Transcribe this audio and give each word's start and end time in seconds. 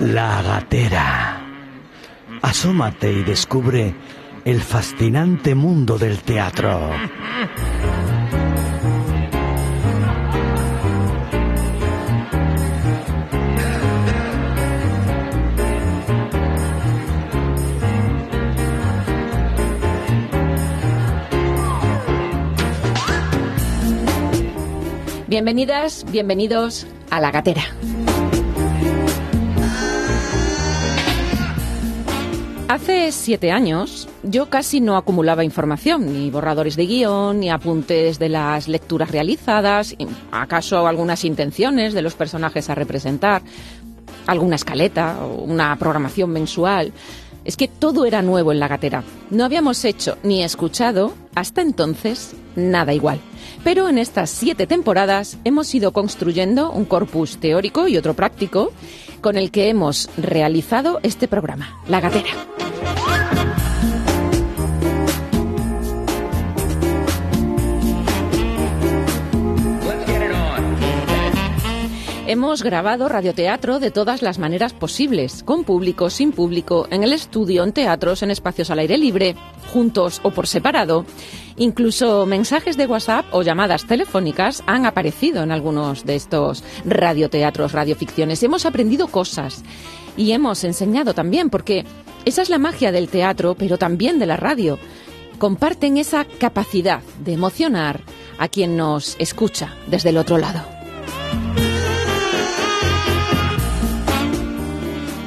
La 0.00 0.42
gatera. 0.42 1.40
Asómate 2.42 3.10
y 3.12 3.22
descubre 3.22 3.94
el 4.44 4.60
fascinante 4.60 5.54
mundo 5.54 5.96
del 5.96 6.18
teatro. 6.18 6.90
Bienvenidas, 25.34 26.06
bienvenidos 26.12 26.86
a 27.10 27.20
La 27.20 27.32
Gatera. 27.32 27.64
Hace 32.68 33.10
siete 33.10 33.50
años 33.50 34.08
yo 34.22 34.48
casi 34.48 34.80
no 34.80 34.96
acumulaba 34.96 35.42
información, 35.42 36.06
ni 36.06 36.30
borradores 36.30 36.76
de 36.76 36.86
guion, 36.86 37.40
ni 37.40 37.50
apuntes 37.50 38.20
de 38.20 38.28
las 38.28 38.68
lecturas 38.68 39.10
realizadas, 39.10 39.96
acaso 40.30 40.86
algunas 40.86 41.24
intenciones 41.24 41.94
de 41.94 42.02
los 42.02 42.14
personajes 42.14 42.70
a 42.70 42.76
representar, 42.76 43.42
alguna 44.28 44.54
escaleta 44.54 45.18
o 45.20 45.42
una 45.42 45.74
programación 45.74 46.30
mensual. 46.30 46.92
Es 47.44 47.56
que 47.56 47.66
todo 47.66 48.06
era 48.06 48.22
nuevo 48.22 48.52
en 48.52 48.60
la 48.60 48.68
gatera. 48.68 49.02
No 49.30 49.44
habíamos 49.44 49.84
hecho 49.84 50.16
ni 50.22 50.44
escuchado 50.44 51.12
hasta 51.34 51.62
entonces 51.62 52.34
nada 52.56 52.92
igual. 52.92 53.20
Pero 53.62 53.88
en 53.88 53.98
estas 53.98 54.30
siete 54.30 54.66
temporadas 54.66 55.38
hemos 55.44 55.74
ido 55.74 55.92
construyendo 55.92 56.70
un 56.70 56.84
corpus 56.84 57.38
teórico 57.38 57.88
y 57.88 57.96
otro 57.96 58.14
práctico 58.14 58.72
con 59.20 59.36
el 59.36 59.50
que 59.50 59.68
hemos 59.68 60.10
realizado 60.16 61.00
este 61.02 61.28
programa, 61.28 61.80
La 61.88 62.00
Gatera. 62.00 62.30
Hemos 72.26 72.62
grabado 72.62 73.06
radioteatro 73.06 73.80
de 73.80 73.90
todas 73.90 74.22
las 74.22 74.38
maneras 74.38 74.72
posibles, 74.72 75.42
con 75.42 75.62
público, 75.62 76.08
sin 76.08 76.32
público, 76.32 76.88
en 76.90 77.04
el 77.04 77.12
estudio, 77.12 77.62
en 77.62 77.72
teatros, 77.74 78.22
en 78.22 78.30
espacios 78.30 78.70
al 78.70 78.78
aire 78.78 78.96
libre, 78.96 79.36
juntos 79.70 80.20
o 80.22 80.30
por 80.30 80.46
separado. 80.46 81.04
Incluso 81.58 82.24
mensajes 82.24 82.78
de 82.78 82.86
WhatsApp 82.86 83.26
o 83.32 83.42
llamadas 83.42 83.84
telefónicas 83.84 84.62
han 84.66 84.86
aparecido 84.86 85.42
en 85.42 85.52
algunos 85.52 86.06
de 86.06 86.14
estos 86.14 86.64
radioteatros, 86.86 87.72
radioficciones. 87.72 88.42
Hemos 88.42 88.64
aprendido 88.64 89.08
cosas 89.08 89.62
y 90.16 90.32
hemos 90.32 90.64
enseñado 90.64 91.12
también, 91.12 91.50
porque 91.50 91.84
esa 92.24 92.40
es 92.40 92.48
la 92.48 92.58
magia 92.58 92.90
del 92.90 93.10
teatro, 93.10 93.54
pero 93.54 93.76
también 93.76 94.18
de 94.18 94.24
la 94.24 94.38
radio. 94.38 94.78
Comparten 95.38 95.98
esa 95.98 96.24
capacidad 96.24 97.02
de 97.22 97.34
emocionar 97.34 98.00
a 98.38 98.48
quien 98.48 98.78
nos 98.78 99.14
escucha 99.18 99.74
desde 99.88 100.08
el 100.08 100.16
otro 100.16 100.38
lado. 100.38 100.73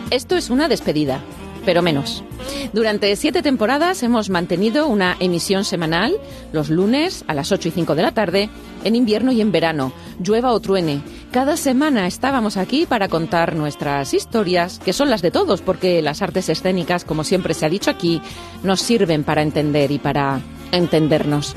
Esto 0.10 0.38
es 0.38 0.50
una 0.50 0.70
despedida, 0.70 1.20
pero 1.66 1.82
menos. 1.82 2.24
Durante 2.72 3.14
siete 3.18 3.42
temporadas 3.42 4.04
hemos 4.04 4.30
mantenido 4.30 4.88
una 4.88 5.18
emisión 5.20 5.66
semanal, 5.66 6.16
los 6.54 6.70
lunes 6.70 7.26
a 7.28 7.34
las 7.34 7.52
8 7.52 7.68
y 7.68 7.72
5 7.72 7.94
de 7.94 8.02
la 8.02 8.14
tarde, 8.14 8.50
en 8.86 8.96
invierno 8.96 9.34
y 9.34 9.42
en 9.42 9.52
verano, 9.52 9.92
llueva 10.24 10.54
o 10.54 10.60
truene. 10.62 11.02
Cada 11.32 11.58
semana 11.58 12.08
estábamos 12.08 12.56
aquí 12.56 12.86
para 12.86 13.10
contar 13.10 13.56
nuestras 13.58 14.14
historias, 14.14 14.80
que 14.80 14.94
son 14.94 15.10
las 15.10 15.22
de 15.22 15.32
todos, 15.32 15.62
porque 15.62 16.02
las 16.02 16.22
artes 16.22 16.48
escénicas, 16.48 17.04
como 17.04 17.26
siempre 17.26 17.54
se 17.54 17.66
ha 17.66 17.70
dicho 17.70 17.92
aquí, 17.92 18.22
nos 18.64 18.80
sirven 18.80 19.26
para 19.26 19.42
entender 19.42 19.92
y 19.92 20.00
para 20.00 20.40
entendernos. 20.72 21.54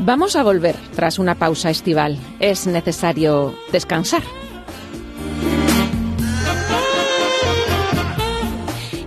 Vamos 0.00 0.34
a 0.34 0.42
volver 0.42 0.74
tras 0.96 1.20
una 1.20 1.36
pausa 1.36 1.70
estival. 1.70 2.18
Es 2.40 2.66
necesario 2.66 3.54
descansar. 3.70 4.24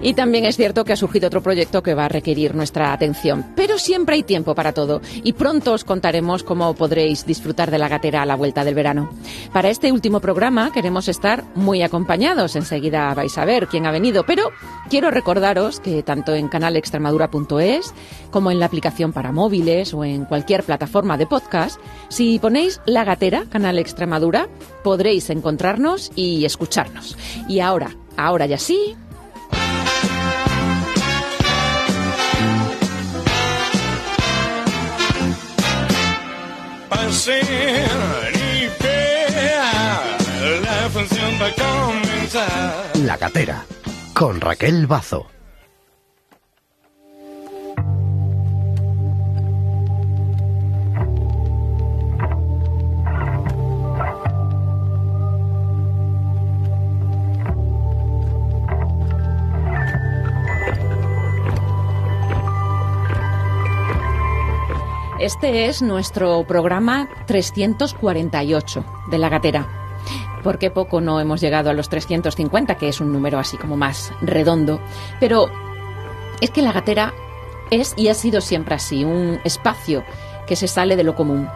Y 0.07 0.13
también 0.13 0.45
es 0.45 0.55
cierto 0.55 0.85
que 0.85 0.93
ha 0.93 0.95
surgido 0.95 1.27
otro 1.27 1.43
proyecto 1.43 1.83
que 1.83 1.93
va 1.93 2.05
a 2.05 2.07
requerir 2.07 2.55
nuestra 2.55 2.93
atención. 2.93 3.45
Pero 3.57 3.77
siempre 3.77 4.15
hay 4.15 4.23
tiempo 4.23 4.55
para 4.55 4.71
todo 4.71 5.01
y 5.21 5.33
pronto 5.33 5.73
os 5.73 5.83
contaremos 5.83 6.43
cómo 6.43 6.73
podréis 6.75 7.25
disfrutar 7.25 7.71
de 7.71 7.77
la 7.77 7.89
gatera 7.89 8.21
a 8.21 8.25
la 8.25 8.37
vuelta 8.37 8.63
del 8.63 8.73
verano. 8.73 9.09
Para 9.51 9.69
este 9.69 9.91
último 9.91 10.21
programa 10.21 10.71
queremos 10.71 11.09
estar 11.09 11.43
muy 11.55 11.81
acompañados. 11.81 12.55
Enseguida 12.55 13.13
vais 13.15 13.37
a 13.37 13.43
ver 13.43 13.67
quién 13.67 13.85
ha 13.85 13.91
venido, 13.91 14.25
pero 14.25 14.51
quiero 14.89 15.11
recordaros 15.11 15.81
que 15.81 16.03
tanto 16.03 16.33
en 16.33 16.47
canalextremadura.es 16.47 17.93
como 18.31 18.49
en 18.49 18.61
la 18.61 18.67
aplicación 18.67 19.11
para 19.11 19.33
móviles 19.33 19.93
o 19.93 20.05
en 20.05 20.23
cualquier 20.23 20.63
plataforma 20.63 21.17
de 21.17 21.27
podcast, 21.27 21.81
si 22.07 22.39
ponéis 22.39 22.79
la 22.85 23.03
gatera, 23.03 23.43
Canal 23.49 23.77
Extremadura, 23.77 24.47
podréis 24.85 25.29
encontrarnos 25.29 26.13
y 26.15 26.45
escucharnos. 26.45 27.17
Y 27.49 27.59
ahora, 27.59 27.97
ahora 28.15 28.45
ya 28.45 28.57
sí, 28.57 28.95
la 40.61 40.89
función 40.89 41.31
va 41.41 41.47
a 41.47 41.53
comenzar. 41.53 42.91
La 43.05 43.17
Gatera, 43.17 43.65
con 44.13 44.39
Raquel 44.41 44.87
Bazo. 44.87 45.36
Este 65.27 65.65
es 65.65 65.81
nuestro 65.81 66.45
programa 66.47 67.09
348 67.25 68.85
de 69.11 69.17
la 69.17 69.27
gatera. 69.27 69.67
¿Por 70.41 70.57
qué 70.57 70.71
poco 70.71 71.01
no 71.01 71.19
hemos 71.19 71.41
llegado 71.41 71.69
a 71.69 71.73
los 71.73 71.89
350, 71.89 72.77
que 72.77 72.87
es 72.87 73.01
un 73.01 73.11
número 73.11 73.37
así 73.37 73.57
como 73.57 73.75
más 73.75 74.13
redondo? 74.21 74.79
Pero 75.19 75.49
es 76.39 76.49
que 76.51 76.61
la 76.61 76.71
gatera 76.71 77.13
es 77.71 77.93
y 77.97 78.07
ha 78.07 78.13
sido 78.13 78.39
siempre 78.39 78.75
así, 78.75 79.03
un 79.03 79.41
espacio 79.43 80.05
que 80.47 80.55
se 80.55 80.69
sale 80.69 80.95
de 80.95 81.03
lo 81.03 81.13
común, 81.13 81.49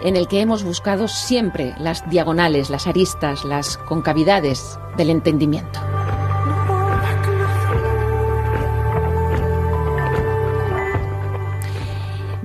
en 0.00 0.14
el 0.14 0.28
que 0.28 0.40
hemos 0.40 0.62
buscado 0.62 1.08
siempre 1.08 1.74
las 1.76 2.08
diagonales, 2.08 2.70
las 2.70 2.86
aristas, 2.86 3.44
las 3.44 3.78
concavidades 3.78 4.78
del 4.96 5.10
entendimiento. 5.10 5.80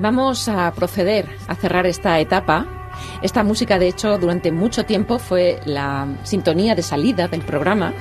Vamos 0.04 0.50
a 0.50 0.70
proceder 0.74 1.30
a 1.48 1.56
cerrar 1.56 1.86
esta 1.86 2.20
etapa. 2.20 2.92
Esta 3.22 3.42
música, 3.42 3.80
de 3.80 3.88
hecho, 3.88 4.18
durante 4.18 4.52
mucho 4.52 4.84
tiempo 4.84 5.18
fue 5.18 5.62
la 5.64 6.18
sintonía 6.24 6.76
de 6.76 6.82
salida 6.82 7.30
del 7.30 7.40
programa. 7.40 7.94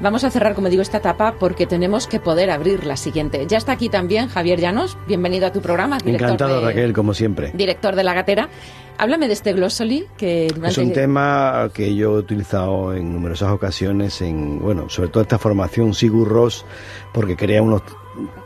Vamos 0.00 0.22
a 0.22 0.30
cerrar, 0.30 0.54
como 0.54 0.68
digo, 0.68 0.80
esta 0.80 0.98
etapa 0.98 1.34
porque 1.40 1.66
tenemos 1.66 2.06
que 2.06 2.20
poder 2.20 2.52
abrir 2.52 2.86
la 2.86 2.96
siguiente. 2.96 3.48
Ya 3.48 3.58
está 3.58 3.72
aquí 3.72 3.88
también 3.88 4.28
Javier 4.28 4.60
Llanos. 4.60 4.96
Bienvenido 5.08 5.48
a 5.48 5.52
tu 5.52 5.60
programa. 5.60 5.98
Encantado, 6.04 6.64
Raquel, 6.64 6.92
como 6.92 7.14
siempre. 7.14 7.50
Director 7.52 7.96
de 7.96 8.04
La 8.04 8.14
Gatera. 8.14 8.48
Háblame 8.96 9.26
de 9.26 9.32
este 9.32 9.52
glossoli 9.52 10.06
que 10.16 10.46
Es 10.46 10.78
un 10.78 10.92
tema 10.92 11.68
que 11.74 11.96
yo 11.96 12.14
he 12.14 12.18
utilizado 12.18 12.94
en 12.94 13.12
numerosas 13.12 13.50
ocasiones, 13.50 14.22
en, 14.22 14.60
bueno, 14.60 14.88
sobre 14.88 15.08
todo 15.08 15.24
esta 15.24 15.38
formación 15.38 15.94
Sigur 15.94 16.28
Ross, 16.28 16.64
porque 17.12 17.36
crea 17.36 17.60
unos 17.60 17.82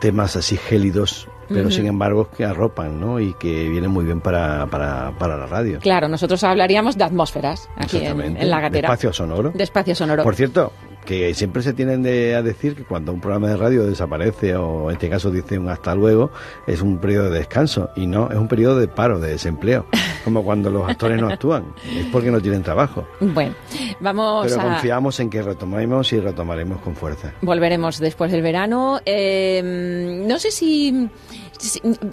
temas 0.00 0.37
así 0.37 0.56
gélidos 0.56 1.29
pero 1.49 1.70
sin 1.70 1.87
embargo 1.87 2.31
que 2.31 2.44
arropan, 2.44 3.00
¿no? 3.00 3.20
Y 3.20 3.35
que 3.35 3.69
vienen 3.69 3.91
muy 3.91 4.05
bien 4.05 4.20
para, 4.20 4.67
para, 4.67 5.12
para, 5.19 5.37
la 5.37 5.46
radio. 5.46 5.79
Claro, 5.81 6.08
nosotros 6.08 6.43
hablaríamos 6.44 6.96
de 6.96 7.05
atmósferas 7.05 7.69
aquí 7.76 7.99
en, 8.05 8.50
la 8.50 8.61
gatera. 8.61 8.88
De 8.88 8.94
espacio 8.94 9.12
sonoro. 9.12 9.50
De 9.50 9.64
espacio 9.64 9.94
sonoro. 9.94 10.23
Por 10.23 10.35
cierto, 10.35 10.73
que 11.05 11.35
siempre 11.35 11.62
se 11.62 11.73
tienen 11.73 12.03
de, 12.03 12.35
a 12.35 12.43
decir 12.43 12.75
que 12.75 12.85
cuando 12.85 13.12
un 13.12 13.21
programa 13.21 13.49
de 13.49 13.56
radio 13.56 13.85
desaparece 13.85 14.56
o 14.56 14.91
en 14.91 14.95
este 14.97 15.09
caso 15.09 15.31
dice 15.31 15.59
un 15.59 15.69
hasta 15.69 15.95
luego, 15.95 16.31
es 16.67 16.83
un 16.83 16.99
periodo 16.99 17.31
de 17.31 17.39
descanso 17.39 17.91
y 17.97 18.06
no, 18.06 18.31
es 18.31 18.37
un 18.37 18.49
periodo 18.49 18.79
de 18.79 18.89
paro, 18.89 19.19
de 19.19 19.31
desempleo. 19.31 19.87
como 20.25 20.43
cuando 20.43 20.71
los 20.71 20.89
actores 20.89 21.21
no 21.21 21.29
actúan, 21.29 21.75
es 21.97 22.06
porque 22.06 22.31
no 22.31 22.41
tienen 22.41 22.62
trabajo. 22.62 23.06
Bueno, 23.21 23.55
vamos 24.01 24.47
Pero 24.49 24.62
confiamos 24.62 25.21
en 25.21 25.29
que 25.29 25.43
retomaremos 25.43 26.12
y 26.12 26.21
retomaremos 26.21 26.81
con 26.81 26.97
fuerza. 26.97 27.33
Volveremos 27.43 27.99
después 27.99 28.33
del 28.33 28.43
verano. 28.43 29.01
Eh, 29.05 30.23
no 30.27 30.39
sé 30.39 30.51
si 30.51 31.11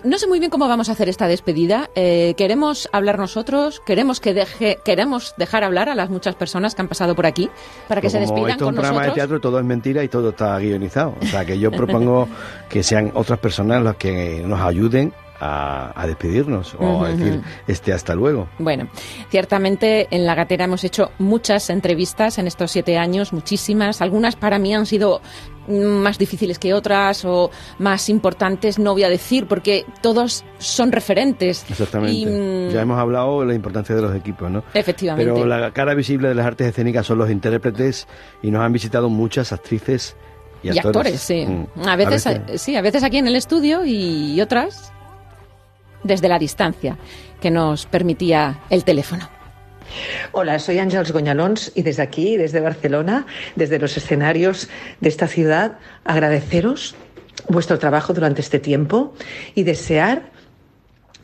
no 0.04 0.18
sé 0.18 0.28
muy 0.28 0.40
bien 0.40 0.52
cómo 0.52 0.68
vamos 0.68 0.90
a 0.90 0.92
hacer 0.94 1.10
esta 1.10 1.28
despedida. 1.28 1.90
Eh, 1.96 2.36
queremos 2.38 2.90
hablar 2.92 3.18
nosotros, 3.18 3.82
queremos 3.86 4.20
que 4.20 4.34
deje, 4.34 4.80
queremos 4.84 5.34
dejar 5.38 5.64
hablar 5.64 5.90
a 5.90 5.96
las 5.96 6.10
muchas 6.10 6.36
personas 6.36 6.76
que 6.76 6.82
han 6.82 6.88
pasado 6.88 7.16
por 7.16 7.26
aquí 7.26 7.50
para 7.88 8.02
que 8.02 8.10
se 8.10 8.20
despidan 8.20 8.56
es 8.56 8.62
un 8.62 8.76
programa 8.82 9.06
de 9.08 9.12
teatro, 9.12 9.40
todo 9.40 9.60
es 9.60 9.66
mentira 9.66 10.04
y 10.04 10.08
todo 10.08 10.30
está 10.30 10.58
guionizado. 10.60 11.16
O 11.22 11.26
sea 11.26 11.46
que 11.46 11.58
yo 11.60 11.72
propongo 11.72 12.28
que 12.70 12.84
sean 12.84 13.12
otras 13.14 13.40
personas 13.40 13.84
las 13.84 13.96
que 13.96 14.44
nos 14.46 14.60
ayuden 14.60 15.14
a, 15.42 16.06
despedirnos 16.06 16.76
o 16.80 17.04
a 17.04 17.10
decir 17.10 17.42
este 17.68 17.94
hasta 17.94 18.14
luego. 18.14 18.48
Bueno, 18.60 18.88
ciertamente 19.30 20.08
en 20.12 20.26
La 20.26 20.36
Gatera 20.36 20.66
hemos 20.66 20.84
hecho 20.84 21.12
muchas 21.18 21.70
entrevistas 21.70 22.38
en 22.38 22.48
estos 22.48 22.72
siete 22.72 22.98
años, 22.98 23.34
muchísimas. 23.34 24.02
Algunas 24.02 24.36
para 24.36 24.60
mí 24.60 24.76
han 24.76 24.86
sido 24.86 25.22
más 25.68 26.18
difíciles 26.18 26.60
que 26.60 26.74
otras 26.74 27.24
o 27.26 27.50
más 27.80 28.10
importantes, 28.10 28.78
no 28.78 28.94
voy 28.94 29.04
a 29.04 29.10
decir, 29.10 29.48
porque 29.48 29.86
todos 30.02 30.44
son 30.60 30.92
referentes. 30.92 31.66
Exactamente. 31.70 32.30
Mm, 32.30 32.74
ya 32.74 32.82
hemos 32.82 33.00
hablado 33.00 33.42
de 33.42 33.48
la 33.48 33.54
importancia 33.54 33.96
de 33.96 34.02
los 34.02 34.16
equipos, 34.16 34.50
¿no? 34.52 34.64
Efectivamente. 34.74 35.32
Pero 35.32 35.46
la 35.46 35.72
cara 35.72 35.94
visible 35.96 36.28
de 36.28 36.36
las 36.36 36.46
artes 36.46 36.68
escénicas 36.68 37.06
son 37.06 37.18
los 37.18 37.30
intérpretes 37.32 38.08
y 38.44 38.52
nos 38.52 38.62
han 38.62 38.74
visitado 38.74 39.10
muchas 39.10 39.54
actrices 39.54 40.16
y, 40.62 40.78
actores. 40.78 41.20
sí. 41.20 41.46
Mm. 41.46 41.88
A, 41.88 41.96
veces, 41.96 42.62
sí, 42.62 42.76
a 42.76 42.82
veces 42.82 43.04
aquí 43.04 43.18
en 43.18 43.28
el 43.28 43.36
estudio 43.36 43.86
y 43.86 44.40
otras 44.42 44.94
desde 46.04 46.28
la 46.28 46.40
distancia 46.40 46.98
que 47.40 47.52
nos 47.52 47.86
permitía 47.86 48.60
el 48.70 48.84
teléfono. 48.84 49.30
Hola, 50.32 50.60
soy 50.60 50.80
Ángeles 50.80 51.12
Goñalons 51.12 51.72
y 51.76 51.82
desde 51.82 52.04
aquí, 52.04 52.38
desde 52.38 52.62
Barcelona, 52.62 53.26
desde 53.56 53.80
los 53.80 53.98
escenarios 53.98 54.70
de 55.02 55.10
esta 55.10 55.28
ciudad, 55.28 55.80
agradeceros 56.06 56.96
vuestro 57.50 57.80
trabajo 57.80 58.14
durante 58.14 58.42
este 58.42 58.60
tiempo 58.60 59.14
y 59.56 59.64
desear 59.64 60.32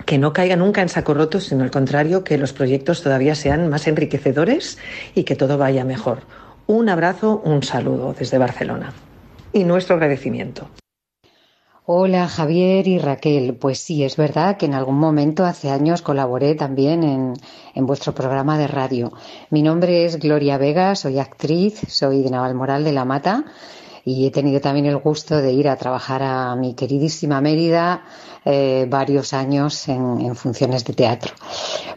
que 0.06 0.18
no 0.18 0.34
caiga 0.34 0.56
nunca 0.56 0.82
en 0.82 0.90
saco 0.90 1.14
roto, 1.14 1.40
sino 1.40 1.64
al 1.64 1.72
contrario, 1.72 2.24
que 2.24 2.38
los 2.38 2.54
proyectos 2.54 3.04
todavía 3.04 3.36
sean 3.36 3.70
más 3.70 3.88
enriquecedores 3.88 4.78
y 5.16 5.24
que 5.24 5.36
todo 5.36 5.58
vaya 5.58 5.84
mejor. 5.84 6.22
Un 6.66 6.90
abrazo, 6.90 7.42
un 7.44 7.64
saludo 7.64 8.16
desde 8.18 8.38
Barcelona 8.38 8.94
y 9.54 9.64
nuestro 9.64 9.96
agradecimiento. 9.96 10.70
Hola 11.90 12.28
Javier 12.28 12.86
y 12.86 13.00
Raquel. 13.00 13.56
Pues 13.56 13.80
sí, 13.80 14.04
es 14.04 14.18
verdad 14.18 14.58
que 14.58 14.66
en 14.66 14.74
algún 14.74 15.00
momento 15.00 15.46
hace 15.46 15.70
años 15.70 16.02
colaboré 16.02 16.54
también 16.54 17.02
en, 17.02 17.34
en, 17.76 17.86
vuestro 17.86 18.14
programa 18.14 18.58
de 18.58 18.68
radio. 18.68 19.14
Mi 19.52 19.62
nombre 19.62 20.04
es 20.04 20.20
Gloria 20.20 20.58
Vega, 20.58 20.96
soy 20.96 21.18
actriz, 21.18 21.80
soy 21.88 22.24
de 22.24 22.30
Navalmoral 22.30 22.84
de 22.84 22.92
la 22.92 23.06
Mata 23.06 23.46
y 24.08 24.26
he 24.26 24.32
tenido 24.32 24.62
también 24.62 24.86
el 24.86 24.96
gusto 25.00 25.36
de 25.36 25.52
ir 25.52 25.68
a 25.68 25.76
trabajar 25.76 26.24
a 26.24 26.56
mi 26.56 26.76
queridísima 26.76 27.42
Mérida 27.42 28.06
eh, 28.46 28.88
varios 28.90 29.34
años 29.34 29.90
en, 29.90 30.34
funciones 30.34 30.86
de 30.86 30.94
teatro. 30.94 31.34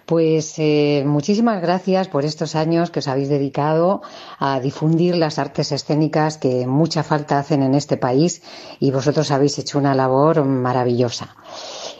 Pues 0.06 0.54
eh, 0.58 1.04
muchísimas 1.06 1.62
gracias 1.62 2.08
por 2.08 2.24
estos 2.24 2.56
años 2.56 2.90
que 2.90 2.98
os 2.98 3.06
habéis 3.06 3.28
dedicado 3.28 4.02
a 4.40 4.58
difundir 4.58 5.14
las 5.14 5.38
artes 5.38 5.70
escénicas 5.70 6.36
que 6.36 6.66
mucha 6.66 7.04
falta 7.04 7.38
hacen 7.38 7.62
en 7.62 7.76
este 7.76 7.96
país 7.96 8.42
y 8.80 8.90
vosotros 8.90 9.30
habéis 9.30 9.56
hecho 9.60 9.78
una 9.78 9.94
labor 9.94 10.44
maravillosa. 10.44 11.36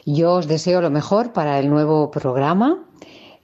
Yo 0.04 0.34
os 0.34 0.48
deseo 0.48 0.80
lo 0.80 0.90
mejor 0.90 1.32
para 1.32 1.60
el 1.60 1.70
nuevo 1.70 2.10
programa 2.10 2.84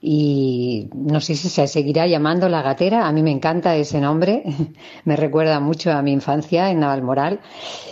y 0.08 0.88
no 0.94 1.20
sé 1.20 1.34
si 1.34 1.48
se 1.48 1.66
seguirá 1.66 2.06
llamando 2.06 2.48
La 2.48 2.62
Gatera, 2.62 3.08
a 3.08 3.12
mí 3.12 3.24
me 3.24 3.32
encanta 3.32 3.74
ese 3.74 4.00
nombre, 4.00 4.44
me 5.04 5.16
recuerda 5.16 5.58
mucho 5.58 5.90
a 5.90 6.00
mi 6.00 6.12
infancia 6.12 6.70
en 6.70 6.78
Navalmoral 6.78 7.40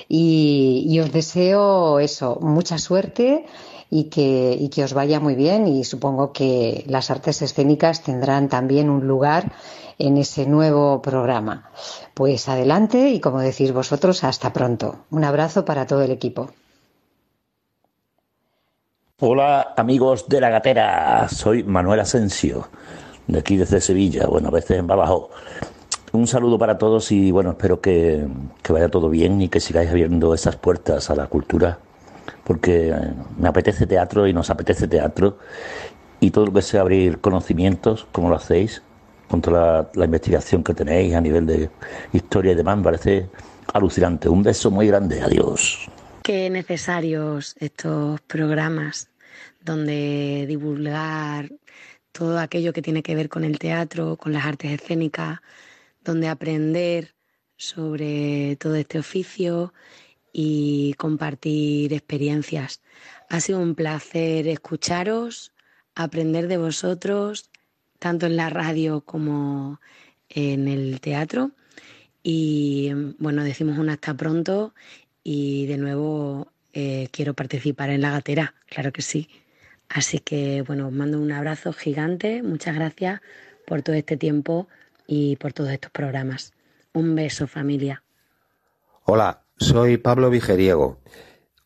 y, 0.09 0.87
y 0.89 1.01
os 1.01 1.11
deseo 1.11 1.99
eso, 1.99 2.39
mucha 2.41 2.79
suerte 2.79 3.47
y 3.91 4.05
que, 4.05 4.57
y 4.57 4.69
que 4.69 4.85
os 4.85 4.95
vaya 4.95 5.19
muy 5.19 5.35
bien 5.35 5.67
y 5.67 5.83
supongo 5.83 6.33
que 6.33 6.85
las 6.87 7.11
artes 7.11 7.43
escénicas 7.43 8.05
tendrán 8.05 8.49
también 8.49 8.91
un 8.91 9.09
lugar 9.09 9.53
en 9.99 10.17
ese 10.17 10.47
nuevo 10.47 11.03
programa. 11.03 11.69
Pues 12.15 12.49
adelante 12.49 13.11
y 13.11 13.19
como 13.19 13.41
decís 13.41 13.73
vosotros, 13.73 14.23
hasta 14.23 14.53
pronto. 14.53 15.05
Un 15.11 15.25
abrazo 15.25 15.65
para 15.65 15.87
todo 15.87 16.03
el 16.03 16.13
equipo. 16.13 16.51
Hola 19.21 19.75
amigos 19.77 20.29
de 20.29 20.41
la 20.41 20.51
gatera, 20.51 21.29
soy 21.29 21.63
Manuel 21.63 22.01
Asensio, 22.01 22.67
de 23.29 23.39
aquí 23.39 23.57
desde 23.57 23.81
Sevilla, 23.81 24.27
bueno, 24.27 24.49
a 24.49 24.51
veces 24.51 24.77
en 24.77 24.89
Babajo. 24.89 25.31
Un 26.11 26.27
saludo 26.27 26.59
para 26.59 26.79
todos 26.79 27.13
y 27.13 27.31
bueno, 27.31 27.53
espero 27.53 27.81
que, 27.81 28.27
vaya 28.69 28.89
todo 28.89 29.09
bien 29.09 29.41
y 29.41 29.49
que 29.49 29.61
sigáis 29.61 29.89
abriendo 29.89 30.35
esas 30.35 30.57
puertas 30.57 31.11
a 31.11 31.15
la 31.15 31.29
cultura, 31.29 31.79
porque 32.43 32.89
eh, 32.89 33.13
me 33.39 33.47
apetece 33.47 33.87
teatro 33.87 34.27
y 34.27 34.33
nos 34.33 34.51
apetece 34.51 34.89
teatro 34.89 35.39
y 36.19 36.33
todo 36.33 36.47
lo 36.47 36.53
que 36.53 36.63
sea 36.63 36.81
abrir 36.81 37.21
conocimientos, 37.21 38.09
como 38.11 38.31
lo 38.31 38.35
hacéis, 38.35 38.83
con 39.29 39.41
toda 39.41 39.91
la, 39.95 40.05
investigación 40.07 40.65
que 40.65 40.75
tenéis 40.75 41.15
a 41.15 41.21
nivel 41.21 41.47
de 41.47 41.71
historia 42.13 42.51
y 42.51 42.57
demás, 42.57 42.79
me 42.79 42.83
parece 42.83 43.29
alucinante. 43.73 44.29
Un 44.29 44.43
beso 44.43 44.73
muy 44.73 44.89
grande, 44.89 45.23
adiós. 45.23 45.89
Qué 46.25 46.49
necesarios 46.49 47.55
estos 47.61 48.19
programas 48.23 49.11
donde 49.61 50.47
divulgar 50.49 51.53
todo 52.13 52.39
aquello 52.39 52.73
que 52.73 52.81
tiene 52.81 53.03
que 53.03 53.15
ver 53.15 53.29
con 53.29 53.45
el 53.45 53.59
teatro, 53.59 54.17
con 54.17 54.33
las 54.33 54.47
artes 54.47 54.71
escénicas, 54.71 55.41
donde 56.03 56.29
aprender 56.29 57.15
sobre 57.59 58.57
todo 58.57 58.75
este 58.77 58.99
oficio 58.99 59.75
y 60.33 60.95
compartir 60.95 61.93
experiencias. 61.93 62.81
Ha 63.29 63.41
sido 63.41 63.61
un 63.61 63.75
placer 63.75 64.49
escucharos, 64.49 65.53
aprender 65.95 66.49
de 66.49 66.57
vosotros, 66.57 67.51
tanto 67.99 68.25
en 68.25 68.37
la 68.37 68.49
radio 68.49 69.03
como 69.03 69.79
en 70.31 70.69
el 70.69 71.03
teatro. 71.03 71.51
Y 72.23 72.93
bueno, 73.19 73.45
decimos 73.45 73.77
un 73.77 73.91
hasta 73.91 74.15
pronto 74.15 74.73
y 75.25 75.67
de 75.67 75.79
nuevo 75.79 76.53
eh, 76.75 77.09
quiero 77.11 77.35
participar 77.35 77.91
en 77.91 78.03
la 78.03 78.11
gatera, 78.11 78.55
claro 78.69 78.93
que 78.93 79.03
sí. 79.03 79.29
Así 79.89 80.19
que 80.21 80.63
bueno, 80.63 80.87
os 80.89 80.93
mando 80.93 81.21
un 81.21 81.33
abrazo 81.33 81.73
gigante, 81.73 82.43
muchas 82.43 82.75
gracias 82.75 83.21
por 83.67 83.83
todo 83.83 83.97
este 83.97 84.17
tiempo 84.17 84.69
y 85.07 85.37
por 85.37 85.53
todos 85.53 85.71
estos 85.71 85.91
programas. 85.91 86.53
Un 86.93 87.15
beso 87.15 87.47
familia. 87.47 88.03
Hola, 89.05 89.43
soy 89.57 89.97
Pablo 89.97 90.31
Vigeriego. 90.31 91.01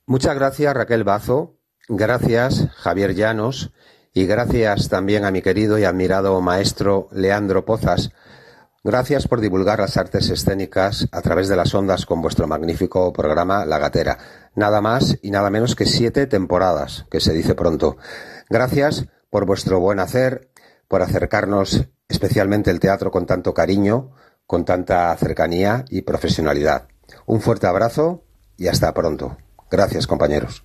Muchas 0.06 0.34
gracias 0.34 0.75
Raquel 0.75 1.05
Bazo, 1.05 1.56
gracias 1.88 2.69
Javier 2.76 3.14
Llanos 3.14 3.72
y 4.14 4.26
gracias 4.26 4.88
también 4.88 5.24
a 5.24 5.31
mi 5.31 5.43
querido 5.43 5.79
y 5.79 5.84
admirado 5.84 6.41
maestro 6.41 7.08
Leandro 7.12 7.65
Pozas. 7.65 8.12
Gracias 8.85 9.27
por 9.27 9.41
divulgar 9.41 9.81
las 9.81 9.97
artes 9.97 10.31
escénicas 10.31 11.08
a 11.11 11.20
través 11.20 11.49
de 11.49 11.56
las 11.56 11.75
ondas 11.75 12.06
con 12.06 12.23
vuestro 12.23 12.47
magnífico 12.47 13.13
programa 13.13 13.67
La 13.67 13.79
Gatera 13.79 14.19
nada 14.55 14.81
más 14.81 15.19
y 15.20 15.31
nada 15.31 15.51
menos 15.51 15.75
que 15.75 15.85
siete 15.85 16.27
temporadas, 16.27 17.06
que 17.11 17.20
se 17.20 17.32
dice 17.32 17.55
pronto. 17.55 17.97
Gracias 18.49 19.06
por 19.31 19.47
vuestro 19.47 19.81
buen 19.81 19.99
hacer, 19.99 20.51
por 20.87 21.03
acercarnos 21.03 21.89
especialmente 22.08 22.70
el 22.70 22.81
teatro 22.81 23.11
con 23.11 23.27
tanto 23.27 23.53
cariño, 23.53 24.13
con 24.47 24.65
tanta 24.65 25.15
cercanía 25.17 25.85
y 25.91 26.03
profesionalidad. 26.03 26.89
Un 27.27 27.41
fuerte 27.41 27.67
abrazo 27.67 28.25
y 28.56 28.69
hasta 28.69 28.94
pronto. 28.94 29.37
Gracias, 29.70 30.06
compañeros. 30.06 30.65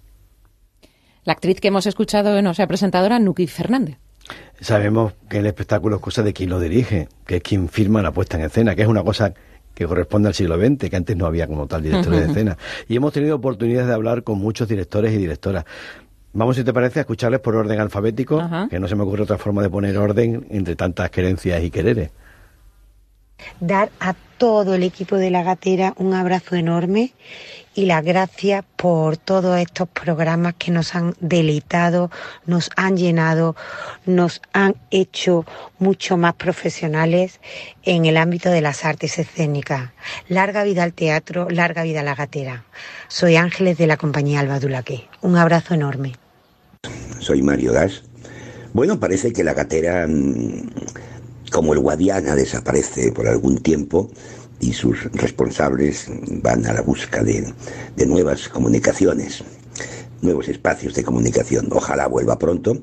La 1.23 1.33
actriz 1.33 1.59
que 1.59 1.69
hemos 1.69 1.85
escuchado 1.85 2.41
no 2.41 2.53
sea 2.53 2.67
presentadora, 2.67 3.19
Nuki 3.19 3.47
Fernández. 3.47 4.02
Sabemos 4.59 5.13
que 5.29 5.39
el 5.39 5.45
espectáculo 5.45 5.97
es 5.97 6.01
cosa 6.01 6.23
de 6.23 6.33
quien 6.33 6.49
lo 6.49 6.59
dirige, 6.59 7.09
que 7.25 7.37
es 7.37 7.43
quien 7.43 7.67
firma 7.67 8.01
la 8.01 8.11
puesta 8.11 8.37
en 8.37 8.45
escena, 8.45 8.75
que 8.75 8.83
es 8.83 8.87
una 8.87 9.03
cosa 9.03 9.33
que 9.73 9.85
corresponde 9.85 10.29
al 10.29 10.33
siglo 10.33 10.57
XX, 10.57 10.89
que 10.89 10.95
antes 10.95 11.17
no 11.17 11.25
había 11.25 11.47
como 11.47 11.67
tal 11.67 11.83
director 11.83 12.15
de 12.15 12.25
escena. 12.31 12.57
Y 12.87 12.95
hemos 12.95 13.11
tenido 13.11 13.35
oportunidades 13.35 13.87
de 13.87 13.93
hablar 13.93 14.23
con 14.23 14.39
muchos 14.39 14.67
directores 14.67 15.13
y 15.13 15.17
directoras. 15.17 15.65
Vamos, 16.33 16.55
si 16.55 16.63
te 16.63 16.73
parece, 16.73 16.99
a 16.99 17.01
escucharles 17.01 17.41
por 17.41 17.55
orden 17.55 17.79
alfabético, 17.79 18.41
que 18.69 18.79
no 18.79 18.87
se 18.87 18.95
me 18.95 19.03
ocurre 19.03 19.23
otra 19.23 19.37
forma 19.37 19.61
de 19.61 19.69
poner 19.69 19.97
orden 19.97 20.47
entre 20.49 20.75
tantas 20.75 21.09
querencias 21.11 21.63
y 21.63 21.69
quereres. 21.69 22.09
Dar 23.59 23.91
a 23.99 24.15
todo 24.37 24.73
el 24.75 24.83
equipo 24.83 25.17
de 25.17 25.29
la 25.29 25.43
gatera 25.43 25.93
un 25.97 26.13
abrazo 26.13 26.55
enorme 26.55 27.13
y 27.75 27.85
las 27.85 28.03
gracias 28.03 28.63
por 28.75 29.17
todos 29.17 29.59
estos 29.59 29.87
programas 29.89 30.55
que 30.57 30.71
nos 30.71 30.95
han 30.95 31.15
deleitado, 31.19 32.11
nos 32.45 32.69
han 32.75 32.97
llenado, 32.97 33.55
nos 34.05 34.41
han 34.53 34.75
hecho 34.91 35.45
mucho 35.79 36.17
más 36.17 36.35
profesionales 36.35 37.39
en 37.83 38.05
el 38.05 38.17
ámbito 38.17 38.49
de 38.49 38.61
las 38.61 38.85
artes 38.85 39.19
escénicas. 39.19 39.91
Larga 40.27 40.63
vida 40.63 40.83
al 40.83 40.93
teatro, 40.93 41.49
larga 41.49 41.83
vida 41.83 42.01
a 42.01 42.03
la 42.03 42.15
gatera. 42.15 42.65
Soy 43.07 43.35
Ángeles 43.35 43.77
de 43.77 43.87
la 43.87 43.97
compañía 43.97 44.39
Alba 44.39 44.59
Dulaque. 44.59 45.07
Un 45.21 45.37
abrazo 45.37 45.73
enorme. 45.73 46.13
Soy 47.19 47.41
Mario 47.41 47.73
Das. 47.73 48.03
Bueno, 48.73 48.99
parece 48.99 49.31
que 49.31 49.43
la 49.43 49.53
gatera, 49.53 50.07
mm, 50.07 50.69
como 51.51 51.73
el 51.73 51.79
Guadiana, 51.79 52.35
desaparece 52.35 53.11
por 53.11 53.27
algún 53.27 53.59
tiempo 53.59 54.09
y 54.63 54.71
sus 54.71 55.03
responsables 55.11 56.07
van 56.41 56.65
a 56.65 56.73
la 56.73 56.81
busca 56.81 57.21
de, 57.21 57.53
de 57.97 58.05
nuevas 58.05 58.47
comunicaciones, 58.47 59.43
nuevos 60.21 60.47
espacios 60.47 60.93
de 60.93 61.03
comunicación. 61.03 61.67
Ojalá 61.71 62.07
vuelva 62.07 62.39
pronto. 62.39 62.77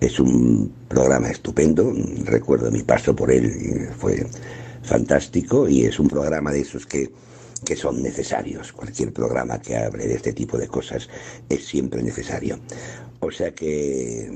Es 0.00 0.18
un 0.18 0.72
programa 0.88 1.30
estupendo. 1.30 1.92
Recuerdo 2.24 2.72
mi 2.72 2.82
paso 2.82 3.14
por 3.14 3.30
él, 3.30 3.90
fue 3.96 4.26
fantástico 4.82 5.68
y 5.68 5.84
es 5.84 6.00
un 6.00 6.08
programa 6.08 6.50
de 6.50 6.60
esos 6.62 6.86
que 6.86 7.12
que 7.64 7.76
son 7.76 8.02
necesarios. 8.02 8.72
Cualquier 8.72 9.12
programa 9.12 9.60
que 9.60 9.76
hable 9.76 10.06
de 10.06 10.14
este 10.14 10.32
tipo 10.32 10.56
de 10.56 10.66
cosas 10.66 11.10
es 11.46 11.66
siempre 11.66 12.02
necesario. 12.02 12.58
O 13.20 13.30
sea 13.30 13.54
que, 13.54 14.32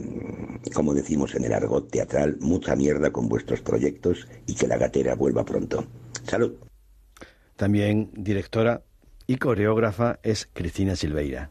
como 0.75 0.93
decimos 0.93 1.35
en 1.35 1.45
el 1.45 1.55
argot 1.55 1.91
teatral, 1.91 2.37
mucha 2.41 2.77
mierda 2.77 3.11
con 3.11 3.27
vuestros 3.29 3.63
proyectos 3.63 4.29
y 4.47 4.55
que 4.55 4.67
la 4.67 4.77
gatera 4.77 5.15
vuelva 5.15 5.43
pronto. 5.43 5.87
Salud. 6.29 6.55
También 7.65 8.11
directora 8.13 8.83
y 9.27 9.37
coreógrafa 9.37 10.19
es 10.23 10.47
Cristina 10.53 10.97
Silveira. 10.97 11.49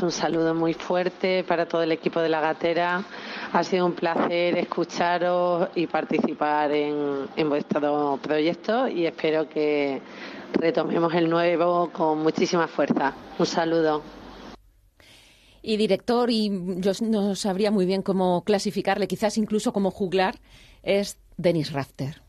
Un 0.00 0.10
saludo 0.10 0.54
muy 0.54 0.72
fuerte 0.72 1.44
para 1.44 1.68
todo 1.68 1.82
el 1.82 1.92
equipo 1.92 2.20
de 2.20 2.30
La 2.30 2.40
Gatera. 2.40 3.04
Ha 3.52 3.62
sido 3.62 3.84
un 3.84 3.92
placer 3.92 4.56
escucharos 4.56 5.68
y 5.74 5.86
participar 5.86 6.72
en, 6.72 7.26
en 7.36 7.48
vuestro 7.50 8.18
proyecto 8.22 8.88
y 8.88 9.04
espero 9.04 9.46
que 9.46 10.00
retomemos 10.54 11.12
el 11.12 11.28
nuevo 11.28 11.90
con 11.92 12.20
muchísima 12.22 12.66
fuerza. 12.66 13.12
Un 13.38 13.44
saludo. 13.44 14.02
Y 15.60 15.76
director, 15.76 16.30
y 16.30 16.50
yo 16.78 16.92
no 17.02 17.34
sabría 17.34 17.70
muy 17.70 17.84
bien 17.84 18.00
cómo 18.00 18.44
clasificarle, 18.44 19.06
quizás 19.06 19.36
incluso 19.36 19.74
como 19.74 19.90
juglar, 19.90 20.36
es 20.82 21.18
Denis 21.36 21.70
Rafter. 21.70 22.23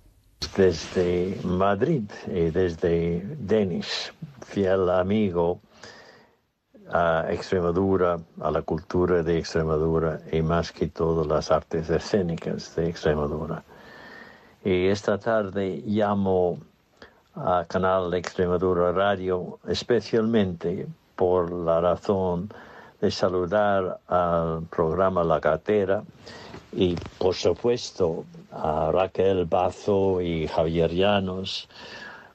Desde 0.56 1.38
Madrid 1.44 2.04
y 2.27 2.50
desde 2.50 3.22
Denis, 3.39 4.13
fiel 4.46 4.89
amigo 4.89 5.60
a 6.92 7.25
Extremadura, 7.30 8.20
a 8.39 8.51
la 8.51 8.62
cultura 8.62 9.24
de 9.24 9.38
Extremadura 9.38 10.20
y 10.32 10.42
más 10.42 10.72
que 10.72 10.88
todo 10.88 11.25
las 11.25 11.51
artes 11.51 11.89
escénicas 11.89 12.75
de 12.75 12.89
Extremadura. 12.89 13.63
Y 14.63 14.88
esta 14.88 15.18
tarde 15.18 15.84
llamo 15.86 16.60
a 17.36 17.65
Canal 17.68 18.13
Extremadura 18.13 18.92
Radio, 18.92 19.60
especialmente 19.68 20.88
por 21.15 21.51
la 21.51 21.82
razón 21.82 22.50
de 23.01 23.12
saludar 23.12 24.00
al 24.08 24.63
programa 24.63 25.24
La 25.24 25.39
Gatera 25.39 26.04
y 26.75 26.96
por 27.17 27.36
supuesto 27.36 28.25
a 28.51 28.91
Raquel 28.91 29.46
Bazo 29.46 30.22
y 30.22 30.48
Javier 30.48 30.91
Llanos 30.91 31.70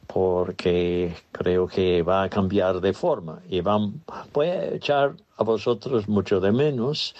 porque 0.06 1.14
creo 1.30 1.68
que 1.68 2.02
va 2.02 2.24
a 2.24 2.28
cambiar 2.28 2.80
de 2.80 2.92
forma 2.92 3.40
y 3.48 3.60
van, 3.60 4.02
voy 4.32 4.48
a 4.48 4.74
echar 4.74 5.14
a 5.36 5.44
vosotros 5.44 6.08
mucho 6.08 6.40
de 6.40 6.52
menos 6.52 7.14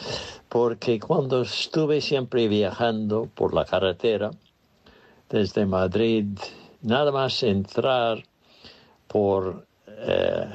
porque 0.49 0.99
cuando 0.99 1.43
estuve 1.43 2.00
siempre 2.00 2.49
viajando 2.49 3.29
por 3.35 3.55
la 3.55 3.65
carretera 3.65 4.31
desde 5.29 5.67
Madrid 5.67 6.27
nada 6.81 7.12
más 7.12 7.43
entrar 7.43 8.25
por 9.07 9.67
eh, 9.87 10.47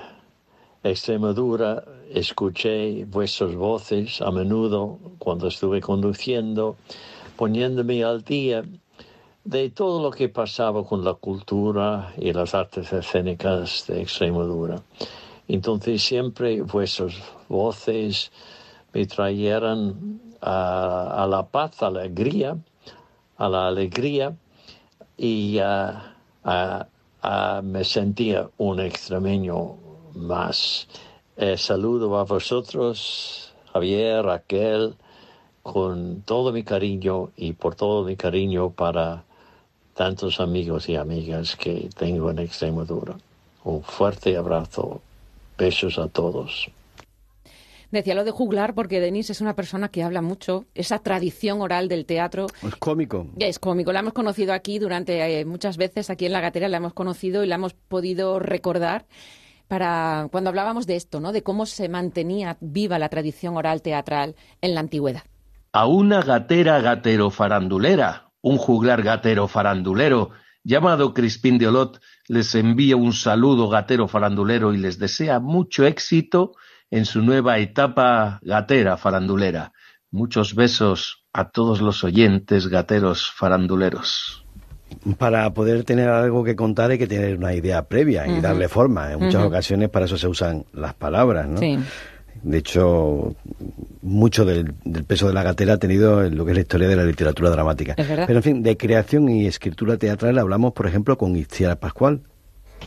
Extremadura, 0.84 1.84
escuché 2.15 3.03
vuestras 3.05 3.53
voces 3.55 4.22
a 4.22 4.31
menudo 4.31 4.98
cuando 5.19 5.48
estuve 5.48 5.81
conduciendo, 5.81 6.77
poniéndome 7.36 8.03
al 8.03 8.24
día 8.24 8.63
de 9.43 9.69
todo 9.69 10.01
lo 10.01 10.12
que 10.12 10.29
pasaba 10.29 10.86
con 10.86 11.03
la 11.03 11.13
cultura 11.13 12.13
y 12.17 12.31
las 12.31 12.55
artes 12.55 12.91
escénicas 12.93 13.86
de 13.88 14.01
Extremadura. 14.01 14.81
Entonces 15.48 16.01
siempre 16.01 16.62
vuestras 16.62 17.13
voces 17.50 18.31
me 18.93 19.05
trajeran 19.05 20.22
a, 20.41 21.27
la 21.29 21.45
paz, 21.45 21.84
a 21.84 21.91
la 21.91 22.00
alegría, 22.00 22.57
a 23.38 23.50
la 23.50 23.67
alegría 23.67 24.36
y 25.17 25.60
me 27.62 27.84
sentía 27.84 28.50
un 28.57 28.79
extremeño 28.79 29.75
más. 30.15 30.88
Eh, 31.38 31.58
saludo 31.58 32.18
a 32.18 32.24
vosotros, 32.24 33.54
Javier, 33.74 34.24
Raquel, 34.24 34.96
con 35.63 36.22
todo 36.22 36.54
mi 36.54 36.63
cariño 36.63 37.32
y 37.36 37.54
por 37.54 37.75
todo 37.75 38.06
mi 38.06 38.15
cariño 38.15 38.70
para 38.70 39.24
tantos 39.96 40.39
amigos 40.39 40.88
y 40.88 40.96
amigas 40.96 41.56
que 41.58 41.89
tengo 41.98 42.32
en 42.32 42.39
Extremadura. 42.39 43.18
Un 43.65 43.84
fuerte 43.84 44.38
abrazo. 44.38 45.01
Besos 45.58 45.98
a 45.98 46.08
todos. 46.08 46.70
Decía 47.92 48.15
lo 48.15 48.24
de 48.24 48.32
juglar 48.32 48.74
porque 48.74 49.00
Denis 49.00 49.30
es 49.30 49.42
una 49.42 49.56
persona 49.56 49.89
que 49.89 50.04
habla 50.04 50.22
mucho, 50.22 50.65
esa 50.74 51.00
tradición 51.00 51.62
oral 51.62 51.88
del 51.88 52.06
teatro. 52.06 52.48
Es 52.62 52.75
cómico. 52.75 53.27
Es 53.39 53.60
cómico, 53.60 53.94
la 53.94 54.00
hemos 54.00 54.13
conocido 54.13 54.54
aquí 54.54 54.80
durante 54.80 55.39
eh, 55.39 55.46
muchas 55.46 55.77
veces, 55.77 56.10
aquí 56.10 56.25
en 56.25 56.34
La 56.34 56.42
Gatera 56.42 56.68
la 56.68 56.77
hemos 56.77 56.94
conocido 56.94 57.44
y 57.44 57.48
la 57.48 57.56
hemos 57.56 57.74
podido 57.74 58.39
recordar 58.39 59.06
para 59.67 60.27
cuando 60.31 60.50
hablábamos 60.50 60.88
de 60.88 60.95
esto, 60.95 61.19
¿no? 61.19 61.31
De 61.31 61.43
cómo 61.43 61.65
se 61.65 61.89
mantenía 61.89 62.57
viva 62.62 63.00
la 63.00 63.10
tradición 63.10 63.57
oral 63.57 63.81
teatral 63.81 64.36
en 64.62 64.74
la 64.74 64.81
antigüedad. 64.81 65.24
A 65.74 65.88
una 65.88 66.22
gatera 66.22 66.79
gatero 66.79 67.29
farandulera, 67.29 68.31
un 68.41 68.57
juglar 68.57 69.01
gatero 69.01 69.48
farandulero 69.48 70.31
llamado 70.63 71.13
Crispín 71.13 71.57
de 71.57 71.67
Olot 71.67 72.01
les 72.27 72.55
envía 72.55 72.95
un 72.95 73.13
saludo 73.13 73.69
gatero 73.69 74.07
farandulero 74.07 74.74
y 74.74 74.77
les 74.77 74.98
desea 75.00 75.39
mucho 75.39 75.86
éxito 75.86 76.53
en 76.89 77.05
su 77.05 77.22
nueva 77.22 77.60
etapa 77.60 78.39
gatera 78.41 78.98
farandulera. 78.98 79.74
Muchos 80.12 80.55
besos 80.55 81.25
a 81.34 81.50
todos 81.50 81.81
los 81.81 82.03
oyentes 82.03 82.67
gateros 82.67 83.29
faranduleros. 83.29 84.44
Para 85.18 85.51
poder 85.54 85.84
tener 85.84 86.10
algo 86.10 86.44
que 86.44 86.56
contar 86.56 86.92
hay 86.92 86.98
que 86.98 87.08
tener 87.08 87.38
una 87.38 87.54
idea 87.54 87.84
previa 87.84 88.27
y 88.27 88.39
darle 88.39 88.68
forma. 88.68 89.12
En 89.12 89.20
muchas 89.20 89.44
ocasiones 89.44 89.89
para 89.89 90.06
eso 90.06 90.18
se 90.18 90.27
usan 90.27 90.65
las 90.74 90.94
palabras, 90.94 91.48
¿no? 91.48 91.60
De 92.44 92.60
hecho, 92.60 93.36
mucho 94.04 94.46
del, 94.46 94.74
peso 95.08 95.27
de 95.27 95.34
la 95.34 95.42
gatera 95.42 95.74
ha 95.74 95.77
tenido 95.77 96.24
en 96.24 96.38
lo 96.38 96.46
que 96.46 96.51
es 96.51 96.58
la 96.58 96.62
historia 96.62 96.88
de 96.88 96.96
la 96.96 97.04
literatura 97.04 97.50
dramática. 97.50 97.96
Pero, 97.96 98.34
en 98.34 98.44
fin, 98.44 98.63
de 98.63 98.77
creación 98.77 99.30
y 99.30 99.48
escritura 99.48 99.98
teatral 99.98 100.38
hablamos, 100.38 100.74
por 100.74 100.86
ejemplo, 100.86 101.18
con 101.18 101.36
Itziar 101.36 101.77
Pascual. 101.80 102.22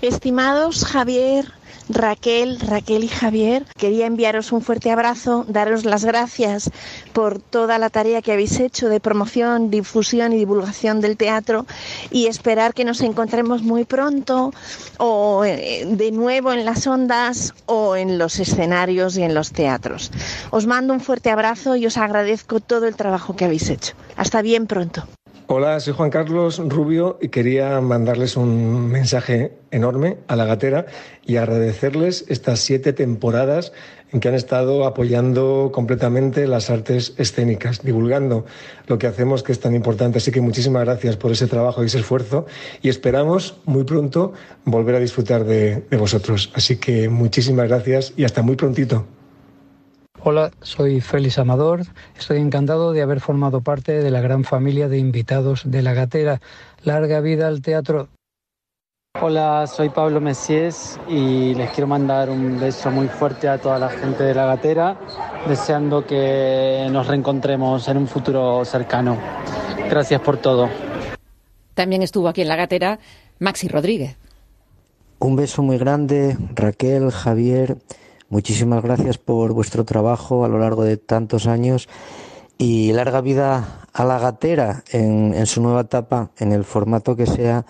Estimados 0.01 0.85
Javier, 0.85 1.53
Raquel, 1.89 2.61
Raquel 2.61 3.03
y 3.03 3.09
Javier, 3.09 3.67
quería 3.77 4.07
enviaros 4.07 4.53
un 4.53 4.63
fuerte 4.63 4.93
abrazo, 4.93 5.45
daros 5.49 5.85
las 5.85 6.05
gracias 6.05 6.71
por 7.13 7.41
toda 7.41 7.79
la 7.79 7.91
tarea 7.91 8.23
que 8.23 8.33
habéis 8.33 8.61
hecho 8.61 8.89
de 8.89 9.01
promoción, 9.01 9.71
difusión 9.71 10.33
y 10.33 10.37
divulgación 10.37 11.01
del 11.01 11.17
teatro 11.17 11.67
y 12.13 12.27
esperar 12.27 12.75
que 12.75 12.85
nos 12.85 13.01
encontremos 13.01 13.63
muy 13.63 13.85
pronto 13.85 14.53
o 14.99 15.45
eh, 15.45 15.85
de 15.91 16.13
nuevo 16.13 16.53
en 16.53 16.65
las 16.65 16.87
ondas 16.87 17.53
o 17.67 17.97
en 17.97 18.19
los 18.19 18.39
escenarios 18.39 19.17
y 19.17 19.25
en 19.25 19.35
los 19.35 19.51
teatros. 19.51 20.13
Os 20.51 20.67
mando 20.67 20.95
un 20.95 21.01
fuerte 21.01 21.31
abrazo 21.31 21.75
y 21.75 21.87
os 21.87 21.97
agradezco 21.97 22.61
todo 22.61 22.87
el 22.87 22.95
trabajo 22.95 23.35
que 23.35 23.47
habéis 23.47 23.69
hecho. 23.69 23.95
Hasta 24.17 24.43
bien 24.43 24.69
pronto. 24.69 25.09
Hola, 25.51 25.81
soy 25.81 25.95
Juan 25.95 26.11
Carlos 26.11 26.59
Rubio 26.59 27.17
y 27.23 27.29
quería 27.29 27.81
mandarles 27.81 28.37
un 28.37 28.87
mensaje 28.91 29.57
enorme 29.71 30.19
a 30.29 30.37
la 30.37 30.45
gatera 30.45 30.85
y 31.25 31.37
agradecerles 31.37 32.27
estas 32.29 32.61
siete 32.61 32.93
temporadas 32.93 33.73
en 34.13 34.21
que 34.21 34.29
han 34.29 34.35
estado 34.35 34.85
apoyando 34.85 35.71
completamente 35.73 36.47
las 36.47 36.69
artes 36.69 37.15
escénicas, 37.17 37.83
divulgando 37.83 38.45
lo 38.89 38.99
que 38.99 39.07
hacemos 39.07 39.43
que 39.43 39.53
es 39.53 39.61
tan 39.61 39.75
importante. 39.75 40.19
Así 40.19 40.31
que 40.31 40.43
muchísimas 40.43 40.85
gracias 40.85 41.17
por 41.17 41.33
ese 41.33 41.47
trabajo 41.47 41.83
y 41.83 41.87
ese 41.87 42.01
esfuerzo 42.01 42.45
y 42.83 42.91
esperamos 42.91 43.57
muy 43.65 43.85
pronto 43.85 44.35
volver 44.67 44.97
a 44.97 45.01
disfrutar 45.01 45.45
de, 45.45 45.83
de 45.91 45.97
vosotros. 45.97 46.53
Así 46.55 46.77
que 46.77 47.09
muchísimas 47.09 47.69
gracias 47.69 48.13
y 48.19 48.25
hasta 48.25 48.43
muy 48.43 48.57
prontito. 48.57 49.18
Hola, 50.25 50.51
soy 50.63 51.01
Félix 51.01 51.39
Amador. 51.39 51.83
Estoy 52.19 52.39
encantado 52.39 52.93
de 52.93 53.03
haber 53.03 53.21
formado 53.21 53.61
parte 53.61 54.03
de 54.03 54.11
la 54.11 54.21
gran 54.21 54.43
familia 54.43 54.89
de 54.89 54.99
invitados 54.99 55.63
de 55.65 55.81
la 55.81 55.95
Gatera. 55.95 56.41
Larga 56.83 57.21
vida 57.21 57.47
al 57.47 57.63
teatro. 57.63 58.09
Hola, 59.21 59.65
soy 59.69 59.91
Pablo 59.91 60.21
Messies 60.21 60.99
y 61.09 61.55
les 61.55 61.71
quiero 61.71 61.87
mandar 61.87 62.31
un 62.31 62.59
beso 62.59 62.91
muy 62.91 63.07
fuerte 63.07 63.49
a 63.49 63.59
toda 63.59 63.79
la 63.79 63.91
gente 63.91 64.25
de 64.25 64.35
la 64.35 64.47
Gatera, 64.47 64.99
deseando 65.47 66.05
que 66.05 66.89
nos 66.91 67.07
reencontremos 67.07 67.87
en 67.87 67.97
un 67.99 68.09
futuro 68.09 68.65
cercano. 68.65 69.17
Gracias 69.89 70.21
por 70.21 70.39
todo. 70.39 70.69
También 71.75 72.03
estuvo 72.03 72.29
aquí 72.29 72.43
en 72.43 72.49
la 72.49 72.57
Gatera 72.57 72.99
Maxi 73.39 73.69
Rodríguez. 73.69 74.17
Un 75.21 75.37
beso 75.37 75.63
muy 75.63 75.79
grande, 75.79 76.37
Raquel, 76.55 77.13
Javier 77.13 77.79
Muchísimas 78.31 78.83
gracias 78.83 79.17
por 79.17 79.53
vuestro 79.55 79.85
trabajo 79.85 80.45
a 80.45 80.49
lo 80.49 80.59
largo 80.59 80.85
de 80.85 80.99
tantos 80.99 81.47
años 81.47 81.89
y 82.59 82.93
larga 82.93 83.21
vida 83.21 83.87
a 83.93 84.05
la 84.05 84.19
gatera 84.19 84.85
en, 84.91 85.33
en 85.35 85.47
su 85.47 85.63
nueva 85.63 85.83
etapa, 85.83 86.31
en 86.39 86.53
el 86.53 86.65
formato 86.65 87.17
que 87.17 87.27
sea, 87.27 87.65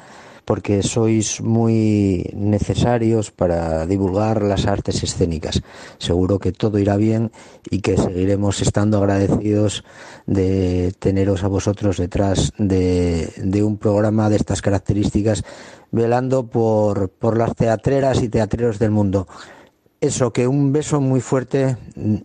porque 0.48 0.82
sois 0.82 1.42
muy 1.42 2.24
necesarios 2.32 3.30
para 3.30 3.84
divulgar 3.84 4.40
las 4.40 4.64
artes 4.64 5.02
escénicas. 5.02 5.60
Seguro 5.98 6.38
que 6.38 6.52
todo 6.52 6.78
irá 6.78 6.96
bien 6.96 7.30
y 7.70 7.80
que 7.82 7.98
seguiremos 7.98 8.62
estando 8.62 8.96
agradecidos 8.96 9.84
de 10.24 10.94
teneros 10.98 11.44
a 11.44 11.48
vosotros 11.48 11.98
detrás 11.98 12.54
de, 12.56 13.30
un 13.62 13.76
programa 13.76 14.30
de 14.30 14.36
estas 14.36 14.62
características, 14.62 15.44
velando 15.90 16.46
por, 16.46 17.10
por 17.10 17.36
las 17.36 17.54
teatreras 17.54 18.22
y 18.22 18.30
teatreros 18.30 18.78
del 18.78 18.90
mundo. 18.90 19.28
Eso, 20.00 20.32
que 20.32 20.46
un 20.46 20.72
beso 20.72 21.00
muy 21.00 21.20
fuerte 21.20 21.76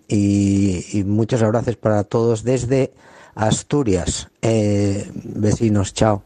y, 0.07 1.03
muchas 1.05 1.41
gracias 1.41 1.75
para 1.75 2.03
todos 2.03 2.43
desde 2.43 2.93
Asturias. 3.33 4.29
Eh, 4.41 5.09
vecinos, 5.13 5.93
chao. 5.93 6.23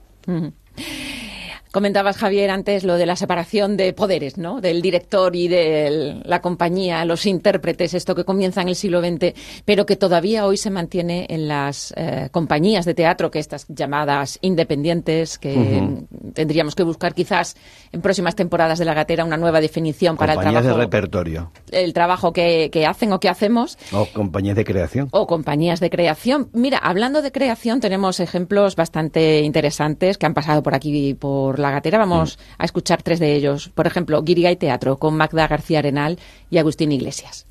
Comentabas, 1.71 2.17
Javier, 2.17 2.49
antes 2.49 2.83
lo 2.83 2.95
de 2.95 3.05
la 3.05 3.15
separación 3.15 3.77
de 3.77 3.93
poderes, 3.93 4.37
¿no? 4.37 4.61
Del 4.61 4.81
director 4.81 5.35
y 5.35 5.47
de 5.47 6.21
la 6.23 6.41
compañía, 6.41 7.03
los 7.05 7.25
intérpretes, 7.25 7.93
esto 7.93 8.15
que 8.15 8.23
comienza 8.23 8.61
en 8.61 8.69
el 8.69 8.75
siglo 8.75 9.01
XX, 9.01 9.33
pero 9.65 9.85
que 9.85 9.95
todavía 9.95 10.45
hoy 10.45 10.57
se 10.57 10.69
mantiene 10.69 11.25
en 11.29 11.47
las 11.47 11.93
eh, 11.97 12.29
compañías 12.31 12.85
de 12.85 12.93
teatro, 12.93 13.31
que 13.31 13.39
estas 13.39 13.65
llamadas 13.67 14.39
independientes, 14.41 15.37
que 15.37 16.05
tendríamos 16.33 16.75
que 16.75 16.83
buscar 16.83 17.13
quizás 17.13 17.55
en 17.91 18.01
próximas 18.01 18.35
temporadas 18.35 18.79
de 18.79 18.85
La 18.85 18.93
Gatera 18.93 19.25
una 19.25 19.37
nueva 19.37 19.61
definición 19.61 20.17
para 20.17 20.33
el 20.33 20.37
compañías 20.37 20.63
trabajo, 20.63 20.79
de 20.79 20.85
repertorio 20.85 21.51
el 21.71 21.93
trabajo 21.93 22.33
que, 22.33 22.69
que 22.71 22.85
hacen 22.85 23.11
o 23.13 23.19
que 23.19 23.29
hacemos. 23.29 23.77
o 23.91 24.05
compañías 24.13 24.55
de 24.55 24.65
creación. 24.65 25.09
O 25.11 25.27
compañías 25.27 25.79
de 25.79 25.89
creación. 25.89 26.49
Mira, 26.53 26.77
hablando 26.77 27.21
de 27.21 27.31
creación, 27.31 27.79
tenemos 27.79 28.19
ejemplos 28.19 28.75
bastante 28.75 29.41
interesantes 29.41 30.17
que 30.17 30.25
han 30.25 30.33
pasado 30.33 30.63
por 30.63 30.75
aquí 30.75 31.13
por 31.13 31.56
la 31.59 31.71
gatera. 31.71 31.97
Vamos 31.97 32.39
a 32.57 32.65
escuchar 32.65 33.03
tres 33.03 33.19
de 33.19 33.33
ellos. 33.33 33.69
Por 33.69 33.87
ejemplo, 33.87 34.21
Guirigay 34.23 34.55
Teatro 34.55 34.97
con 34.97 35.15
Magda 35.15 35.47
García 35.47 35.79
Arenal 35.79 36.19
y 36.49 36.57
Agustín 36.57 36.91
Iglesias. 36.91 37.47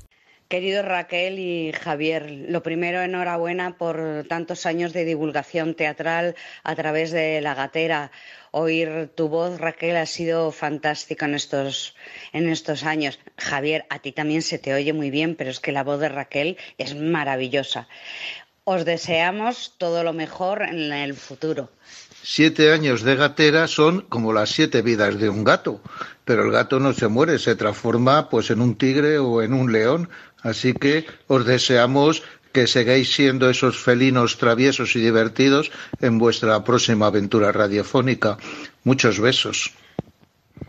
Querido 0.47 0.81
Raquel 0.81 1.39
y 1.39 1.73
Javier, 1.73 2.31
lo 2.47 2.63
primero, 2.63 3.01
enhorabuena 3.01 3.77
por 3.77 4.25
tantos 4.29 4.65
años 4.65 4.93
de 4.93 5.03
divulgación 5.03 5.73
teatral 5.73 6.35
a 6.63 6.73
través 6.73 7.11
de 7.11 7.41
La 7.41 7.53
Gatera. 7.53 8.11
Oír 8.51 9.09
tu 9.13 9.27
voz, 9.27 9.59
Raquel, 9.59 9.97
ha 9.97 10.05
sido 10.05 10.53
fantástico 10.53 11.25
en 11.25 11.35
estos, 11.35 11.97
en 12.31 12.47
estos 12.47 12.85
años. 12.85 13.19
Javier, 13.37 13.85
a 13.89 13.99
ti 13.99 14.13
también 14.13 14.41
se 14.41 14.57
te 14.57 14.73
oye 14.73 14.93
muy 14.93 15.09
bien, 15.09 15.35
pero 15.35 15.49
es 15.49 15.59
que 15.59 15.73
la 15.73 15.83
voz 15.83 15.99
de 15.99 16.07
Raquel 16.07 16.57
es 16.77 16.95
maravillosa. 16.95 17.89
Os 18.63 18.85
deseamos 18.85 19.75
todo 19.77 20.05
lo 20.05 20.13
mejor 20.13 20.61
en 20.61 20.93
el 20.93 21.13
futuro. 21.13 21.71
Siete 22.29 22.73
años 22.73 23.03
de 23.03 23.15
gatera 23.15 23.69
son 23.69 24.01
como 24.01 24.33
las 24.33 24.49
siete 24.49 24.81
vidas 24.81 25.17
de 25.17 25.29
un 25.29 25.45
gato, 25.45 25.79
pero 26.25 26.43
el 26.43 26.51
gato 26.51 26.77
no 26.77 26.91
se 26.91 27.07
muere, 27.07 27.39
se 27.39 27.55
transforma 27.55 28.27
pues 28.27 28.51
en 28.51 28.59
un 28.59 28.75
tigre 28.75 29.17
o 29.17 29.41
en 29.41 29.53
un 29.53 29.71
león, 29.71 30.09
así 30.41 30.73
que 30.73 31.05
os 31.27 31.45
deseamos 31.45 32.23
que 32.51 32.67
sigáis 32.67 33.13
siendo 33.13 33.49
esos 33.49 33.77
felinos 33.77 34.37
traviesos 34.37 34.93
y 34.97 34.99
divertidos 34.99 35.71
en 36.01 36.17
vuestra 36.19 36.61
próxima 36.65 37.07
aventura 37.07 37.53
radiofónica. 37.53 38.37
Muchos 38.83 39.21
besos. 39.21 39.71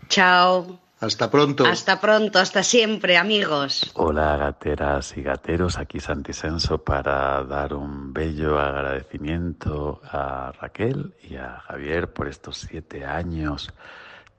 Chao. 0.07 0.79
Hasta 1.01 1.31
pronto. 1.31 1.65
Hasta 1.65 2.01
pronto, 2.01 2.39
hasta 2.39 2.61
siempre, 2.61 3.15
amigos. 3.15 3.89
Hola 3.93 4.35
gateras 4.35 5.15
y 5.15 5.21
gateros, 5.21 5.77
aquí 5.77 6.01
Santisenso 6.01 6.83
para 6.83 7.41
dar 7.45 7.73
un 7.73 8.11
bello 8.11 8.59
agradecimiento 8.59 10.01
a 10.03 10.51
Raquel 10.59 11.15
y 11.23 11.37
a 11.37 11.61
Javier 11.61 12.11
por 12.11 12.27
estos 12.27 12.57
siete 12.57 13.05
años 13.05 13.73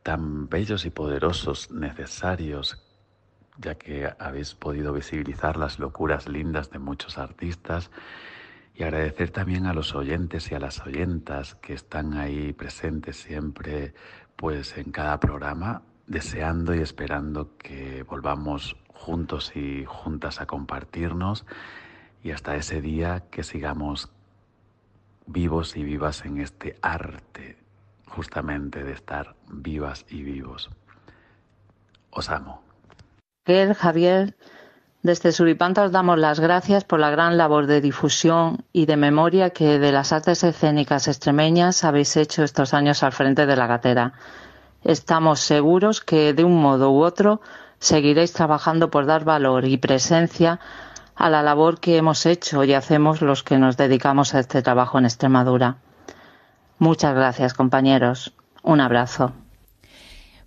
tan 0.03 0.51
bellos 0.51 0.85
y 0.85 0.91
poderosos, 0.91 1.71
necesarios, 1.71 2.83
ya 3.57 3.77
que 3.77 4.13
habéis 4.19 4.55
podido 4.55 4.93
visibilizar 4.93 5.57
las 5.57 5.79
locuras 5.79 6.29
lindas 6.29 6.71
de 6.71 6.79
muchos 6.79 7.17
artistas 7.17 7.91
y 8.75 8.83
agradecer 8.83 9.31
también 9.31 9.65
a 9.67 9.73
los 9.73 9.95
oyentes 9.95 10.51
y 10.51 10.55
a 10.55 10.59
las 10.59 10.81
oyentas 10.81 11.55
que 11.55 11.73
están 11.73 12.19
ahí 12.19 12.53
presentes 12.53 13.17
siempre, 13.17 13.95
pues 14.37 14.77
en 14.77 14.91
cada 14.93 15.19
programa 15.21 15.83
deseando 16.11 16.75
y 16.75 16.81
esperando 16.81 17.57
que 17.57 18.03
volvamos 18.03 18.77
juntos 18.89 19.53
y 19.55 19.85
juntas 19.87 20.41
a 20.41 20.47
compartirnos 20.47 21.47
y 22.25 22.33
hasta 22.33 22.57
ese 22.57 22.81
día 22.81 23.23
que 23.31 23.45
sigamos 23.45 24.11
vivos 25.27 25.77
y 25.77 25.85
vivas 25.85 26.25
en 26.25 26.41
este 26.41 26.77
arte 26.83 27.57
justamente 28.09 28.83
de 28.83 28.93
estar 28.93 29.37
vivas 29.49 30.05
y 30.09 30.25
vivos. 30.25 30.69
Os 32.11 32.29
amo. 32.29 32.61
Javier, 33.47 34.37
desde 35.03 35.31
Suripanta 35.31 35.85
os 35.85 35.93
damos 35.93 36.19
las 36.19 36.41
gracias 36.41 36.83
por 36.85 36.99
la 36.99 37.11
gran 37.11 37.37
labor 37.37 37.69
de 37.69 37.81
difusión 37.81 38.65
y 38.73 38.87
de 38.87 38.97
memoria 38.97 39.51
que 39.51 39.79
de 39.79 39.93
las 39.93 40.13
artes 40.13 40.43
escénicas 40.43 41.07
extremeñas 41.07 41.85
habéis 41.85 42.17
hecho 42.17 42.43
estos 42.43 42.75
años 42.75 43.05
al 43.05 43.13
frente 43.13 43.47
de 43.47 43.57
la 43.57 43.69
gatera. 43.69 44.13
Estamos 44.85 45.41
seguros 45.41 46.01
que 46.01 46.33
de 46.33 46.45
un 46.45 46.61
modo 46.61 46.91
u 46.93 47.03
otro 47.03 47.41
seguiréis 47.79 48.33
trabajando 48.33 48.91
por 48.91 49.07
dar 49.07 49.25
valor 49.25 49.65
y 49.67 49.77
presencia 49.77 50.61
a 51.15 51.29
la 51.31 51.43
labor 51.43 51.81
que 51.81 51.97
hemos 51.99 52.25
hecho 52.27 52.65
y 52.65 52.73
hacemos 52.73 53.21
los 53.21 53.43
que 53.43 53.59
nos 53.59 53.77
dedicamos 53.77 54.35
a 54.35 54.41
este 54.41 54.63
trabajo 54.63 54.99
en 54.99 55.05
Extremadura. 55.05 55.77
Muchas 56.79 57.15
gracias, 57.15 57.53
compañeros. 57.53 58.33
Un 58.63 58.81
abrazo. 58.81 59.33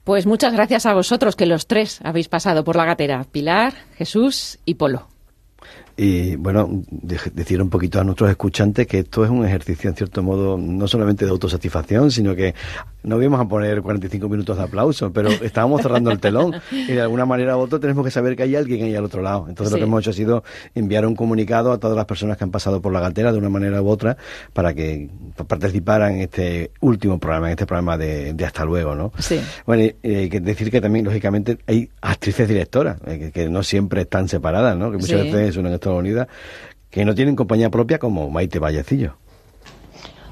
Pues 0.03 0.25
muchas 0.25 0.51
gracias 0.53 0.85
a 0.85 0.93
vosotros 0.93 1.35
que 1.35 1.45
los 1.45 1.67
tres 1.67 1.99
habéis 2.03 2.27
pasado 2.27 2.63
por 2.63 2.75
la 2.75 2.85
gatera. 2.85 3.23
Pilar, 3.31 3.73
Jesús 3.95 4.59
y 4.65 4.73
Polo. 4.75 5.07
Y 5.95 6.35
bueno, 6.35 6.67
de- 6.89 7.19
decir 7.33 7.61
un 7.61 7.69
poquito 7.69 8.01
a 8.01 8.03
nuestros 8.03 8.29
escuchantes 8.31 8.87
que 8.87 8.99
esto 8.99 9.23
es 9.23 9.29
un 9.29 9.45
ejercicio, 9.45 9.89
en 9.89 9.95
cierto 9.95 10.21
modo, 10.23 10.57
no 10.57 10.87
solamente 10.87 11.23
de 11.23 11.31
autosatisfacción, 11.31 12.09
sino 12.11 12.35
que 12.35 12.53
no 13.03 13.21
íbamos 13.21 13.39
a 13.41 13.47
poner 13.47 13.81
45 13.81 14.29
minutos 14.29 14.57
de 14.57 14.63
aplauso, 14.63 15.11
pero 15.11 15.29
estábamos 15.41 15.81
cerrando 15.81 16.09
el 16.11 16.19
telón 16.19 16.53
y 16.71 16.93
de 16.93 17.01
alguna 17.01 17.25
manera 17.25 17.57
u 17.57 17.59
otra 17.61 17.79
tenemos 17.79 18.03
que 18.05 18.11
saber 18.11 18.35
que 18.35 18.43
hay 18.43 18.55
alguien 18.55 18.83
ahí 18.83 18.95
al 18.95 19.03
otro 19.05 19.21
lado. 19.21 19.45
Entonces 19.49 19.71
lo 19.71 19.77
que 19.77 19.83
hemos 19.83 20.01
hecho 20.01 20.11
ha 20.11 20.13
sido 20.13 20.43
enviar 20.73 21.05
un 21.05 21.15
comunicado 21.15 21.71
a 21.71 21.77
todas 21.79 21.95
las 21.97 22.05
personas 22.05 22.37
que 22.37 22.43
han 22.43 22.51
pasado 22.51 22.81
por 22.81 22.91
la 22.93 22.99
gatera 22.99 23.31
de 23.31 23.37
una 23.37 23.49
manera 23.49 23.81
u 23.81 23.89
otra 23.89 24.17
para 24.53 24.73
que 24.73 25.09
participaran 25.47 26.15
en 26.15 26.21
este 26.21 26.71
último 26.79 27.19
programa, 27.19 27.47
en 27.47 27.51
este 27.51 27.65
programa 27.65 27.97
de, 27.97 28.33
de 28.33 28.45
Hasta 28.45 28.65
Luego, 28.65 28.95
¿no? 28.95 29.11
Sí. 29.19 29.41
Bueno, 29.65 29.83
y, 29.83 29.95
eh, 30.03 30.17
hay 30.17 30.29
que 30.29 30.39
decir 30.39 30.71
que 30.71 30.79
también, 30.81 31.05
lógicamente, 31.05 31.57
hay 31.67 31.89
actrices 32.01 32.47
directoras, 32.47 32.97
eh, 33.05 33.19
que, 33.19 33.31
que 33.31 33.49
no 33.49 33.63
siempre 33.63 34.01
están 34.01 34.27
separadas, 34.29 34.77
¿no? 34.77 34.91
Que 34.91 34.97
muchas 34.97 35.21
Sí. 35.21 35.29
veces 35.31 35.55
son 35.55 35.65
en 35.67 35.73
Estados 35.73 35.99
Unidos, 35.99 36.27
que 36.89 37.03
no 37.05 37.13
tienen 37.15 37.35
compañía 37.35 37.69
propia 37.69 37.99
como 37.99 38.29
Maite 38.29 38.59
Vallecillo. 38.59 39.15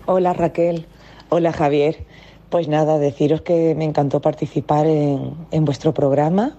Hola 0.05 0.33
Raquel, 0.33 0.85
hola 1.29 1.51
Javier. 1.53 2.05
Pues 2.51 2.67
nada, 2.67 2.99
deciros 2.99 3.39
que 3.43 3.75
me 3.75 3.85
encantó 3.85 4.19
participar 4.19 4.85
en, 4.85 5.35
en 5.51 5.63
vuestro 5.63 5.93
programa 5.93 6.57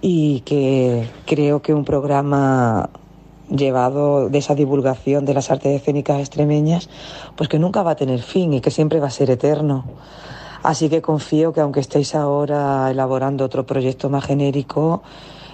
y 0.00 0.40
que 0.40 1.06
creo 1.26 1.60
que 1.60 1.74
un 1.74 1.84
programa 1.84 2.88
llevado 3.50 4.30
de 4.30 4.38
esa 4.38 4.54
divulgación 4.54 5.26
de 5.26 5.34
las 5.34 5.50
artes 5.50 5.78
escénicas 5.78 6.18
extremeñas, 6.20 6.88
pues 7.36 7.50
que 7.50 7.58
nunca 7.58 7.82
va 7.82 7.90
a 7.90 7.94
tener 7.94 8.22
fin 8.22 8.54
y 8.54 8.62
que 8.62 8.70
siempre 8.70 9.00
va 9.00 9.08
a 9.08 9.10
ser 9.10 9.28
eterno. 9.28 9.84
Así 10.62 10.88
que 10.88 11.02
confío 11.02 11.52
que 11.52 11.60
aunque 11.60 11.80
estéis 11.80 12.14
ahora 12.14 12.90
elaborando 12.90 13.44
otro 13.44 13.66
proyecto 13.66 14.08
más 14.08 14.24
genérico, 14.24 15.02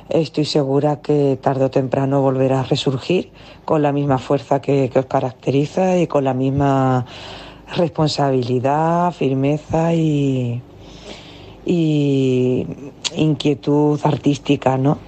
estoy 0.08 0.44
segura 0.44 1.00
que 1.00 1.36
tarde 1.42 1.64
o 1.64 1.70
temprano 1.70 2.22
volverá 2.22 2.60
a 2.60 2.62
resurgir 2.62 3.32
con 3.64 3.82
la 3.82 3.90
misma 3.90 4.18
fuerza 4.18 4.60
que, 4.60 4.88
que 4.88 5.00
os 5.00 5.06
caracteriza 5.06 5.98
y 5.98 6.06
con 6.06 6.22
la 6.22 6.32
misma 6.32 7.06
responsabilidad, 7.76 9.12
firmeza 9.12 9.94
y, 9.94 10.62
y 11.64 12.66
inquietud 13.14 14.00
artística, 14.02 14.76
¿no? 14.76 14.98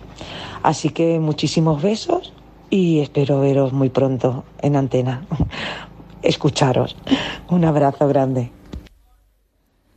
Así 0.63 0.91
que 0.91 1.19
muchísimos 1.19 1.83
besos 1.83 2.33
y 2.71 3.01
espero 3.01 3.41
veros 3.41 3.73
muy 3.73 3.91
pronto 3.91 4.45
en 4.61 4.77
antena. 4.77 5.27
Escucharos. 6.23 6.97
Un 7.51 7.65
abrazo 7.65 8.07
grande. 8.09 8.51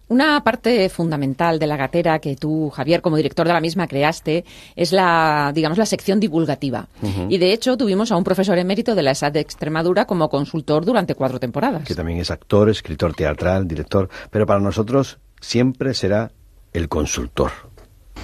Una 0.07 0.43
parte 0.43 0.87
fundamental 0.89 1.57
de 1.57 1.65
la 1.65 1.77
gatera 1.77 2.19
que 2.19 2.35
tú, 2.35 2.69
Javier, 2.69 3.01
como 3.01 3.17
director 3.17 3.47
de 3.47 3.53
la 3.53 3.59
misma, 3.59 3.87
creaste 3.87 4.45
es 4.75 4.91
la, 4.91 5.51
digamos, 5.53 5.79
la 5.79 5.85
sección 5.85 6.19
divulgativa. 6.19 6.87
Y 7.29 7.37
de 7.39 7.53
hecho 7.53 7.75
tuvimos 7.75 8.11
a 8.11 8.17
un 8.17 8.23
profesor 8.23 8.57
emérito 8.57 8.93
de 8.93 9.01
la 9.01 9.11
ESAD 9.11 9.31
de 9.31 9.39
Extremadura 9.39 10.05
como 10.05 10.29
consultor 10.29 10.85
durante 10.85 11.15
cuatro 11.15 11.39
temporadas. 11.39 11.87
que 11.87 11.95
también 11.95 12.19
es 12.19 12.29
actor, 12.29 12.69
escritor 12.69 13.15
teatral, 13.15 13.67
director, 13.67 14.09
pero 14.29 14.45
para 14.45 14.59
nosotros 14.59 15.17
siempre 15.41 15.93
será 15.93 16.31
el 16.73 16.87
consultor. 16.87 17.51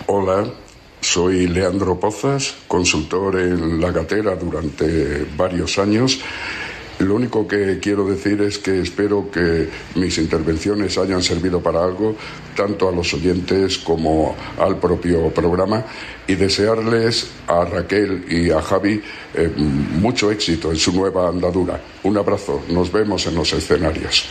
Hola, 0.08 0.46
soy 1.00 1.48
Leandro 1.48 2.00
Pozas, 2.00 2.56
consultor 2.68 3.40
en 3.40 3.82
La 3.82 3.92
Gatera 3.92 4.36
durante 4.36 5.26
varios 5.36 5.80
años. 5.80 6.20
Lo 7.02 7.16
único 7.16 7.48
que 7.48 7.80
quiero 7.80 8.06
decir 8.08 8.42
es 8.42 8.60
que 8.60 8.82
espero 8.82 9.30
que 9.32 9.68
mis 9.96 10.18
intervenciones 10.20 10.98
hayan 10.98 11.24
servido 11.24 11.60
para 11.60 11.84
algo, 11.84 12.16
tanto 12.56 12.88
a 12.88 12.92
los 12.92 13.14
oyentes 13.14 13.80
como 13.80 14.36
al 14.60 14.78
propio 14.78 15.30
programa, 15.30 15.84
y 16.28 16.36
desearles 16.36 17.28
a 17.48 17.66
Raquel 17.66 18.26
y 18.30 18.52
a 18.52 18.62
Javi 18.62 19.02
eh, 19.34 19.52
mucho 19.58 20.32
éxito 20.32 20.70
en 20.70 20.78
su 20.78 20.94
nueva 20.94 21.28
andadura. 21.28 21.82
Un 22.04 22.18
abrazo, 22.18 22.62
nos 22.70 22.92
vemos 22.92 23.26
en 23.26 23.36
los 23.36 23.52
escenarios. 23.54 24.30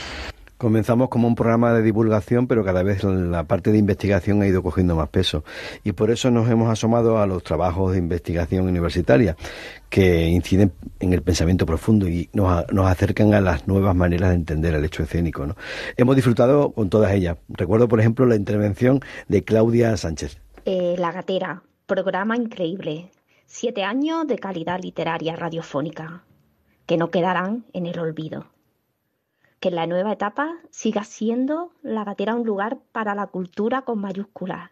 Comenzamos 0.60 1.08
como 1.08 1.26
un 1.26 1.36
programa 1.36 1.72
de 1.72 1.80
divulgación, 1.80 2.46
pero 2.46 2.62
cada 2.62 2.82
vez 2.82 3.02
la 3.02 3.44
parte 3.44 3.72
de 3.72 3.78
investigación 3.78 4.42
ha 4.42 4.46
ido 4.46 4.62
cogiendo 4.62 4.94
más 4.94 5.08
peso. 5.08 5.42
Y 5.84 5.92
por 5.92 6.10
eso 6.10 6.30
nos 6.30 6.50
hemos 6.50 6.68
asomado 6.68 7.16
a 7.16 7.26
los 7.26 7.42
trabajos 7.42 7.92
de 7.92 7.98
investigación 7.98 8.68
universitaria, 8.68 9.38
que 9.88 10.26
inciden 10.26 10.70
en 10.98 11.14
el 11.14 11.22
pensamiento 11.22 11.64
profundo 11.64 12.06
y 12.06 12.28
nos, 12.34 12.66
acercan 12.86 13.32
a 13.32 13.40
las 13.40 13.66
nuevas 13.68 13.96
maneras 13.96 14.28
de 14.28 14.34
entender 14.34 14.74
el 14.74 14.84
hecho 14.84 15.02
escénico. 15.02 15.46
Hemos 15.96 16.14
disfrutado 16.14 16.72
con 16.72 16.90
todas 16.90 17.14
ellas. 17.14 17.38
Recuerdo, 17.48 17.88
por 17.88 17.98
ejemplo, 17.98 18.26
la 18.26 18.36
intervención 18.36 19.00
de 19.28 19.42
Claudia 19.42 19.96
Sánchez. 19.96 20.42
Eh, 20.66 20.94
la 20.98 21.10
Gatera, 21.10 21.62
programa 21.86 22.36
increíble. 22.36 23.10
Siete 23.46 23.82
años 23.82 24.26
de 24.26 24.38
calidad 24.38 24.78
literaria 24.82 25.36
radiofónica, 25.36 26.22
que 26.84 26.98
no 26.98 27.10
quedarán 27.10 27.64
en 27.72 27.86
el 27.86 27.98
olvido 27.98 28.44
que 29.60 29.70
la 29.70 29.86
nueva 29.86 30.12
etapa 30.12 30.56
siga 30.70 31.04
siendo 31.04 31.70
la 31.82 32.02
gatera 32.02 32.34
un 32.34 32.46
lugar 32.46 32.78
para 32.92 33.14
la 33.14 33.26
cultura 33.26 33.82
con 33.82 34.00
mayúsculas. 34.00 34.70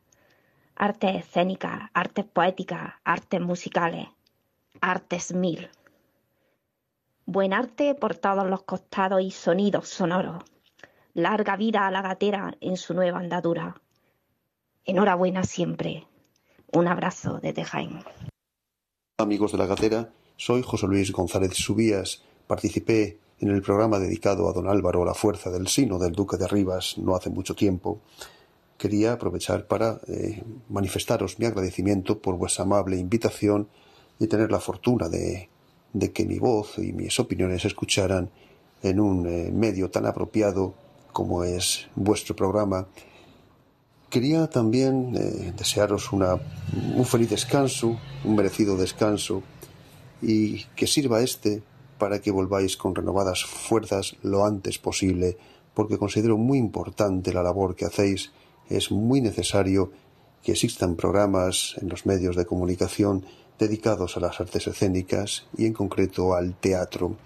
Artes 0.75 1.17
escénicas, 1.17 1.91
artes 1.93 2.25
poéticas, 2.25 2.95
artes 3.05 3.41
musicales, 3.41 4.09
artes 4.81 5.35
mil. 5.35 5.69
Buen 7.27 7.53
arte 7.53 7.95
por 7.95 8.15
todos 8.15 8.49
los 8.49 8.63
costados 8.63 9.21
y 9.21 9.31
sonidos 9.31 9.89
sonoros. 9.91 10.43
Larga 11.13 11.57
vida 11.57 11.87
a 11.87 11.91
la 11.91 12.01
gatera 12.01 12.57
en 12.61 12.79
su 12.79 12.95
nueva 12.95 13.19
andadura. 13.19 13.79
Enhorabuena 14.87 15.45
siempre. 15.45 16.07
Un 16.73 16.89
abrazo 16.89 17.41
desde 17.41 17.65
Jaén. 17.65 18.05
Amigos 19.19 19.53
de 19.53 19.59
la 19.59 19.67
gatera, 19.67 20.09
soy 20.37 20.63
José 20.63 20.87
Luis 20.87 21.13
González 21.13 21.55
Subías. 21.55 22.23
Participé 22.47 23.19
en 23.41 23.49
el 23.51 23.63
programa 23.63 23.99
dedicado 23.99 24.49
a 24.49 24.53
don 24.53 24.69
Álvaro 24.69 25.05
La 25.05 25.15
Fuerza 25.15 25.51
del 25.51 25.69
Sino 25.69 25.99
del 25.99 26.13
Duque 26.13 26.37
de 26.37 26.49
Rivas 26.49 26.99
no 26.99 27.15
hace 27.15 27.31
mucho 27.31 27.55
tiempo, 27.55 28.01
quería 28.77 29.13
aprovechar 29.13 29.67
para 29.67 30.01
eh, 30.09 30.43
manifestaros 30.69 31.39
mi 31.39 31.47
agradecimiento 31.47 32.19
por 32.19 32.37
vuestra 32.37 32.65
amable 32.65 32.97
invitación 32.97 33.69
y 34.19 34.27
tener 34.27 34.51
la 34.51 34.61
fortuna 34.61 35.09
de, 35.09 35.49
que 36.13 36.25
mi 36.27 36.39
voz 36.39 36.79
y 36.79 36.93
mis 36.93 37.19
opiniones 37.21 37.63
se 37.63 37.69
escucharan 37.69 38.31
en 38.83 39.01
un 39.01 39.27
eh, 39.27 39.51
medio 39.53 39.91
tan 39.91 40.07
apropiado 40.07 40.75
como 41.13 41.45
es 41.45 41.89
vuestro 41.95 42.35
programa. 42.35 42.87
Quería 44.11 44.49
también 44.49 45.15
eh, 45.17 45.53
desearos 45.57 46.13
un 46.13 47.05
feliz 47.05 47.31
descanso, 47.31 47.99
un 48.25 48.37
merecido 48.37 48.77
descanso, 48.77 49.43
y 50.23 50.65
que 50.77 50.87
sirva 50.87 51.21
este 51.21 51.63
para 51.99 52.21
que 52.21 52.31
volváis 52.31 52.77
con 52.77 52.95
renovadas 52.95 53.45
fuerzas 53.45 54.17
lo 54.23 54.45
antes 54.45 54.79
posible, 54.79 55.37
porque 55.75 55.99
considero 55.99 56.39
muy 56.39 56.59
importante 56.59 57.33
la 57.33 57.43
labor 57.43 57.75
que 57.75 57.85
hacéis. 57.85 58.33
Es 58.69 58.91
muy 58.91 59.21
necesario 59.21 59.91
que 60.43 60.53
existan 60.53 60.97
programas 60.97 61.75
en 61.81 61.89
los 61.89 62.07
medios 62.07 62.37
de 62.37 62.47
comunicación 62.47 63.25
dedicados 63.59 64.17
a 64.17 64.21
las 64.21 64.41
artes 64.41 64.67
escénicas 64.67 65.47
y 65.57 65.67
en 65.67 65.73
concreto 65.73 66.35
al 66.35 66.55
teatro. 66.55 67.17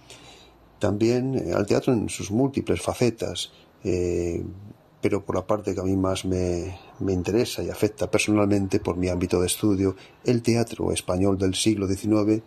También 0.78 1.34
eh, 1.34 1.52
al 1.54 1.66
teatro 1.66 1.92
en 1.92 2.08
sus 2.08 2.30
múltiples 2.30 2.80
facetas, 2.80 3.52
eh, 3.84 4.42
pero 5.00 5.24
por 5.24 5.36
la 5.36 5.46
parte 5.46 5.74
que 5.74 5.80
a 5.80 5.84
mí 5.84 5.96
más 5.96 6.24
me, 6.24 6.78
me, 7.00 7.12
interesa 7.12 7.62
y 7.62 7.70
afecta 7.70 8.10
personalmente 8.10 8.80
por 8.80 8.96
mi 8.96 9.08
ámbito 9.08 9.40
de 9.40 9.46
estudio, 9.46 9.96
el 10.24 10.42
teatro 10.42 10.92
español 10.92 11.36
del 11.36 11.54
siglo 11.54 11.86
XIX 11.86 12.42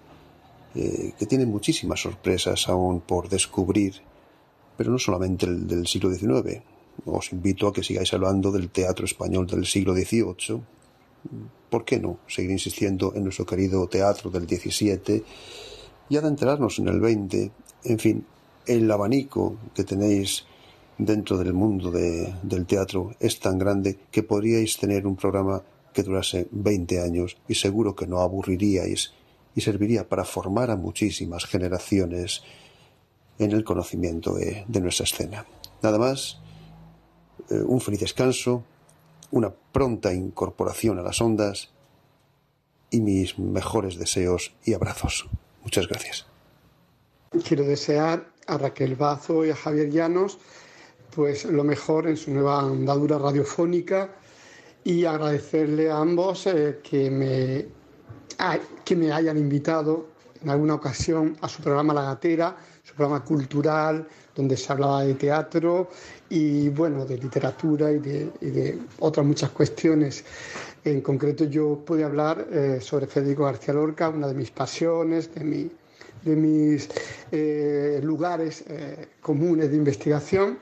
eh, 0.76 1.14
que 1.18 1.26
tiene 1.26 1.46
muchísimas 1.46 2.02
sorpresas 2.02 2.68
aún 2.68 3.00
por 3.02 3.30
descubrir, 3.30 3.94
pero 4.76 4.92
no 4.92 5.00
solamente 5.00 5.46
el 5.46 5.66
del 5.68 5.88
siglo 5.88 6.14
XIX. 6.14 6.62
Os 7.06 7.32
invito 7.32 7.68
a 7.68 7.74
que 7.74 7.84
sigáis 7.84 8.14
hablando 8.14 8.52
del 8.52 8.70
teatro 8.70 9.06
español 9.06 9.48
del 9.48 9.66
siglo 9.66 9.94
XVIII. 9.94 10.62
¿Por 11.70 11.86
qué 11.86 12.00
no 12.00 12.20
seguir 12.28 12.52
insistiendo 12.52 13.14
en 13.16 13.24
nuestro 13.24 13.46
querido 13.46 13.88
teatro 13.88 14.30
del 14.30 14.48
XVII 14.48 15.24
y 16.10 16.18
adentrarnos 16.18 16.80
en 16.80 16.88
el 16.90 17.00
XX? 17.00 17.52
En 17.86 18.00
fin, 18.00 18.26
el 18.66 18.92
abanico 18.92 19.58
que 19.74 19.84
tenéis 19.84 20.46
dentro 20.98 21.38
del 21.38 21.54
mundo 21.54 21.92
del 21.92 22.66
teatro 22.66 23.16
es 23.20 23.40
tan 23.40 23.58
grande 23.58 23.98
que 24.12 24.24
podríais 24.24 24.78
tener 24.78 25.08
un 25.08 25.16
programa 25.16 25.62
que 25.94 26.04
durase 26.04 26.48
20 26.52 27.02
años 27.02 27.38
y 27.48 27.56
seguro 27.56 27.96
que 27.96 28.08
no 28.08 28.20
aburriríais 28.20 29.14
y 29.56 29.62
serviría 29.62 30.08
para 30.08 30.26
formar 30.26 30.70
a 30.70 30.76
muchísimas 30.76 31.46
generaciones 31.46 32.44
en 33.40 33.52
el 33.52 33.64
conocimiento 33.64 34.36
de, 34.36 34.66
nuestra 34.82 35.06
escena. 35.06 35.46
Nada 35.82 35.98
más, 35.98 36.40
eh, 37.50 37.62
un 37.66 37.82
feliz 37.82 38.02
descanso, 38.02 38.64
una 39.32 39.50
pronta 39.50 40.14
incorporación 40.14 41.00
a 41.00 41.02
las 41.02 41.22
ondas 41.22 41.70
y 42.92 43.02
mis 43.02 43.40
mejores 43.40 43.98
deseos 43.98 44.54
y 44.64 44.74
abrazos. 44.74 45.28
Muchas 45.64 45.88
gracias. 45.88 46.28
Quiero 47.46 47.64
desear 47.64 48.32
a 48.48 48.58
Raquel 48.58 48.96
Bazo 48.96 49.46
y 49.46 49.50
a 49.50 49.56
Javier 49.56 49.90
Llanos 49.90 50.38
pues 51.16 51.46
lo 51.46 51.64
mejor 51.64 52.08
en 52.08 52.18
su 52.18 52.32
nueva 52.32 52.60
andadura 52.60 53.18
radiofónica 53.18 54.16
y 54.84 55.06
agradecerle 55.06 55.90
a 55.90 55.98
ambos 55.98 56.46
eh, 56.48 56.80
que 56.84 57.10
me 57.10 57.66
que 58.84 58.96
me 58.96 59.12
hayan 59.12 59.38
invitado 59.38 60.08
en 60.42 60.50
alguna 60.50 60.76
ocasión 60.76 61.36
a 61.42 61.50
su 61.50 61.62
programa 61.62 61.94
La 61.94 62.04
Gatera, 62.04 62.56
su 62.84 62.94
programa 62.94 63.24
cultural, 63.24 64.08
donde 64.36 64.56
se 64.58 64.72
hablaba 64.72 65.04
de 65.04 65.16
teatro 65.16 65.90
y 66.30 66.70
bueno, 66.70 67.06
de 67.06 67.18
literatura 67.18 67.92
y 67.92 68.00
de, 68.00 68.80
otras 69.00 69.26
muchas 69.26 69.50
cuestiones. 69.50 70.24
En 70.84 71.02
concreto 71.02 71.46
yo 71.46 71.82
pude 71.84 72.04
hablar 72.04 72.48
eh, 72.52 72.80
sobre 72.80 73.08
Federico 73.08 73.46
García 73.46 73.74
Lorca, 73.74 74.10
una 74.10 74.28
de 74.28 74.36
mis 74.36 74.52
pasiones, 74.52 75.34
de, 75.34 75.70
de 76.24 76.36
mis 76.36 76.90
eh, 77.32 78.00
lugares 78.04 78.66
eh, 78.68 79.08
comunes 79.22 79.72
de 79.72 79.78
investigación 79.78 80.60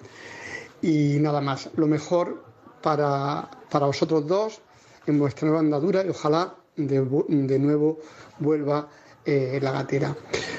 y 0.82 1.18
nada 1.20 1.42
más. 1.42 1.70
Lo 1.76 1.88
mejor 1.88 2.44
para, 2.82 3.50
para 3.70 3.88
vosotros 3.88 4.28
dos 4.28 4.62
en 5.08 5.20
vuestra 5.20 5.48
nueva 5.48 5.60
andadura 5.60 6.06
y 6.06 6.10
ojalá 6.10 6.56
de, 6.76 7.60
nuevo 7.60 8.00
vuelva 8.40 8.90
eh, 9.26 9.60
la 9.62 9.72
gatera. 9.72 10.16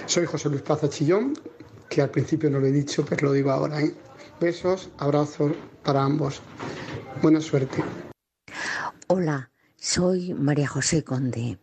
Soy 0.07 0.27
José 0.27 0.49
Luis 0.49 0.63
Plaza 0.63 0.89
Chillón, 0.89 1.35
que 1.89 2.03
al 2.03 2.11
principio 2.11 2.51
no 2.51 2.61
lo 2.61 2.67
he 2.67 2.73
dicho, 2.73 3.05
pero 3.05 3.29
lo 3.29 3.33
digo 3.33 3.51
ahora. 3.51 3.81
¿eh? 3.81 3.95
Besos, 4.41 4.91
abrazos 4.99 5.53
para 5.83 6.03
ambos. 6.03 6.41
Buena 7.23 7.41
suerte. 7.41 7.83
Hola, 9.09 9.51
soy 9.77 10.35
María 10.35 10.69
José 10.69 11.05
Conde. 11.05 11.59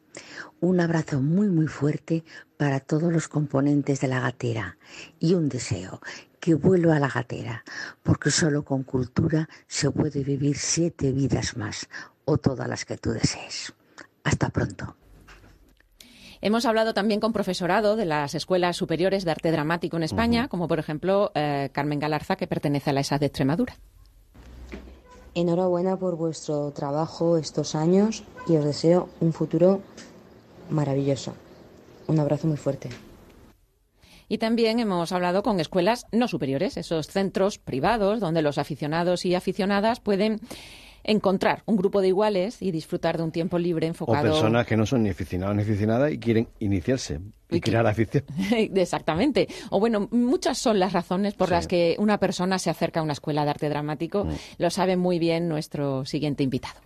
Un 0.59 0.79
abrazo 0.79 1.19
muy 1.21 1.47
muy 1.47 1.67
fuerte 1.67 2.23
para 2.57 2.79
todos 2.79 3.11
los 3.11 3.27
componentes 3.27 3.99
de 3.99 4.07
la 4.07 4.19
gatera 4.19 4.77
y 5.19 5.33
un 5.33 5.49
deseo 5.49 6.01
que 6.39 6.53
vuelva 6.53 6.97
a 6.97 6.99
la 6.99 7.09
gatera, 7.09 7.63
porque 8.03 8.29
solo 8.29 8.63
con 8.63 8.83
cultura 8.83 9.49
se 9.67 9.89
puede 9.89 10.23
vivir 10.23 10.57
siete 10.57 11.11
vidas 11.11 11.57
más 11.57 11.87
o 12.25 12.37
todas 12.37 12.67
las 12.67 12.85
que 12.85 12.97
tú 12.97 13.11
desees. 13.11 13.73
Hasta 14.23 14.49
pronto. 14.49 14.95
Hemos 16.41 16.65
hablado 16.65 16.95
también 16.95 17.19
con 17.19 17.33
profesorado 17.33 17.95
de 17.95 18.05
las 18.05 18.33
escuelas 18.33 18.75
superiores 18.75 19.25
de 19.25 19.31
arte 19.31 19.51
dramático 19.51 19.97
en 19.97 20.03
España, 20.03 20.47
como 20.47 20.67
por 20.67 20.79
ejemplo 20.79 21.31
eh, 21.35 21.69
Carmen 21.71 21.99
Galarza, 21.99 22.35
que 22.35 22.47
pertenece 22.47 22.89
a 22.89 22.93
la 22.93 23.01
ESA 23.01 23.19
de 23.19 23.27
Extremadura. 23.27 23.75
Enhorabuena 25.35 25.97
por 25.97 26.17
vuestro 26.17 26.71
trabajo 26.71 27.37
estos 27.37 27.75
años 27.75 28.23
y 28.47 28.57
os 28.57 28.65
deseo 28.65 29.07
un 29.21 29.33
futuro 29.33 29.81
maravilloso. 30.71 31.35
Un 32.07 32.19
abrazo 32.19 32.47
muy 32.47 32.57
fuerte. 32.57 32.89
Y 34.27 34.37
también 34.37 34.79
hemos 34.79 35.11
hablado 35.11 35.43
con 35.43 35.59
escuelas 35.59 36.05
no 36.11 36.27
superiores, 36.27 36.77
esos 36.77 37.07
centros 37.07 37.59
privados 37.59 38.19
donde 38.19 38.41
los 38.41 38.57
aficionados 38.57 39.25
y 39.25 39.35
aficionadas 39.35 39.99
pueden 39.99 40.39
encontrar 41.03 41.63
un 41.65 41.77
grupo 41.77 42.01
de 42.01 42.09
iguales 42.09 42.61
y 42.61 42.71
disfrutar 42.71 43.17
de 43.17 43.23
un 43.23 43.31
tiempo 43.31 43.57
libre 43.59 43.87
enfocado. 43.87 44.29
O 44.29 44.33
personas 44.33 44.65
que 44.65 44.77
no 44.77 44.85
son 44.85 45.03
ni 45.03 45.09
aficionados 45.09 45.55
ni 45.55 45.63
aficionadas 45.63 46.11
y 46.11 46.19
quieren 46.19 46.47
iniciarse 46.59 47.19
y, 47.49 47.61
crear 47.61 47.85
afición. 47.85 48.23
Exactamente. 48.51 49.47
O 49.69 49.79
bueno, 49.79 50.07
muchas 50.11 50.57
son 50.57 50.79
las 50.79 50.93
razones 50.93 51.33
por 51.33 51.51
las 51.51 51.67
que 51.67 51.95
una 51.99 52.17
persona 52.17 52.59
se 52.59 52.69
acerca 52.69 52.99
a 52.99 53.03
una 53.03 53.13
escuela 53.13 53.43
de 53.43 53.49
arte 53.49 53.69
dramático. 53.69 54.25
Mm. 54.25 54.31
Lo 54.59 54.69
sabe 54.69 54.95
muy 54.95 55.19
bien 55.19 55.47
nuestro 55.49 56.05
siguiente 56.05 56.43
invitado. 56.43 56.79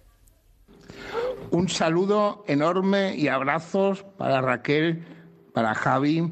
Un 1.51 1.69
saludo 1.69 2.43
enorme 2.47 3.15
y 3.15 3.28
abrazos 3.28 4.04
para 4.17 4.41
Raquel, 4.41 5.06
para 5.54 5.73
Javi 5.75 6.32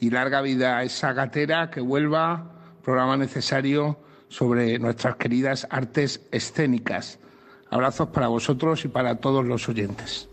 y 0.00 0.10
larga 0.10 0.42
vida 0.42 0.78
a 0.78 0.82
esa 0.82 1.12
gatera 1.12 1.70
que 1.70 1.80
vuelva, 1.80 2.50
programa 2.82 3.16
necesario 3.16 4.01
sobre 4.32 4.78
nuestras 4.78 5.16
queridas 5.16 5.66
artes 5.68 6.22
escénicas. 6.30 7.18
Abrazos 7.70 8.08
para 8.08 8.28
vosotros 8.28 8.84
y 8.84 8.88
para 8.88 9.16
todos 9.16 9.44
los 9.44 9.68
oyentes. 9.68 10.28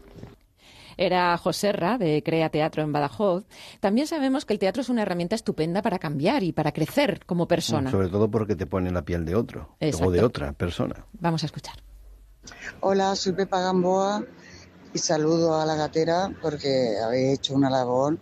Era 0.95 1.37
José 1.37 1.71
Ra, 1.71 1.97
de 1.97 2.23
Crea 2.23 2.49
Teatro 2.49 2.81
en 2.83 2.91
Badajoz. 2.91 3.45
También 3.79 4.07
sabemos 4.07 4.45
que 4.45 4.53
el 4.53 4.59
teatro 4.59 4.81
es 4.81 4.89
una 4.89 5.01
herramienta 5.01 5.35
estupenda 5.35 5.81
para 5.81 5.99
cambiar 5.99 6.43
y 6.43 6.51
para 6.51 6.71
crecer 6.71 7.25
como 7.25 7.47
persona. 7.47 7.91
Sobre 7.91 8.09
todo 8.09 8.29
porque 8.29 8.55
te 8.55 8.65
pone 8.65 8.91
la 8.91 9.03
piel 9.03 9.25
de 9.25 9.35
otro 9.35 9.75
o 10.01 10.11
de 10.11 10.23
otra 10.23 10.53
persona. 10.53 11.05
Vamos 11.13 11.43
a 11.43 11.45
escuchar. 11.45 11.75
Hola, 12.81 13.15
soy 13.15 13.33
Pepa 13.33 13.59
Gamboa 13.61 14.23
y 14.93 14.97
saludo 14.97 15.59
a 15.59 15.65
la 15.65 15.75
gatera 15.75 16.31
porque 16.41 16.95
habéis 17.03 17.39
hecho 17.39 17.53
una 17.53 17.69
labor 17.69 18.17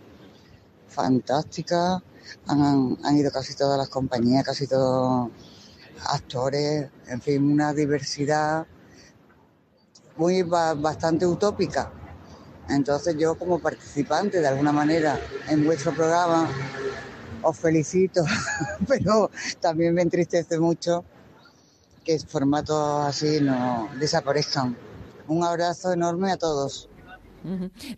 fantástica. 0.88 2.02
Han, 2.46 2.96
han 3.02 3.16
ido 3.16 3.30
casi 3.30 3.56
todas 3.56 3.78
las 3.78 3.88
compañías, 3.88 4.44
casi 4.44 4.66
todos 4.66 5.30
actores, 6.06 6.90
en 7.08 7.20
fin, 7.20 7.52
una 7.52 7.72
diversidad 7.72 8.66
muy 10.16 10.42
bastante 10.42 11.26
utópica 11.26 11.92
entonces 12.68 13.16
yo 13.18 13.34
como 13.34 13.58
participante 13.58 14.40
de 14.40 14.46
alguna 14.46 14.72
manera 14.72 15.18
en 15.48 15.64
vuestro 15.64 15.94
programa 15.94 16.48
os 17.42 17.58
felicito, 17.58 18.24
pero 18.88 19.30
también 19.60 19.94
me 19.94 20.02
entristece 20.02 20.58
mucho 20.58 21.04
que 22.04 22.18
formatos 22.18 23.06
así 23.06 23.40
no 23.40 23.88
desaparezcan. 23.98 24.76
Un 25.28 25.44
abrazo 25.44 25.92
enorme 25.92 26.32
a 26.32 26.36
todos. 26.36 26.88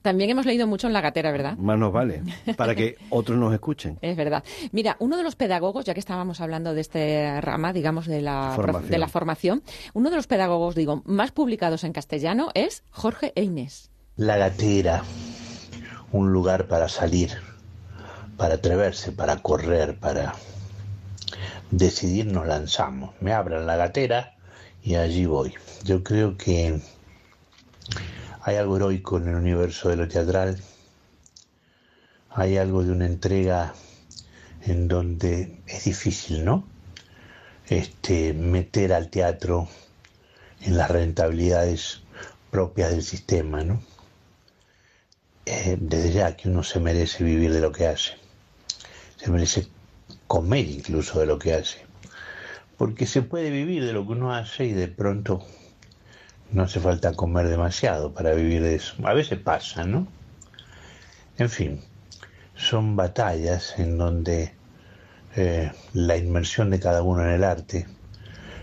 También 0.02 0.30
hemos 0.30 0.46
leído 0.46 0.66
mucho 0.66 0.86
en 0.86 0.92
la 0.92 1.00
gatera, 1.00 1.32
¿verdad? 1.32 1.56
Más 1.56 1.78
nos 1.78 1.92
vale, 1.92 2.22
para 2.56 2.74
que 2.74 2.96
otros 3.10 3.38
nos 3.38 3.52
escuchen. 3.52 3.98
Es 4.00 4.16
verdad. 4.16 4.44
Mira, 4.72 4.96
uno 4.98 5.16
de 5.16 5.22
los 5.22 5.36
pedagogos, 5.36 5.84
ya 5.84 5.94
que 5.94 6.00
estábamos 6.00 6.40
hablando 6.40 6.74
de 6.74 6.80
este 6.80 7.40
rama, 7.40 7.72
digamos, 7.72 8.06
de 8.06 8.22
la 8.22 8.52
formación, 8.54 8.90
de 8.90 8.98
la 8.98 9.08
formación 9.08 9.62
uno 9.94 10.10
de 10.10 10.16
los 10.16 10.26
pedagogos, 10.26 10.74
digo, 10.74 11.02
más 11.04 11.32
publicados 11.32 11.84
en 11.84 11.92
castellano 11.92 12.50
es 12.54 12.84
Jorge 12.90 13.32
Eines. 13.36 13.90
La 14.16 14.36
gatera, 14.36 15.02
un 16.12 16.32
lugar 16.32 16.66
para 16.66 16.88
salir, 16.88 17.30
para 18.36 18.54
atreverse, 18.54 19.12
para 19.12 19.36
correr, 19.36 19.98
para 19.98 20.34
decidir 21.70 22.26
nos 22.26 22.46
lanzamos. 22.46 23.14
Me 23.20 23.32
abran 23.32 23.66
la 23.66 23.76
gatera 23.76 24.34
y 24.82 24.94
allí 24.96 25.26
voy. 25.26 25.54
Yo 25.84 26.02
creo 26.02 26.36
que 26.36 26.80
hay 28.42 28.56
algo 28.56 28.76
heroico 28.76 29.18
en 29.18 29.28
el 29.28 29.34
universo 29.34 29.88
de 29.90 29.96
lo 29.96 30.08
teatral. 30.08 30.58
Hay 32.30 32.56
algo 32.56 32.82
de 32.84 32.92
una 32.92 33.06
entrega 33.06 33.74
en 34.62 34.88
donde 34.88 35.60
es 35.66 35.84
difícil, 35.84 36.44
¿no? 36.44 36.64
Este, 37.68 38.32
meter 38.32 38.92
al 38.92 39.10
teatro 39.10 39.68
en 40.62 40.76
las 40.76 40.90
rentabilidades 40.90 42.00
propias 42.50 42.90
del 42.90 43.02
sistema, 43.02 43.62
¿no? 43.62 43.82
Eh, 45.46 45.76
desde 45.80 46.12
ya 46.12 46.36
que 46.36 46.48
uno 46.48 46.62
se 46.62 46.80
merece 46.80 47.24
vivir 47.24 47.52
de 47.52 47.60
lo 47.60 47.72
que 47.72 47.86
hace, 47.86 48.12
se 49.16 49.30
merece 49.30 49.68
comer 50.26 50.66
incluso 50.66 51.18
de 51.20 51.26
lo 51.26 51.38
que 51.38 51.54
hace, 51.54 51.78
porque 52.76 53.06
se 53.06 53.22
puede 53.22 53.50
vivir 53.50 53.84
de 53.84 53.92
lo 53.92 54.06
que 54.06 54.12
uno 54.12 54.34
hace 54.34 54.66
y 54.66 54.72
de 54.72 54.88
pronto 54.88 55.44
no 56.52 56.64
hace 56.64 56.80
falta 56.80 57.12
comer 57.12 57.48
demasiado 57.48 58.12
para 58.12 58.32
vivir 58.32 58.62
de 58.62 58.74
eso. 58.74 58.94
A 59.06 59.14
veces 59.14 59.38
pasa, 59.38 59.84
¿no? 59.84 60.06
En 61.38 61.48
fin, 61.48 61.80
son 62.54 62.96
batallas 62.96 63.78
en 63.78 63.96
donde 63.96 64.52
eh, 65.36 65.72
la 65.92 66.16
inmersión 66.16 66.70
de 66.70 66.80
cada 66.80 67.02
uno 67.02 67.24
en 67.24 67.30
el 67.30 67.44
arte 67.44 67.86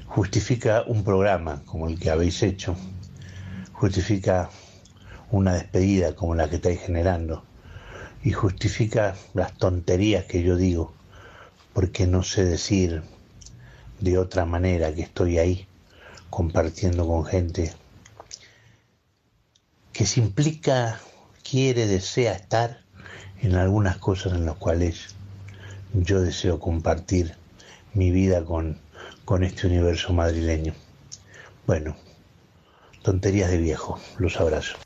justifica 0.07 0.83
un 0.85 1.03
programa 1.03 1.63
como 1.65 1.87
el 1.87 1.99
que 1.99 2.09
habéis 2.09 2.43
hecho, 2.43 2.75
justifica 3.73 4.49
una 5.31 5.53
despedida 5.53 6.15
como 6.15 6.35
la 6.35 6.49
que 6.49 6.55
estáis 6.57 6.81
generando 6.81 7.43
y 8.23 8.31
justifica 8.31 9.15
las 9.33 9.53
tonterías 9.53 10.25
que 10.25 10.43
yo 10.43 10.55
digo 10.55 10.93
porque 11.73 12.07
no 12.07 12.23
sé 12.23 12.43
decir 12.43 13.03
de 13.99 14.17
otra 14.17 14.45
manera 14.45 14.93
que 14.93 15.01
estoy 15.01 15.37
ahí 15.37 15.66
compartiendo 16.29 17.07
con 17.07 17.25
gente 17.25 17.73
que 19.93 20.05
se 20.05 20.19
implica, 20.19 20.99
quiere, 21.43 21.87
desea 21.87 22.33
estar 22.33 22.81
en 23.41 23.55
algunas 23.55 23.97
cosas 23.97 24.33
en 24.33 24.45
las 24.45 24.55
cuales 24.55 25.15
yo 25.93 26.21
deseo 26.21 26.59
compartir 26.59 27.35
mi 27.93 28.11
vida 28.11 28.43
con, 28.45 28.79
con 29.25 29.43
este 29.43 29.67
universo 29.67 30.13
madrileño. 30.13 30.73
Bueno, 31.65 31.95
tonterías 33.01 33.49
de 33.49 33.57
viejo, 33.57 33.99
los 34.19 34.39
abrazo. 34.39 34.77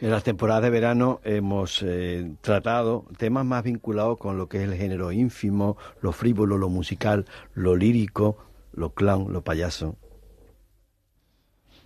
En 0.00 0.10
las 0.10 0.24
temporadas 0.24 0.64
de 0.64 0.70
verano 0.70 1.20
hemos 1.24 1.80
eh, 1.82 2.34
tratado 2.40 3.06
temas 3.16 3.44
más 3.46 3.62
vinculados 3.62 4.18
con 4.18 4.36
lo 4.36 4.48
que 4.48 4.58
es 4.58 4.64
el 4.64 4.74
género 4.74 5.12
ínfimo, 5.12 5.76
lo 6.00 6.10
frívolo, 6.12 6.58
lo 6.58 6.68
musical, 6.68 7.26
lo 7.54 7.76
lírico, 7.76 8.36
lo 8.72 8.90
clown, 8.90 9.32
lo 9.32 9.44
payaso. 9.44 9.96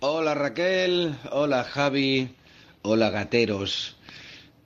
Hola 0.01 0.33
Raquel, 0.33 1.13
hola 1.29 1.65
Javi, 1.65 2.33
hola 2.83 3.09
gateros. 3.09 3.97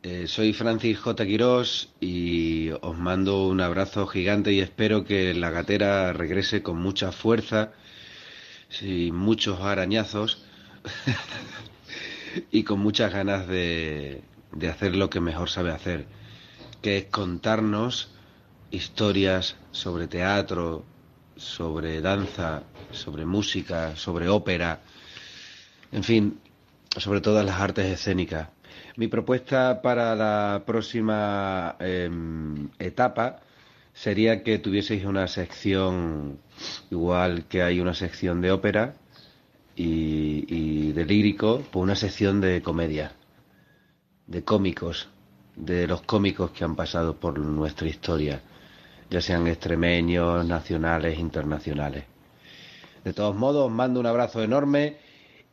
Eh, 0.03 0.27
soy 0.27 0.53
Francis 0.53 0.99
J. 0.99 1.25
Quirós 1.25 1.89
y 1.99 2.69
os 2.69 2.95
mando 2.99 3.47
un 3.47 3.59
abrazo 3.59 4.05
gigante 4.05 4.53
y 4.53 4.59
espero 4.59 5.05
que 5.05 5.33
la 5.33 5.49
gatera 5.49 6.13
regrese 6.13 6.61
con 6.61 6.77
mucha 6.77 7.11
fuerza 7.11 7.71
y 8.79 9.11
muchos 9.11 9.59
arañazos 9.61 10.43
y 12.51 12.61
con 12.63 12.79
muchas 12.81 13.11
ganas 13.11 13.47
de, 13.47 14.21
de 14.51 14.69
hacer 14.69 14.95
lo 14.95 15.09
que 15.09 15.19
mejor 15.19 15.49
sabe 15.49 15.71
hacer, 15.71 16.05
que 16.83 16.97
es 16.97 17.05
contarnos 17.05 18.11
historias 18.69 19.55
sobre 19.71 20.07
teatro, 20.07 20.85
sobre 21.37 22.01
danza, 22.01 22.61
sobre 22.91 23.25
música, 23.25 23.95
sobre 23.95 24.29
ópera, 24.29 24.81
en 25.93 26.03
fin, 26.03 26.39
sobre 26.97 27.21
todas 27.21 27.45
las 27.45 27.61
artes 27.61 27.85
escénicas. 27.85 28.49
Mi 28.95 29.07
propuesta 29.07 29.81
para 29.81 30.15
la 30.15 30.63
próxima 30.65 31.75
em, 31.79 32.69
etapa 32.79 33.39
sería 33.93 34.43
que 34.43 34.57
tuvieseis 34.57 35.05
una 35.05 35.27
sección, 35.27 36.39
igual 36.89 37.45
que 37.45 37.61
hay 37.61 37.79
una 37.79 37.93
sección 37.93 38.41
de 38.41 38.51
ópera, 38.51 38.95
y, 39.75 40.91
de 40.91 41.05
lírico, 41.05 41.63
pues 41.71 41.81
una 41.81 41.95
sección 41.95 42.41
de 42.41 42.61
comedia, 42.61 43.13
de 44.27 44.43
cómicos, 44.43 45.09
de 45.55 45.87
los 45.87 46.01
cómicos 46.01 46.51
que 46.51 46.63
han 46.63 46.75
pasado 46.75 47.15
por 47.15 47.39
nuestra 47.39 47.87
historia, 47.87 48.41
ya 49.09 49.21
sean 49.21 49.47
extremeños, 49.47 50.45
nacionales, 50.45 51.17
internacionales. 51.17 52.05
De 53.03 53.13
todos 53.13 53.35
modos, 53.35 53.65
os 53.67 53.71
mando 53.71 53.99
un 53.99 54.05
abrazo 54.05 54.43
enorme 54.43 54.97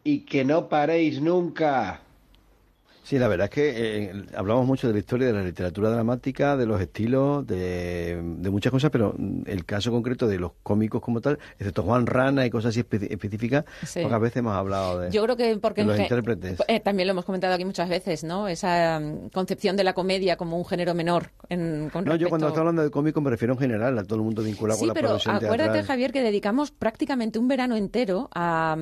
y 0.04 0.20
que 0.20 0.44
no 0.44 0.68
paréis 0.68 1.20
nunca. 1.20 2.00
Sí, 3.10 3.18
la 3.18 3.26
verdad 3.26 3.46
es 3.46 3.50
que 3.50 4.04
eh, 4.04 4.12
hablamos 4.36 4.64
mucho 4.68 4.86
de 4.86 4.92
la 4.92 5.00
historia 5.00 5.26
de 5.26 5.32
la 5.32 5.42
literatura 5.42 5.90
dramática, 5.90 6.56
de 6.56 6.64
los 6.64 6.80
estilos, 6.80 7.44
de, 7.44 8.20
muchas 8.52 8.70
cosas, 8.70 8.92
pero 8.92 9.16
el 9.46 9.64
caso 9.64 9.90
concreto 9.90 10.28
de 10.28 10.38
los 10.38 10.52
cómicos 10.62 11.02
como 11.02 11.20
tal, 11.20 11.40
excepto 11.58 11.82
Juan 11.82 12.06
Rana 12.06 12.46
y 12.46 12.50
cosas 12.50 12.68
así 12.68 12.86
específicas, 13.10 13.64
pocas 14.00 14.20
veces 14.20 14.36
hemos 14.36 14.54
hablado 14.54 15.00
de, 15.00 15.10
Yo 15.10 15.24
creo 15.24 15.36
que 15.36 15.56
porque 15.56 15.82
los 15.82 15.98
intérpretes. 15.98 16.62
Eh, 16.68 16.78
también 16.78 17.08
lo 17.08 17.10
hemos 17.10 17.24
comentado 17.24 17.52
aquí 17.52 17.64
muchas 17.64 17.88
veces, 17.88 18.22
¿no? 18.22 18.46
Esa 18.46 19.00
mm, 19.00 19.30
concepción 19.30 19.76
de 19.76 19.82
la 19.82 19.92
comedia 19.92 20.36
como 20.36 20.56
un 20.56 20.64
género 20.64 20.94
menor. 20.94 21.32
En, 21.48 21.88
no, 21.88 22.14
yo 22.14 22.28
cuando 22.28 22.46
estoy 22.46 22.60
hablando 22.60 22.84
de 22.84 22.92
cómico 22.92 23.20
me 23.20 23.30
refiero 23.30 23.54
en 23.54 23.58
general 23.58 23.98
a 23.98 24.04
todo 24.04 24.20
el 24.20 24.22
mundo 24.22 24.44
vinculado 24.44 24.78
con 24.78 24.86
la 24.86 24.94
pero 24.94 25.18
acuérdate, 25.26 25.82
Javier, 25.82 26.12
que 26.12 26.22
dedicamos 26.22 26.70
prácticamente 26.70 27.40
un 27.40 27.48
verano 27.48 27.74
entero 27.74 28.28
a, 28.32 28.76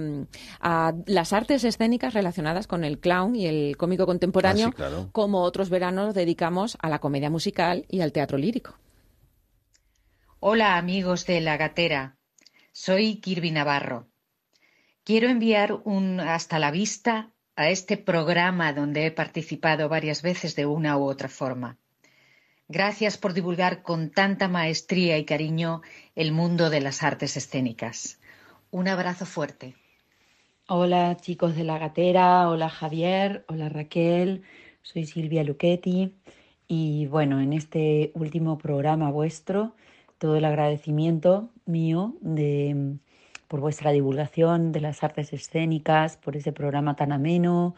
a 0.61 0.93
las 1.07 1.33
artes 1.33 1.65
escénicas 1.65 2.13
relacionadas 2.13 2.67
con 2.67 2.85
el 2.85 2.99
clown 2.99 3.35
y 3.35 3.47
el 3.47 3.79
cómico 3.79 4.05
contemporáneo, 4.19 4.75
ah, 4.79 5.07
como 5.13 5.43
otros 5.43 5.71
veranos 5.71 6.13
dedicamos 6.13 6.77
a 6.81 6.89
la 6.89 6.99
comedia 6.99 7.31
musical 7.31 7.87
y 7.89 8.01
al 8.01 8.11
teatro 8.11 8.37
lírico. 8.37 8.75
Hola 10.41 10.77
amigos 10.77 11.25
de 11.25 11.41
La 11.41 11.57
Gatera, 11.57 12.17
soy 12.73 13.21
Kirby 13.21 13.53
Navarro. 13.53 14.09
Quiero 15.05 15.29
enviar 15.29 15.73
un 15.85 16.19
hasta 16.19 16.59
la 16.59 16.73
vista 16.73 17.31
a 17.55 17.71
este 17.71 17.97
programa 17.97 18.73
donde 18.73 19.07
he 19.07 19.11
participado 19.13 19.89
varias 19.89 20.23
veces 20.23 20.57
de 20.57 20.67
una 20.67 20.97
u 20.97 21.05
otra 21.05 21.29
forma. 21.29 21.79
Gracias 22.67 23.19
por 23.19 23.35
divulgar 23.35 23.83
con 23.83 24.11
tanta 24.11 24.49
maestría 24.49 25.17
y 25.17 25.25
cariño 25.25 25.81
el 26.17 26.33
mundo 26.33 26.71
de 26.71 26.81
las 26.81 27.05
artes 27.05 27.37
escénicas. 27.37 28.19
Un 28.71 28.89
abrazo 28.89 29.27
fuerte. 29.27 29.77
Hola 30.71 31.17
chicos 31.17 31.57
de 31.57 31.65
la 31.65 31.79
gatera, 31.79 32.47
hola 32.51 32.69
Javier, 32.69 33.43
hola 33.49 33.71
Raquel, 33.71 34.43
soy 34.83 35.07
Silvia 35.07 35.43
Luchetti. 35.43 36.15
Y 36.67 37.07
bueno, 37.07 37.41
en 37.41 37.55
este 37.55 38.13
último 38.15 38.59
programa 38.59 39.11
vuestro, 39.11 39.75
todo 40.19 40.37
el 40.37 40.45
agradecimiento 40.45 41.49
mío 41.65 42.17
de, 42.21 42.99
por 43.49 43.61
vuestra 43.61 43.93
divulgación 43.93 44.71
de 44.71 44.83
las 44.83 45.03
artes 45.03 45.33
escénicas, 45.33 46.19
por 46.19 46.37
ese 46.37 46.53
programa 46.53 46.97
tan 46.97 47.13
ameno, 47.13 47.75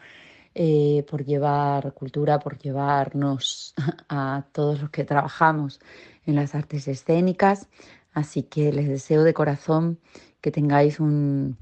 eh, 0.53 1.05
por 1.09 1.23
llevar 1.23 1.93
cultura, 1.93 2.39
por 2.39 2.57
llevarnos 2.59 3.73
a 4.09 4.43
todos 4.51 4.81
los 4.81 4.89
que 4.89 5.05
trabajamos 5.05 5.79
en 6.25 6.35
las 6.35 6.55
artes 6.55 6.89
escénicas. 6.89 7.69
Así 8.11 8.43
que 8.43 8.73
les 8.73 8.89
deseo 8.89 9.23
de 9.23 9.33
corazón 9.33 9.97
que 10.41 10.51
tengáis 10.51 10.99
un, 10.99 11.57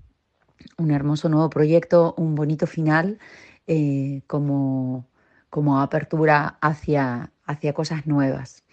un 0.78 0.92
hermoso 0.92 1.30
nuevo 1.30 1.50
proyecto, 1.50 2.14
un 2.18 2.36
bonito 2.36 2.68
final 2.68 3.20
eh, 3.68 4.22
como, 4.28 5.08
como, 5.50 5.82
apertura 5.82 6.58
hacia, 6.62 7.32
hacia 7.46 7.74
cosas 7.74 8.08
nuevas. 8.08 8.64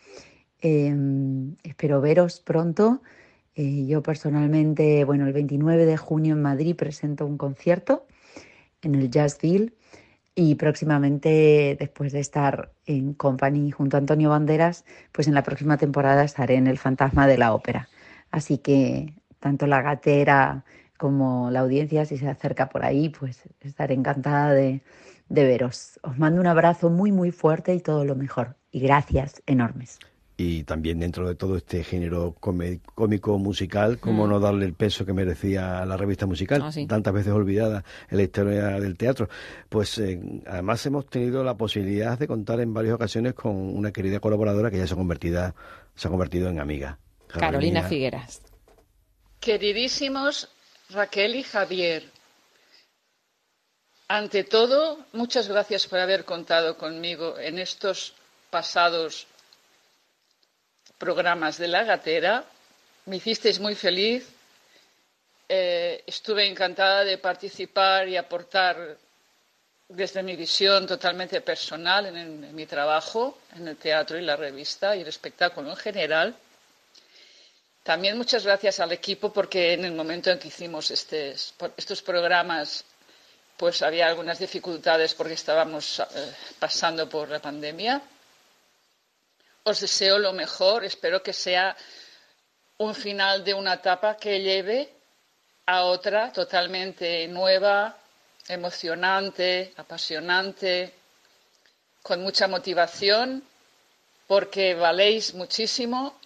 Em, 0.61 1.57
espero 1.62 2.01
veros 2.01 2.40
pronto. 2.40 3.03
Eh, 3.55 3.87
yo 3.87 4.03
personalmente, 4.03 5.05
bueno, 5.05 5.27
el 5.27 5.33
29 5.33 5.87
de 5.87 5.96
junio 5.96 6.35
en 6.35 6.42
Madrid 6.42 6.77
presento 6.77 7.27
un 7.27 7.38
concierto 7.38 8.07
en 8.83 8.94
el 8.94 9.11
Jazzville 9.11 9.75
y 10.35 10.55
próximamente, 10.57 11.77
después 11.81 12.12
de 12.12 12.20
estar 12.20 12.72
en 12.85 13.14
Company 13.14 13.70
junto 13.70 13.96
a 13.96 14.01
Antonio 14.01 14.31
Banderas, 14.31 14.85
pues 15.11 15.29
en 15.29 15.35
la 15.35 15.42
próxima 15.42 15.79
temporada 15.79 16.25
estaré 16.25 16.57
en 16.57 16.66
El 16.66 16.79
Fantasma 16.79 17.27
de 17.27 17.38
la 17.38 17.55
Ópera. 17.55 17.88
Así 18.31 18.59
que 18.59 19.14
tanto 19.40 19.66
la 19.66 19.81
gatera 19.81 20.64
como 20.97 21.51
la 21.51 21.61
audiencia, 21.61 22.05
si 22.05 22.19
se 22.19 22.29
acerca 22.29 22.69
por 22.69 22.85
ahí, 22.85 23.09
pues 23.09 23.43
estaré 23.61 23.95
encantada 23.95 24.53
de, 24.53 24.83
de 25.29 25.45
veros. 25.45 25.99
Os 26.03 26.19
mando 26.19 26.41
un 26.41 26.47
abrazo 26.47 26.91
muy, 26.91 27.13
muy 27.13 27.31
fuerte 27.31 27.75
y 27.75 27.81
todo 27.81 28.05
lo 28.05 28.15
mejor. 28.15 28.57
Y 28.71 28.81
gracias 28.81 29.43
enormes 29.47 29.99
y 30.37 30.65
también 30.65 31.01
dentro 31.01 31.27
de 31.27 31.35
todo 31.35 31.57
este 31.57 31.83
género 31.83 32.35
cómico 32.39 33.39
musical, 33.39 33.99
cómo 33.99 34.27
mm. 34.27 34.31
no 34.31 34.41
darle 34.41 34.67
el 34.67 34.75
peso 34.75 35.07
que 35.07 35.15
merecía 35.15 35.85
la 35.87 35.97
revista 35.97 36.27
musical, 36.27 36.63
ah, 36.63 36.71
tantas 36.87 37.15
veces 37.15 37.33
olvidada 37.33 37.85
en 38.11 38.19
la 38.19 38.23
historia 38.25 38.79
del 38.79 38.99
teatro. 38.99 39.29
Pues 39.69 39.97
eh, 39.99 40.21
además 40.47 40.85
hemos 40.85 41.07
tenido 41.07 41.43
la 41.43 41.57
posibilidad 41.57 42.19
de 42.19 42.27
contar 42.27 42.61
en 42.61 42.75
varias 42.75 42.95
ocasiones 42.95 43.33
con 43.33 43.55
una 43.57 43.93
querida 43.93 44.21
colaboradora 44.21 44.71
que 44.71 44.77
ya 44.77 44.87
se 44.87 44.93
ha 44.93 44.97
convertido, 44.97 45.55
se 45.95 46.09
ha 46.09 46.11
convertido 46.11 46.51
en 46.51 46.61
amiga. 46.61 46.99
Carolina 47.29 47.83
Figueras. 47.83 48.43
Queridísimos 49.41 50.51
Raquel 50.90 51.35
y 51.35 51.42
Javier, 51.42 52.05
ante 54.09 54.44
todo, 54.44 55.05
muchas 55.12 55.49
gracias 55.49 55.87
por 55.88 55.99
haber 55.99 56.25
contado 56.25 56.79
conmigo 56.79 57.38
en 57.38 57.59
estos 57.59 58.14
pasados 58.51 59.27
programas 60.96 61.59
de 61.59 61.66
la 61.66 61.83
gatera. 61.83 62.44
Me 63.07 63.16
hicisteis 63.16 63.59
muy 63.59 63.75
feliz. 63.75 64.29
Eh, 65.49 66.05
estuve 66.07 66.46
encantada 66.46 67.05
de 67.05 67.18
participar 67.18 68.09
y 68.09 68.16
aportar 68.16 68.96
desde 69.88 70.22
mi 70.22 70.37
visión 70.37 70.87
totalmente 70.87 71.40
personal 71.40 72.07
en, 72.07 72.55
mi 72.55 72.66
trabajo, 72.66 73.38
en 73.57 73.68
el 73.68 73.77
teatro 73.77 74.18
y 74.18 74.22
la 74.22 74.37
revista 74.37 74.96
y 74.96 75.03
el 75.03 75.09
espectáculo 75.09 75.70
en 75.70 75.77
general. 75.77 76.37
También 77.87 78.18
muchas 78.18 78.44
gracias 78.44 78.81
al 78.81 78.90
equipo 78.90 79.33
porque 79.33 79.75
en 79.75 79.85
el 79.85 79.92
momento 79.92 80.29
en 80.29 80.40
que 80.40 80.49
hicimos 80.49 80.90
estos 80.90 82.03
programas 82.03 82.85
pues 83.57 83.81
había 83.81 84.09
algunas 84.09 84.40
dificultades 84.40 85.14
porque 85.14 85.35
estábamos 85.35 86.01
eh, 86.01 86.05
pasando 86.59 87.09
por 87.09 87.29
la 87.29 87.38
pandemia. 87.38 88.03
Os 89.62 89.81
deseo 89.81 90.18
lo 90.18 90.33
mejor, 90.33 90.85
espero 90.85 91.22
que 91.22 91.33
sea 91.33 91.77
un 92.79 92.92
final 92.92 93.44
de 93.44 93.55
una 93.55 93.75
etapa 93.75 94.16
que 94.16 94.40
lleve 94.40 94.92
a 95.66 95.85
otra 95.85 96.33
totalmente 96.33 97.29
nueva, 97.29 97.96
emocionante, 98.49 99.72
apasionante, 99.77 100.92
con 102.03 102.20
mucha 102.20 102.49
motivación, 102.49 103.44
porque 104.27 104.75
valéis 104.75 105.35
muchísimo 105.35 106.18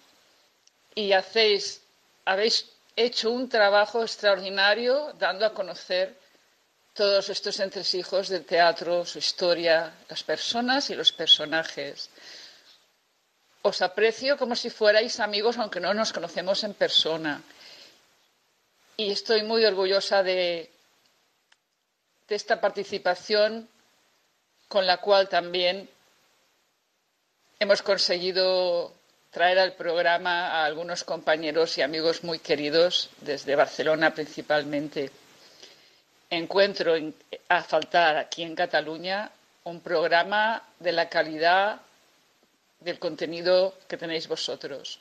y 0.95 1.13
hacéis, 1.13 1.81
habéis 2.25 2.65
hecho 2.95 3.31
un 3.31 3.47
trabajo 3.49 4.01
extraordinario 4.03 5.13
dando 5.13 5.45
a 5.45 5.53
conocer 5.53 6.15
todos 6.93 7.29
estos 7.29 7.59
entresijos 7.59 8.27
del 8.29 8.45
teatro, 8.45 9.05
su 9.05 9.17
historia, 9.19 9.93
las 10.09 10.23
personas 10.23 10.89
y 10.89 10.95
los 10.95 11.11
personajes 11.11 12.09
os 13.63 13.81
aprecio 13.81 14.37
como 14.37 14.55
si 14.55 14.69
fuerais 14.69 15.19
amigos 15.19 15.57
aunque 15.57 15.79
no 15.79 15.93
nos 15.93 16.11
conocemos 16.13 16.63
en 16.63 16.73
persona. 16.73 17.41
Y 18.97 19.11
estoy 19.11 19.43
muy 19.43 19.63
orgullosa 19.65 20.23
de, 20.23 20.69
de 22.27 22.35
esta 22.35 22.59
participación 22.59 23.69
con 24.67 24.85
la 24.87 24.97
cual 24.97 25.29
también 25.29 25.89
hemos 27.59 27.81
conseguido 27.81 28.93
traer 29.31 29.59
al 29.59 29.73
programa 29.73 30.47
a 30.49 30.65
algunos 30.65 31.05
compañeros 31.05 31.77
y 31.77 31.81
amigos 31.81 32.23
muy 32.23 32.39
queridos 32.39 33.09
desde 33.21 33.55
Barcelona 33.55 34.13
principalmente. 34.13 35.09
Encuentro 36.29 36.93
a 37.47 37.63
faltar 37.63 38.17
aquí 38.17 38.43
en 38.43 38.55
Cataluña 38.55 39.31
un 39.63 39.79
programa 39.79 40.61
de 40.79 40.91
la 40.91 41.07
calidad 41.07 41.79
del 42.81 42.99
contenido 42.99 43.73
que 43.87 43.97
tenéis 43.97 44.27
vosotros. 44.27 44.99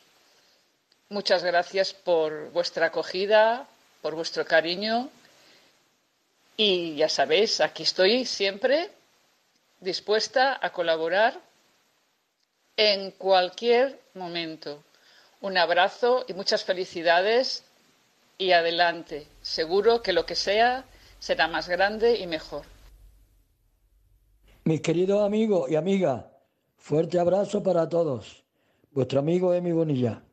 Muchas 1.08 1.42
gracias 1.42 1.92
por 1.92 2.50
vuestra 2.50 2.86
acogida, 2.86 3.66
por 4.00 4.14
vuestro 4.14 4.44
cariño 4.44 5.08
y 6.56 6.94
ya 6.94 7.08
sabéis, 7.08 7.60
aquí 7.60 7.82
estoy 7.82 8.24
siempre 8.26 8.90
dispuesta 9.80 10.58
a 10.60 10.70
colaborar 10.70 11.40
en 12.76 13.10
cualquier 13.12 13.98
momento. 14.14 14.82
Un 15.40 15.56
abrazo 15.56 16.24
y 16.28 16.34
muchas 16.34 16.64
felicidades 16.64 17.64
y 18.38 18.52
adelante. 18.52 19.26
Seguro 19.42 20.02
que 20.02 20.12
lo 20.12 20.26
que 20.26 20.34
sea 20.34 20.84
será 21.18 21.48
más 21.48 21.68
grande 21.68 22.18
y 22.18 22.26
mejor. 22.26 22.64
Mis 24.64 24.80
queridos 24.80 25.24
amigos 25.24 25.70
y 25.70 25.76
amigas, 25.76 26.24
Fuerte 26.80 27.20
abrazo 27.20 27.62
para 27.62 27.88
todos. 27.88 28.42
Vuestro 28.90 29.20
amigo 29.20 29.52
Emi 29.52 29.70
Bonilla. 29.70 30.24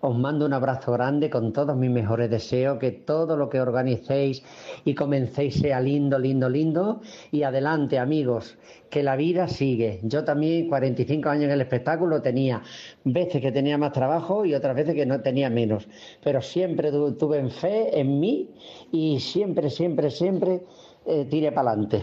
Os 0.00 0.14
mando 0.14 0.44
un 0.44 0.52
abrazo 0.52 0.92
grande 0.92 1.30
con 1.30 1.52
todos 1.52 1.74
mis 1.74 1.90
mejores 1.90 2.28
deseos, 2.28 2.78
que 2.78 2.90
todo 2.90 3.36
lo 3.36 3.48
que 3.48 3.60
organicéis 3.60 4.42
y 4.84 4.94
comencéis 4.94 5.54
sea 5.54 5.80
lindo, 5.80 6.18
lindo, 6.18 6.50
lindo. 6.50 7.00
Y 7.32 7.42
adelante, 7.44 7.98
amigos, 7.98 8.58
que 8.90 9.02
la 9.02 9.16
vida 9.16 9.48
sigue. 9.48 10.00
Yo 10.02 10.22
también, 10.22 10.68
45 10.68 11.28
años 11.30 11.44
en 11.44 11.52
el 11.52 11.60
espectáculo, 11.62 12.20
tenía 12.20 12.62
veces 13.04 13.40
que 13.40 13.52
tenía 13.52 13.78
más 13.78 13.92
trabajo 13.92 14.44
y 14.44 14.54
otras 14.54 14.76
veces 14.76 14.94
que 14.94 15.06
no 15.06 15.22
tenía 15.22 15.48
menos. 15.48 15.88
Pero 16.22 16.42
siempre 16.42 16.92
tuve 16.92 17.48
fe 17.48 17.98
en 17.98 18.20
mí 18.20 18.50
y 18.92 19.18
siempre, 19.18 19.70
siempre, 19.70 20.10
siempre 20.10 20.60
eh, 21.06 21.26
tiré 21.30 21.52
para 21.52 21.70
adelante. 21.70 22.02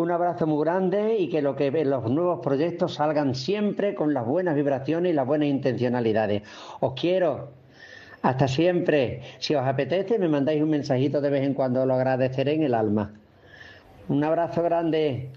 Un 0.00 0.10
abrazo 0.10 0.46
muy 0.46 0.64
grande 0.64 1.18
y 1.18 1.28
que 1.28 1.42
lo 1.42 1.54
que 1.54 1.70
los 1.84 2.10
nuevos 2.10 2.40
proyectos 2.40 2.94
salgan 2.94 3.34
siempre 3.34 3.94
con 3.94 4.14
las 4.14 4.24
buenas 4.24 4.54
vibraciones 4.54 5.12
y 5.12 5.14
las 5.14 5.26
buenas 5.26 5.48
intencionalidades. 5.48 6.42
Os 6.80 6.94
quiero. 6.98 7.50
Hasta 8.22 8.48
siempre. 8.48 9.20
Si 9.40 9.54
os 9.54 9.62
apetece, 9.62 10.18
me 10.18 10.26
mandáis 10.26 10.62
un 10.62 10.70
mensajito 10.70 11.20
de 11.20 11.28
vez 11.28 11.42
en 11.42 11.52
cuando, 11.52 11.84
lo 11.84 11.92
agradeceré 11.92 12.54
en 12.54 12.62
el 12.62 12.72
alma. 12.72 13.12
Un 14.08 14.24
abrazo 14.24 14.62
grande. 14.62 15.32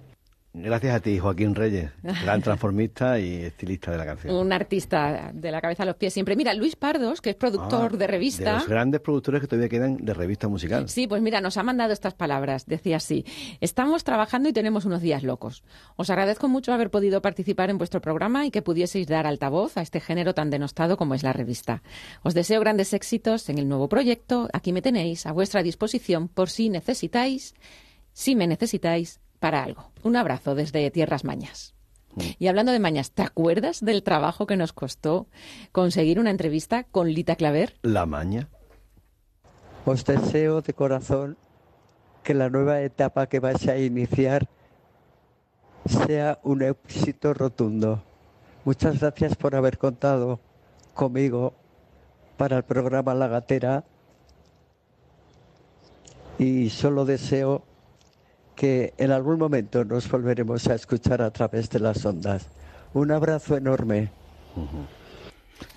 Gracias 0.55 0.95
a 0.95 0.99
ti, 0.99 1.17
Joaquín 1.17 1.55
Reyes, 1.55 1.89
gran 2.03 2.39
transformista 2.43 3.19
y 3.19 3.41
estilista 3.41 3.89
de 3.89 3.97
la 3.97 4.05
canción. 4.05 4.35
Un 4.35 4.53
artista 4.53 5.31
de 5.33 5.49
la 5.49 5.59
cabeza 5.59 5.81
a 5.81 5.87
los 5.87 5.95
pies 5.95 6.13
siempre. 6.13 6.35
Mira, 6.35 6.53
Luis 6.53 6.75
Pardos, 6.75 7.21
que 7.21 7.31
es 7.31 7.35
productor 7.35 7.91
ah, 7.91 7.97
de 7.97 8.05
revista. 8.05 8.43
De 8.43 8.59
los 8.59 8.67
grandes 8.67 9.01
productores 9.01 9.41
que 9.41 9.47
todavía 9.47 9.67
quedan 9.67 9.97
de 9.97 10.13
revista 10.13 10.47
musical. 10.47 10.87
Sí, 10.89 11.07
pues 11.07 11.23
mira, 11.23 11.41
nos 11.41 11.57
ha 11.57 11.63
mandado 11.63 11.91
estas 11.91 12.13
palabras. 12.13 12.67
Decía 12.67 12.97
así: 12.97 13.25
Estamos 13.61 14.03
trabajando 14.03 14.47
y 14.47 14.53
tenemos 14.53 14.85
unos 14.85 15.01
días 15.01 15.23
locos. 15.23 15.63
Os 15.95 16.11
agradezco 16.11 16.47
mucho 16.47 16.71
haber 16.71 16.91
podido 16.91 17.23
participar 17.23 17.71
en 17.71 17.79
vuestro 17.79 17.99
programa 17.99 18.45
y 18.45 18.51
que 18.51 18.61
pudieseis 18.61 19.07
dar 19.07 19.25
altavoz 19.25 19.75
a 19.77 19.81
este 19.81 20.01
género 20.01 20.35
tan 20.35 20.51
denostado 20.51 20.97
como 20.97 21.15
es 21.15 21.23
la 21.23 21.33
revista. 21.33 21.81
Os 22.21 22.35
deseo 22.35 22.59
grandes 22.59 22.93
éxitos 22.93 23.49
en 23.49 23.57
el 23.57 23.67
nuevo 23.67 23.89
proyecto. 23.89 24.49
Aquí 24.53 24.71
me 24.71 24.83
tenéis 24.83 25.25
a 25.25 25.31
vuestra 25.31 25.63
disposición 25.63 26.27
por 26.27 26.51
si 26.51 26.69
necesitáis, 26.69 27.55
si 28.11 28.35
me 28.35 28.45
necesitáis 28.45 29.22
para 29.43 29.61
algo. 29.61 29.91
Un 30.03 30.15
abrazo 30.15 30.55
desde 30.55 30.89
Tierras 30.89 31.25
Mañas. 31.25 31.75
Mm. 32.15 32.21
Y 32.39 32.47
hablando 32.47 32.71
de 32.71 32.79
Mañas, 32.79 33.11
¿te 33.11 33.23
acuerdas 33.23 33.83
del 33.83 34.01
trabajo 34.01 34.47
que 34.47 34.55
nos 34.55 34.71
costó 34.71 35.27
conseguir 35.73 36.17
una 36.17 36.29
entrevista 36.29 36.85
con 36.85 37.11
Lita 37.11 37.35
Claver? 37.35 37.75
La 37.81 38.05
Maña. 38.05 38.47
Os 39.85 40.05
deseo 40.05 40.61
de 40.61 40.73
corazón 40.73 41.35
que 42.23 42.33
la 42.33 42.49
nueva 42.49 42.79
etapa 42.83 43.27
que 43.27 43.41
vais 43.41 43.67
a 43.67 43.77
iniciar 43.77 44.47
sea 45.87 46.39
un 46.43 46.61
éxito 46.61 47.33
rotundo. 47.33 48.01
Muchas 48.63 49.01
gracias 49.01 49.35
por 49.35 49.57
haber 49.57 49.77
contado 49.77 50.39
conmigo 50.93 51.53
para 52.37 52.55
el 52.55 52.63
programa 52.63 53.13
La 53.13 53.27
Gatera 53.27 53.83
y 56.39 56.69
solo 56.69 57.03
deseo 57.03 57.65
que 58.55 58.93
en 58.97 59.11
algún 59.11 59.39
momento 59.39 59.83
nos 59.85 60.09
volveremos 60.09 60.67
a 60.67 60.75
escuchar 60.75 61.21
a 61.21 61.31
través 61.31 61.69
de 61.69 61.79
las 61.79 62.05
ondas. 62.05 62.47
Un 62.93 63.11
abrazo 63.11 63.57
enorme. 63.57 64.09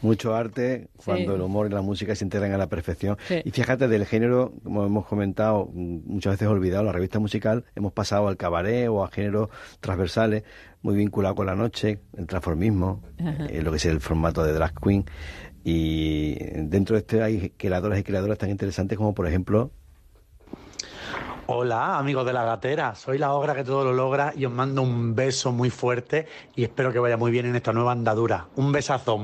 Mucho 0.03 0.35
arte 0.35 0.89
cuando 1.05 1.35
el 1.35 1.41
humor 1.41 1.67
y 1.67 1.71
la 1.71 1.81
música 1.81 2.15
se 2.15 2.25
integran 2.25 2.53
a 2.53 2.59
la 2.59 2.69
perfección. 2.69 3.17
Y 3.45 3.51
fíjate, 3.51 3.89
del 3.89 4.05
género, 4.05 4.53
como 4.63 4.85
hemos 4.85 5.07
comentado, 5.07 5.71
muchas 5.73 6.35
veces 6.35 6.49
olvidado, 6.49 6.85
la 6.85 6.93
revista 6.93 7.19
musical, 7.19 7.65
hemos 7.75 7.93
pasado 7.93 8.29
al 8.29 8.37
cabaret 8.37 8.89
o 8.89 9.05
a 9.05 9.11
géneros 9.11 9.49
transversales, 9.81 10.45
muy 10.83 10.97
vinculado 10.97 11.35
con 11.35 11.47
la 11.47 11.55
noche, 11.55 12.01
el 12.17 12.27
transformismo, 12.27 13.03
eh, 13.19 13.63
lo 13.63 13.71
que 13.71 13.79
es 13.79 13.87
el 13.87 14.01
formato 14.01 14.45
de 14.45 14.53
drag 14.53 14.75
queen. 14.81 15.05
Y 15.65 16.37
dentro 16.55 16.95
de 16.95 17.01
este 17.01 17.23
hay 17.23 17.51
creadoras 17.57 17.99
y 17.99 18.05
creadoras 18.05 18.39
tan 18.39 18.51
interesantes 18.51 18.97
como, 18.97 19.15
por 19.15 19.27
ejemplo, 19.27 19.73
Hola, 21.49 21.97
amigos 21.97 22.27
de 22.27 22.33
la 22.33 22.45
gatera. 22.45 22.97
Soy 22.97 23.19
la 23.19 23.33
obra 23.33 23.55
que 23.55 23.63
todo 23.63 23.85
lo 23.85 23.93
logra 23.93 24.33
y 24.37 24.45
os 24.45 24.53
mando 24.53 24.83
un 24.83 25.15
beso 25.15 25.53
muy 25.53 25.71
fuerte 25.71 26.27
y 26.57 26.65
espero 26.65 26.93
que 26.93 26.99
vaya 26.99 27.17
muy 27.17 27.31
bien 27.31 27.47
en 27.47 27.55
esta 27.55 27.73
nueva 27.73 27.93
andadura. 27.93 28.49
Un 28.57 28.73
besazo. 28.73 29.17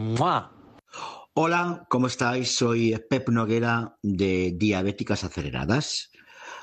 Hola, 1.34 1.84
¿cómo 1.88 2.06
estáis? 2.06 2.54
Soy 2.54 2.96
Pep 3.10 3.28
Noguera 3.28 3.96
de 4.02 4.52
Diabéticas 4.56 5.24
Aceleradas, 5.24 6.12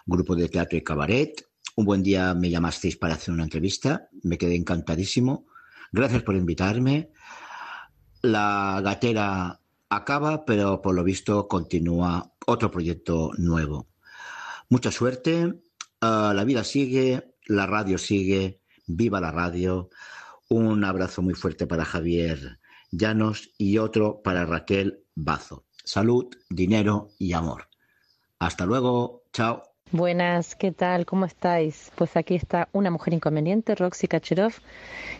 grupo 0.05 0.33
de 0.33 0.47
teatro 0.47 0.77
y 0.77 0.81
cabaret. 0.81 1.45
Un 1.75 1.83
buen 1.83 2.03
día 2.03 2.33
me 2.33 2.49
llamasteis 2.49 2.95
para 2.95 3.15
hacer 3.15 3.33
una 3.33 3.43
entrevista. 3.43 4.07
Me 4.23 4.37
quedé 4.37 4.55
encantadísimo. 4.55 5.45
Gracias 5.91 6.23
por 6.23 6.35
invitarme. 6.35 7.11
La 8.21 8.79
gatera 8.81 9.59
acaba, 9.89 10.45
pero 10.45 10.81
por 10.81 10.95
lo 10.95 11.03
visto 11.03 11.49
continúa 11.49 12.31
otro 12.47 12.71
proyecto 12.71 13.31
nuevo. 13.37 13.89
Mucha 14.71 14.91
suerte, 14.91 15.55
ah, 15.99 16.31
la 16.35 16.43
vida 16.43 16.63
sigue, 16.63 17.33
la 17.47 17.65
radio 17.65 17.97
sigue, 17.97 18.61
viva 18.85 19.19
la 19.19 19.31
radio. 19.31 19.89
Un 20.47 20.85
abrazo 20.85 21.23
muy 21.23 21.33
fuerte 21.33 21.65
para 21.65 21.85
Javier 21.85 22.59
Llanos 22.91 23.49
y 23.57 23.79
otro 23.79 24.21
para 24.21 24.45
Raquel 24.45 25.03
Bazo. 25.15 25.65
Salud, 25.83 26.27
dinero 26.51 27.09
y 27.17 27.33
amor. 27.33 27.67
Hasta 28.37 28.67
luego, 28.67 29.23
chao. 29.33 29.63
Buenas, 29.91 30.55
¿qué 30.55 30.71
tal? 30.71 31.07
¿Cómo 31.07 31.25
estáis? 31.25 31.91
Pues 31.95 32.15
aquí 32.15 32.35
está 32.35 32.69
una 32.71 32.91
mujer 32.91 33.15
inconveniente, 33.15 33.73
Roxy 33.73 34.07
Kachirov, 34.07 34.53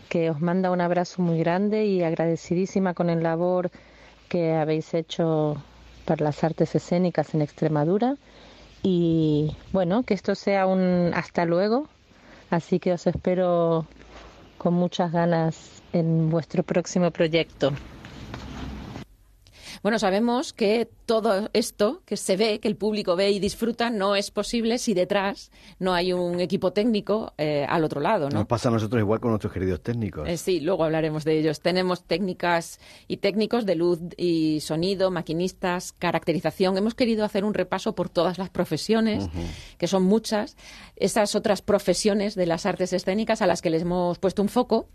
que 0.08 0.30
os 0.30 0.40
manda 0.40 0.70
un 0.70 0.80
abrazo 0.80 1.22
muy 1.22 1.40
grande 1.40 1.86
y 1.86 2.04
agradecidísima 2.04 2.94
con 2.94 3.10
el 3.10 3.24
labor 3.24 3.72
que 4.28 4.52
habéis 4.52 4.94
hecho 4.94 5.60
para 6.04 6.24
las 6.24 6.44
artes 6.44 6.76
escénicas 6.76 7.34
en 7.34 7.42
Extremadura 7.42 8.16
y 8.82 9.56
bueno, 9.72 10.04
que 10.04 10.14
esto 10.14 10.34
sea 10.34 10.66
un 10.66 11.12
hasta 11.14 11.44
luego. 11.44 11.88
Así 12.50 12.80
que 12.80 12.92
os 12.92 13.06
espero 13.06 13.86
con 14.58 14.74
muchas 14.74 15.12
ganas 15.12 15.82
en 15.92 16.28
vuestro 16.30 16.62
próximo 16.64 17.10
proyecto. 17.10 17.72
Bueno, 19.82 19.98
sabemos 19.98 20.52
que 20.52 20.90
todo 21.06 21.48
esto 21.54 22.02
que 22.04 22.18
se 22.18 22.36
ve, 22.36 22.60
que 22.60 22.68
el 22.68 22.76
público 22.76 23.16
ve 23.16 23.30
y 23.30 23.38
disfruta, 23.38 23.88
no 23.88 24.14
es 24.14 24.30
posible 24.30 24.76
si 24.76 24.92
detrás 24.92 25.50
no 25.78 25.94
hay 25.94 26.12
un 26.12 26.38
equipo 26.38 26.72
técnico 26.72 27.32
eh, 27.38 27.64
al 27.66 27.82
otro 27.84 28.02
lado, 28.02 28.28
¿no? 28.28 28.40
Nos 28.40 28.46
pasa 28.46 28.68
a 28.68 28.72
nosotros 28.72 29.00
igual 29.00 29.20
con 29.20 29.30
nuestros 29.30 29.52
queridos 29.52 29.80
técnicos. 29.80 30.28
Eh, 30.28 30.36
sí, 30.36 30.60
luego 30.60 30.84
hablaremos 30.84 31.24
de 31.24 31.38
ellos. 31.38 31.60
Tenemos 31.60 32.04
técnicas 32.04 32.78
y 33.08 33.18
técnicos 33.18 33.64
de 33.64 33.74
luz 33.74 34.00
y 34.18 34.60
sonido, 34.60 35.10
maquinistas, 35.10 35.92
caracterización. 35.92 36.76
Hemos 36.76 36.94
querido 36.94 37.24
hacer 37.24 37.44
un 37.44 37.54
repaso 37.54 37.94
por 37.94 38.10
todas 38.10 38.36
las 38.36 38.50
profesiones, 38.50 39.30
que 39.78 39.86
son 39.86 40.02
muchas, 40.02 40.56
esas 40.96 41.34
otras 41.34 41.62
profesiones 41.62 42.34
de 42.34 42.44
las 42.44 42.66
artes 42.66 42.92
escénicas 42.92 43.40
a 43.40 43.46
las 43.46 43.62
que 43.62 43.70
les 43.70 43.82
hemos 43.82 44.18
puesto 44.18 44.42
un 44.42 44.48
foco 44.50 44.88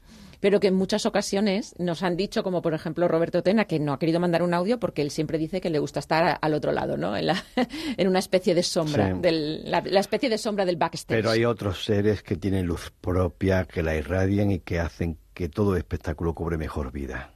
pero 0.45 0.59
que 0.59 0.67
en 0.67 0.75
muchas 0.75 1.07
ocasiones 1.07 1.73
nos 1.79 2.03
han 2.03 2.15
dicho, 2.17 2.43
como 2.43 2.61
por 2.61 2.75
ejemplo 2.75 3.07
Roberto 3.07 3.41
Tena, 3.41 3.65
que 3.65 3.79
no 3.79 3.93
ha 3.93 3.97
querido 3.97 4.19
mandar 4.19 4.43
un 4.43 4.53
audio 4.53 4.79
porque 4.79 5.01
él 5.01 5.09
siempre 5.09 5.39
dice 5.39 5.59
que 5.59 5.71
le 5.71 5.79
gusta 5.79 5.99
estar 5.99 6.37
al 6.39 6.53
otro 6.53 6.71
lado, 6.71 6.97
¿no? 6.97 7.17
En, 7.17 7.25
la, 7.25 7.43
en 7.97 8.07
una 8.07 8.19
especie 8.19 8.53
de 8.53 8.61
sombra, 8.61 9.11
del, 9.15 9.63
la, 9.71 9.79
especie 9.99 10.29
de 10.29 10.37
sombra 10.37 10.63
del 10.63 10.75
backstage. 10.75 11.17
Pero 11.17 11.31
hay 11.31 11.45
otros 11.45 11.83
seres 11.83 12.21
que 12.21 12.35
tienen 12.35 12.67
luz 12.67 12.93
propia, 13.01 13.65
que 13.65 13.81
la 13.81 13.95
irradian 13.95 14.51
y 14.51 14.59
que 14.59 14.77
hacen 14.79 15.17
que 15.33 15.49
todo 15.49 15.77
espectáculo 15.77 16.35
cobre 16.35 16.59
mejor 16.59 16.91
vida. 16.91 17.33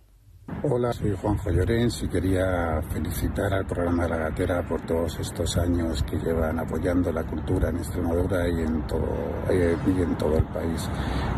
Hola, 0.61 0.91
soy 0.91 1.15
Juanjo 1.15 1.51
Llorens 1.51 2.03
y 2.03 2.09
quería 2.09 2.81
felicitar 2.91 3.53
al 3.53 3.65
programa 3.65 4.07
la 4.07 4.17
Gatera 4.17 4.67
por 4.67 4.81
todos 4.81 5.17
estos 5.19 5.55
años 5.57 6.03
que 6.03 6.17
llevan 6.17 6.59
apoyando 6.59 7.11
la 7.13 7.23
cultura 7.23 7.69
en 7.69 7.77
Extremadura 7.77 8.47
y 8.49 8.61
en 8.61 8.85
todo, 8.85 9.07
eh, 9.49 9.77
y 9.87 10.01
en 10.01 10.17
todo 10.17 10.37
el 10.37 10.43
país. 10.45 10.89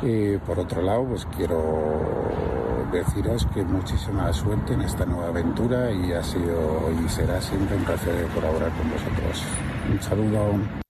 Y 0.01 0.37
por 0.37 0.57
otro 0.59 0.81
lado, 0.81 1.05
pues 1.09 1.27
quiero 1.37 2.89
deciros 2.91 3.45
que 3.53 3.63
muchísima 3.63 4.33
suerte 4.33 4.73
en 4.73 4.81
esta 4.81 5.05
nueva 5.05 5.27
aventura 5.27 5.91
y 5.91 6.11
ha 6.13 6.23
sido 6.23 6.91
y 6.91 7.07
será 7.07 7.39
siempre 7.39 7.77
un 7.77 7.85
placer 7.85 8.25
colaborar 8.33 8.71
con 8.71 8.89
vosotros. 8.89 9.43
Un 9.91 10.01
saludo. 10.01 10.81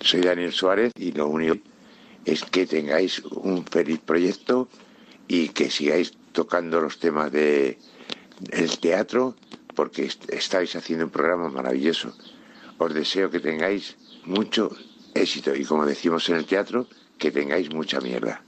Soy 0.00 0.22
Daniel 0.22 0.52
Suárez 0.52 0.92
y 0.96 1.12
lo 1.12 1.28
único 1.28 1.56
es 2.24 2.44
que 2.44 2.66
tengáis 2.66 3.22
un 3.24 3.64
feliz 3.64 4.00
proyecto 4.00 4.68
y 5.28 5.50
que 5.50 5.70
sigáis 5.70 6.12
tocando 6.32 6.80
los 6.80 6.98
temas 6.98 7.32
de 7.32 7.78
el 8.50 8.78
teatro 8.78 9.36
porque 9.74 10.10
estáis 10.28 10.76
haciendo 10.76 11.06
un 11.06 11.10
programa 11.10 11.48
maravilloso. 11.48 12.14
Os 12.76 12.92
deseo 12.92 13.30
que 13.30 13.40
tengáis 13.40 13.96
mucho 14.24 14.76
éxito 15.14 15.54
y 15.54 15.64
como 15.64 15.86
decimos 15.86 16.28
en 16.28 16.36
el 16.36 16.44
teatro, 16.44 16.86
que 17.18 17.30
tengáis 17.30 17.72
mucha 17.72 18.00
mierda. 18.00 18.42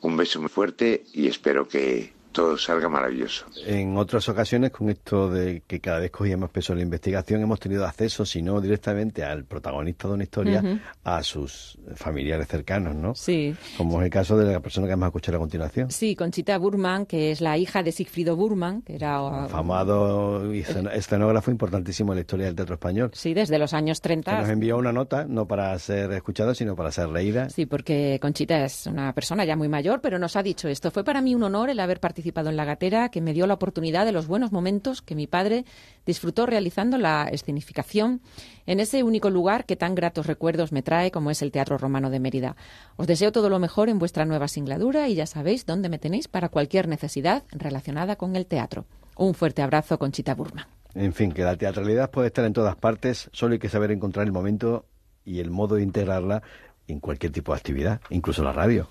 Un 0.00 0.16
beso 0.16 0.40
muy 0.40 0.48
fuerte 0.48 1.04
y 1.12 1.28
espero 1.28 1.68
que 1.68 2.13
todo 2.34 2.58
salga 2.58 2.88
maravilloso. 2.88 3.46
En 3.64 3.96
otras 3.96 4.28
ocasiones, 4.28 4.72
con 4.72 4.90
esto 4.90 5.30
de 5.30 5.62
que 5.66 5.80
cada 5.80 6.00
vez 6.00 6.10
cogía 6.10 6.36
más 6.36 6.50
peso 6.50 6.74
la 6.74 6.82
investigación, 6.82 7.40
hemos 7.40 7.60
tenido 7.60 7.86
acceso, 7.86 8.26
si 8.26 8.42
no 8.42 8.60
directamente 8.60 9.24
al 9.24 9.44
protagonista 9.44 10.08
de 10.08 10.14
una 10.14 10.24
historia, 10.24 10.82
a 11.04 11.22
sus 11.22 11.78
familiares 11.94 12.48
cercanos, 12.48 12.96
¿no? 12.96 13.14
Sí. 13.14 13.54
Como 13.78 14.00
es 14.00 14.06
el 14.06 14.10
caso 14.10 14.36
de 14.36 14.52
la 14.52 14.60
persona 14.60 14.86
que 14.86 14.92
vamos 14.92 15.04
a 15.04 15.08
escuchar 15.08 15.36
a 15.36 15.38
continuación. 15.38 15.90
Sí, 15.90 16.16
Conchita 16.16 16.58
Burman, 16.58 17.06
que 17.06 17.30
es 17.30 17.40
la 17.40 17.56
hija 17.56 17.82
de 17.82 17.92
Sigfrido 17.92 18.34
Burman, 18.34 18.82
que 18.82 18.96
era... 18.96 19.44
Afamado 19.44 20.52
escenógrafo 20.52 21.52
importantísimo 21.52 22.12
en 22.12 22.16
la 22.16 22.20
historia 22.22 22.46
del 22.46 22.56
teatro 22.56 22.74
español. 22.74 23.10
Sí, 23.14 23.32
desde 23.32 23.58
los 23.58 23.72
años 23.72 24.00
30. 24.00 24.30
Que 24.30 24.38
nos 24.38 24.50
envió 24.50 24.76
una 24.76 24.92
nota, 24.92 25.24
no 25.24 25.46
para 25.46 25.78
ser 25.78 26.10
escuchado, 26.12 26.52
sino 26.52 26.74
para 26.74 26.90
ser 26.90 27.08
leída. 27.10 27.48
Sí, 27.48 27.66
porque 27.66 28.18
Conchita 28.20 28.64
es 28.64 28.86
una 28.88 29.12
persona 29.12 29.44
ya 29.44 29.54
muy 29.54 29.68
mayor, 29.68 30.00
pero 30.00 30.18
nos 30.18 30.34
ha 30.34 30.42
dicho 30.42 30.66
esto. 30.66 30.90
Fue 30.90 31.04
para 31.04 31.20
mí 31.20 31.34
un 31.34 31.44
honor 31.44 31.70
el 31.70 31.78
haber 31.78 32.00
participado 32.00 32.23
participado 32.24 32.48
en 32.48 32.56
la 32.56 32.64
gatera, 32.64 33.10
que 33.10 33.20
me 33.20 33.34
dio 33.34 33.46
la 33.46 33.52
oportunidad 33.52 34.06
de 34.06 34.12
los 34.12 34.26
buenos 34.26 34.50
momentos 34.50 35.02
que 35.02 35.14
mi 35.14 35.26
padre 35.26 35.66
disfrutó 36.06 36.46
realizando 36.46 36.96
la 36.96 37.28
escenificación 37.30 38.22
en 38.64 38.80
ese 38.80 39.02
único 39.02 39.28
lugar 39.28 39.66
que 39.66 39.76
tan 39.76 39.94
gratos 39.94 40.26
recuerdos 40.26 40.72
me 40.72 40.82
trae 40.82 41.10
como 41.10 41.30
es 41.30 41.42
el 41.42 41.52
Teatro 41.52 41.76
Romano 41.76 42.08
de 42.08 42.20
Mérida. 42.20 42.56
Os 42.96 43.06
deseo 43.06 43.30
todo 43.30 43.50
lo 43.50 43.58
mejor 43.58 43.90
en 43.90 43.98
vuestra 43.98 44.24
nueva 44.24 44.48
singladura 44.48 45.06
y 45.10 45.16
ya 45.16 45.26
sabéis 45.26 45.66
dónde 45.66 45.90
me 45.90 45.98
tenéis 45.98 46.26
para 46.26 46.48
cualquier 46.48 46.88
necesidad 46.88 47.42
relacionada 47.50 48.16
con 48.16 48.36
el 48.36 48.46
teatro. 48.46 48.86
Un 49.18 49.34
fuerte 49.34 49.60
abrazo, 49.60 49.98
Conchita 49.98 50.34
Burma. 50.34 50.66
En 50.94 51.12
fin, 51.12 51.30
que 51.30 51.42
la 51.42 51.56
teatralidad 51.56 52.10
puede 52.10 52.28
estar 52.28 52.46
en 52.46 52.54
todas 52.54 52.76
partes, 52.76 53.28
solo 53.34 53.52
hay 53.52 53.58
que 53.58 53.68
saber 53.68 53.90
encontrar 53.90 54.24
el 54.24 54.32
momento 54.32 54.86
y 55.26 55.40
el 55.40 55.50
modo 55.50 55.74
de 55.74 55.82
integrarla 55.82 56.42
en 56.88 57.00
cualquier 57.00 57.32
tipo 57.32 57.52
de 57.52 57.58
actividad, 57.58 58.00
incluso 58.08 58.42
la 58.42 58.52
radio. 58.52 58.88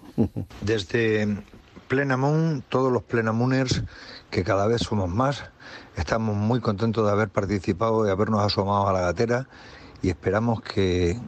Desde 0.61 1.27
Plenamon, 1.93 2.63
todos 2.69 2.91
los 2.91 3.03
Plenamuners, 3.03 3.83
que 4.31 4.43
cada 4.43 4.65
vez 4.65 4.81
somos 4.81 5.07
más, 5.09 5.43
estamos 5.95 6.35
muy 6.35 6.59
contentos 6.59 7.05
de 7.05 7.11
haber 7.11 7.29
participado, 7.29 8.03
de 8.03 8.09
habernos 8.09 8.41
asomado 8.43 8.87
a 8.87 8.93
la 8.93 9.01
gatera 9.01 9.47
y 10.01 10.09
esperamos 10.09 10.63
que, 10.63 11.19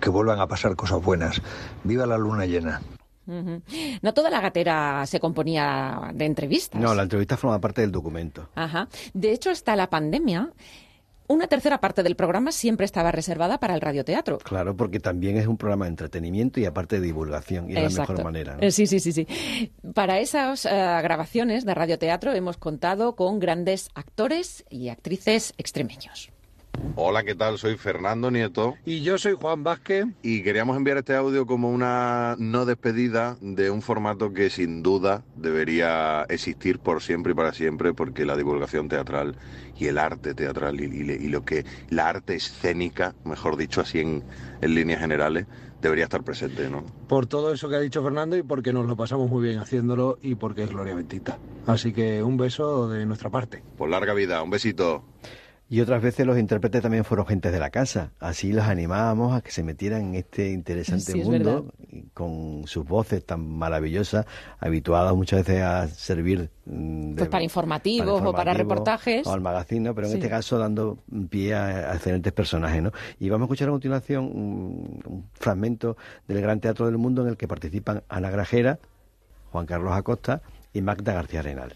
que 0.00 0.08
vuelvan 0.08 0.40
a 0.40 0.46
pasar 0.46 0.74
cosas 0.74 1.02
buenas. 1.02 1.42
¡Viva 1.84 2.06
la 2.06 2.16
luna 2.16 2.46
llena! 2.46 2.80
No 3.26 4.14
toda 4.14 4.30
la 4.30 4.40
gatera 4.40 5.04
se 5.04 5.20
componía 5.20 6.10
de 6.14 6.24
entrevistas. 6.24 6.80
No, 6.80 6.94
la 6.94 7.02
entrevista 7.02 7.36
forma 7.36 7.60
parte 7.60 7.82
del 7.82 7.92
documento. 7.92 8.48
Ajá. 8.54 8.88
De 9.12 9.32
hecho, 9.32 9.50
hasta 9.50 9.76
la 9.76 9.90
pandemia 9.90 10.50
una 11.28 11.46
tercera 11.46 11.80
parte 11.80 12.02
del 12.02 12.16
programa 12.16 12.52
siempre 12.52 12.84
estaba 12.86 13.12
reservada 13.12 13.58
para 13.58 13.74
el 13.74 13.80
radioteatro. 13.80 14.38
Claro, 14.38 14.76
porque 14.76 15.00
también 15.00 15.36
es 15.36 15.46
un 15.46 15.56
programa 15.56 15.86
de 15.86 15.90
entretenimiento 15.90 16.60
y 16.60 16.64
aparte 16.66 17.00
de 17.00 17.06
divulgación, 17.06 17.70
y 17.70 17.76
es 17.76 17.94
la 17.94 18.00
mejor 18.00 18.24
manera. 18.24 18.56
Eh, 18.60 18.70
sí, 18.70 18.86
sí, 18.86 19.00
sí, 19.00 19.12
sí. 19.12 19.26
Para 19.94 20.18
esas 20.18 20.66
eh, 20.66 20.68
grabaciones 20.70 21.64
de 21.64 21.74
radioteatro 21.74 22.32
hemos 22.32 22.56
contado 22.56 23.16
con 23.16 23.38
grandes 23.38 23.90
actores 23.94 24.64
y 24.70 24.88
actrices 24.88 25.54
extremeños. 25.58 26.30
Hola, 26.98 27.24
¿qué 27.24 27.34
tal? 27.34 27.58
Soy 27.58 27.76
Fernando 27.76 28.30
Nieto. 28.30 28.74
Y 28.84 29.02
yo 29.02 29.18
soy 29.18 29.34
Juan 29.34 29.62
Vázquez. 29.62 30.06
Y 30.22 30.42
queríamos 30.42 30.76
enviar 30.76 30.96
este 30.98 31.14
audio 31.14 31.46
como 31.46 31.70
una 31.70 32.36
no 32.38 32.64
despedida 32.64 33.36
de 33.40 33.70
un 33.70 33.82
formato 33.82 34.32
que 34.32 34.48
sin 34.50 34.82
duda 34.82 35.26
debería 35.34 36.24
existir 36.28 36.80
por 36.80 37.02
siempre 37.02 37.32
y 37.32 37.34
para 37.34 37.52
siempre, 37.52 37.92
porque 37.92 38.24
la 38.24 38.36
divulgación 38.36 38.88
teatral 38.88 39.36
y 39.76 39.86
el 39.86 39.98
arte 39.98 40.34
teatral 40.34 40.80
y, 40.80 40.84
y- 40.84 41.26
y 41.26 41.28
lo 41.28 41.42
que 41.42 41.64
la 41.88 42.08
arte 42.08 42.34
escénica, 42.36 43.14
mejor 43.24 43.56
dicho 43.56 43.80
así 43.82 44.00
en, 44.00 44.24
en 44.60 44.74
líneas 44.74 45.00
generales, 45.00 45.46
debería 45.80 46.04
estar 46.04 46.22
presente, 46.24 46.70
¿no? 46.70 46.86
Por 47.06 47.26
todo 47.26 47.52
eso 47.52 47.68
que 47.68 47.76
ha 47.76 47.80
dicho 47.80 48.02
Fernando 48.02 48.36
y 48.36 48.42
porque 48.42 48.72
nos 48.72 48.86
lo 48.86 48.96
pasamos 48.96 49.30
muy 49.30 49.44
bien 49.46 49.58
haciéndolo 49.58 50.18
y 50.22 50.34
porque 50.34 50.64
es 50.64 50.70
Gloria 50.70 50.94
Bendita. 50.94 51.40
Así 51.64 51.92
que 51.92 52.22
un 52.22 52.36
beso 52.36 52.88
de 52.88 53.06
nuestra 53.06 53.30
parte. 53.30 53.64
Por 53.76 53.90
larga 53.90 54.14
vida, 54.14 54.42
un 54.42 54.50
besito. 54.50 55.04
Y 55.68 55.80
otras 55.80 56.00
veces 56.00 56.24
los 56.24 56.38
intérpretes 56.38 56.80
también 56.80 57.04
fueron 57.04 57.26
gentes 57.26 57.50
de 57.50 57.58
la 57.58 57.70
casa. 57.70 58.12
Así 58.20 58.52
los 58.52 58.66
animábamos 58.66 59.34
a 59.34 59.40
que 59.40 59.50
se 59.50 59.64
metieran 59.64 60.02
en 60.02 60.14
este 60.14 60.52
interesante 60.52 61.10
Sí, 61.10 61.18
mundo 61.24 61.72
con 62.14 62.62
sus 62.68 62.84
voces 62.86 63.26
tan 63.26 63.40
maravillosas, 63.48 64.26
habituadas 64.60 65.12
muchas 65.16 65.44
veces 65.44 65.62
a 65.64 65.88
servir 65.88 66.50
mm, 66.66 67.08
de- 67.10 67.14
Pues 67.16 67.28
para 67.30 67.42
informativos 67.42 68.22
o 68.24 68.32
para 68.32 68.54
reportajes. 68.54 69.26
O 69.26 69.32
al 69.32 69.40
magazine, 69.40 69.80
¿no? 69.88 69.94
pero 69.96 70.06
en 70.06 70.12
Sí. 70.12 70.18
este 70.18 70.30
caso 70.30 70.56
dando 70.56 70.98
pie 71.30 71.54
a, 71.54 71.90
a 71.90 71.94
excelentes 71.96 72.32
personajes. 72.32 72.80
¿no? 72.80 72.92
Y 73.18 73.28
vamos 73.28 73.46
a 73.46 73.46
escuchar 73.46 73.66
a 73.68 73.72
continuación 73.72 74.24
un, 74.24 75.02
un 75.04 75.24
fragmento 75.34 75.96
del 76.28 76.40
Gran 76.42 76.60
Teatro 76.60 76.86
del 76.86 76.96
Mundo 76.96 77.22
en 77.22 77.28
el 77.28 77.36
que 77.36 77.48
participan 77.48 78.04
Ana 78.08 78.30
Grajera, 78.30 78.78
Juan 79.50 79.66
Carlos 79.66 79.92
Acosta 79.94 80.42
y 80.72 80.80
Magda 80.80 81.12
García 81.12 81.42
Renal. 81.42 81.74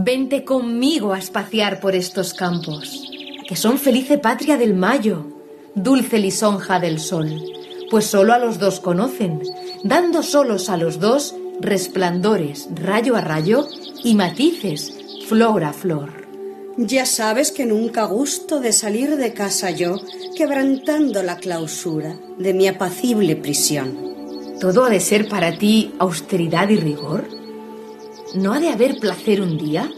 Vente 0.00 0.44
conmigo 0.44 1.12
a 1.12 1.18
espaciar 1.18 1.80
por 1.80 1.96
estos 1.96 2.32
campos, 2.32 3.10
que 3.48 3.56
son 3.56 3.78
felice 3.78 4.16
patria 4.16 4.56
del 4.56 4.74
mayo, 4.74 5.26
dulce 5.74 6.20
lisonja 6.20 6.78
del 6.78 7.00
sol, 7.00 7.42
pues 7.90 8.06
solo 8.06 8.32
a 8.32 8.38
los 8.38 8.60
dos 8.60 8.78
conocen, 8.78 9.42
dando 9.82 10.22
solos 10.22 10.68
a 10.68 10.76
los 10.76 11.00
dos 11.00 11.34
resplandores 11.60 12.68
rayo 12.76 13.16
a 13.16 13.22
rayo 13.22 13.66
y 14.04 14.14
matices 14.14 14.94
flor 15.26 15.64
a 15.64 15.72
flor. 15.72 16.28
Ya 16.76 17.04
sabes 17.04 17.50
que 17.50 17.66
nunca 17.66 18.04
gusto 18.04 18.60
de 18.60 18.72
salir 18.72 19.16
de 19.16 19.34
casa 19.34 19.72
yo, 19.72 19.96
quebrantando 20.36 21.24
la 21.24 21.38
clausura 21.38 22.16
de 22.38 22.54
mi 22.54 22.68
apacible 22.68 23.34
prisión. 23.34 23.98
¿Todo 24.60 24.84
ha 24.84 24.90
de 24.90 25.00
ser 25.00 25.28
para 25.28 25.58
ti 25.58 25.92
austeridad 25.98 26.68
y 26.68 26.76
rigor? 26.76 27.37
¿No 28.34 28.52
ha 28.52 28.60
de 28.60 28.68
haber 28.68 28.98
placer 28.98 29.40
un 29.40 29.56
día? 29.56 29.90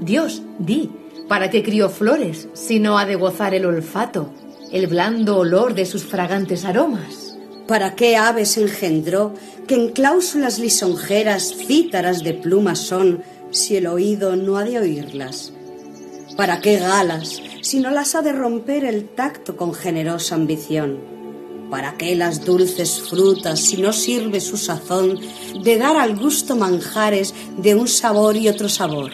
Dios, 0.00 0.42
di, 0.58 0.90
¿para 1.28 1.48
qué 1.48 1.62
crió 1.62 1.88
flores 1.88 2.48
si 2.54 2.80
no 2.80 2.98
ha 2.98 3.06
de 3.06 3.14
gozar 3.14 3.54
el 3.54 3.66
olfato, 3.66 4.32
el 4.72 4.88
blando 4.88 5.38
olor 5.38 5.74
de 5.74 5.86
sus 5.86 6.04
fragantes 6.04 6.64
aromas? 6.64 7.38
¿Para 7.68 7.94
qué 7.94 8.16
aves 8.16 8.56
engendró 8.56 9.32
que 9.68 9.76
en 9.76 9.90
cláusulas 9.90 10.58
lisonjeras 10.58 11.54
cítaras 11.56 12.24
de 12.24 12.34
plumas 12.34 12.80
son 12.80 13.22
si 13.52 13.76
el 13.76 13.86
oído 13.86 14.34
no 14.34 14.56
ha 14.56 14.64
de 14.64 14.80
oírlas? 14.80 15.52
¿Para 16.36 16.60
qué 16.60 16.78
galas 16.78 17.40
si 17.62 17.78
no 17.78 17.90
las 17.90 18.16
ha 18.16 18.22
de 18.22 18.32
romper 18.32 18.84
el 18.84 19.08
tacto 19.08 19.56
con 19.56 19.72
generosa 19.72 20.34
ambición? 20.34 21.15
¿Para 21.70 21.96
qué 21.96 22.14
las 22.14 22.44
dulces 22.44 23.00
frutas 23.00 23.58
si 23.58 23.78
no 23.78 23.92
sirve 23.92 24.40
su 24.40 24.56
sazón 24.56 25.18
de 25.62 25.78
dar 25.78 25.96
al 25.96 26.16
gusto 26.16 26.54
manjares 26.54 27.34
de 27.58 27.74
un 27.74 27.88
sabor 27.88 28.36
y 28.36 28.48
otro 28.48 28.68
sabor? 28.68 29.12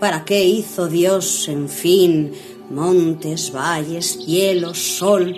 ¿Para 0.00 0.24
qué 0.24 0.44
hizo 0.44 0.88
Dios, 0.88 1.48
en 1.48 1.68
fin, 1.68 2.32
montes, 2.70 3.52
valles, 3.52 4.18
cielos, 4.24 4.78
sol, 4.78 5.36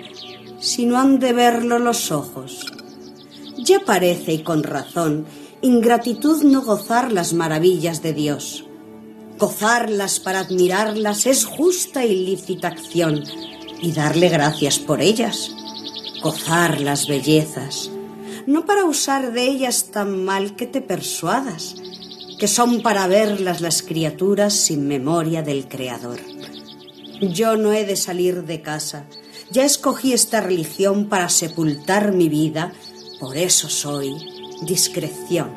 si 0.59 0.85
no 0.85 0.97
han 0.97 1.19
de 1.19 1.33
verlo 1.33 1.79
los 1.79 2.11
ojos? 2.11 2.65
Ya 3.57 3.81
parece, 3.81 4.33
y 4.33 4.43
con 4.43 4.63
razón, 4.63 5.25
ingratitud 5.61 6.43
no 6.43 6.61
gozar 6.61 7.11
las 7.11 7.33
maravillas 7.33 8.01
de 8.01 8.13
Dios. 8.13 8.65
Gozarlas 9.37 10.21
para 10.21 10.39
admirarlas 10.39 11.25
es 11.25 11.43
justa 11.43 12.05
y 12.05 12.25
lícita 12.25 12.69
acción, 12.69 13.23
y 13.81 13.91
darle 13.91 14.29
gracias 14.29 14.79
por 14.79 15.01
ellas. 15.01 15.51
Gozar 16.21 16.81
las 16.81 17.07
bellezas, 17.07 17.91
no 18.47 18.65
para 18.65 18.85
usar 18.85 19.31
de 19.31 19.43
ellas 19.43 19.91
tan 19.91 20.25
mal 20.25 20.55
que 20.55 20.65
te 20.65 20.81
persuadas, 20.81 21.75
que 22.39 22.47
son 22.47 22.81
para 22.81 23.07
verlas 23.07 23.61
las 23.61 23.81
criaturas 23.81 24.53
sin 24.53 24.87
memoria 24.87 25.43
del 25.43 25.67
Creador. 25.67 26.19
Yo 27.21 27.57
no 27.57 27.73
he 27.73 27.85
de 27.85 27.95
salir 27.95 28.43
de 28.43 28.61
casa, 28.61 29.05
ya 29.51 29.63
escogí 29.63 30.13
esta 30.13 30.41
religión 30.41 31.07
para 31.07 31.29
sepultar 31.29 32.11
mi 32.11 32.29
vida, 32.29 32.73
por 33.19 33.37
eso 33.37 33.69
soy 33.69 34.13
discreción. 34.63 35.49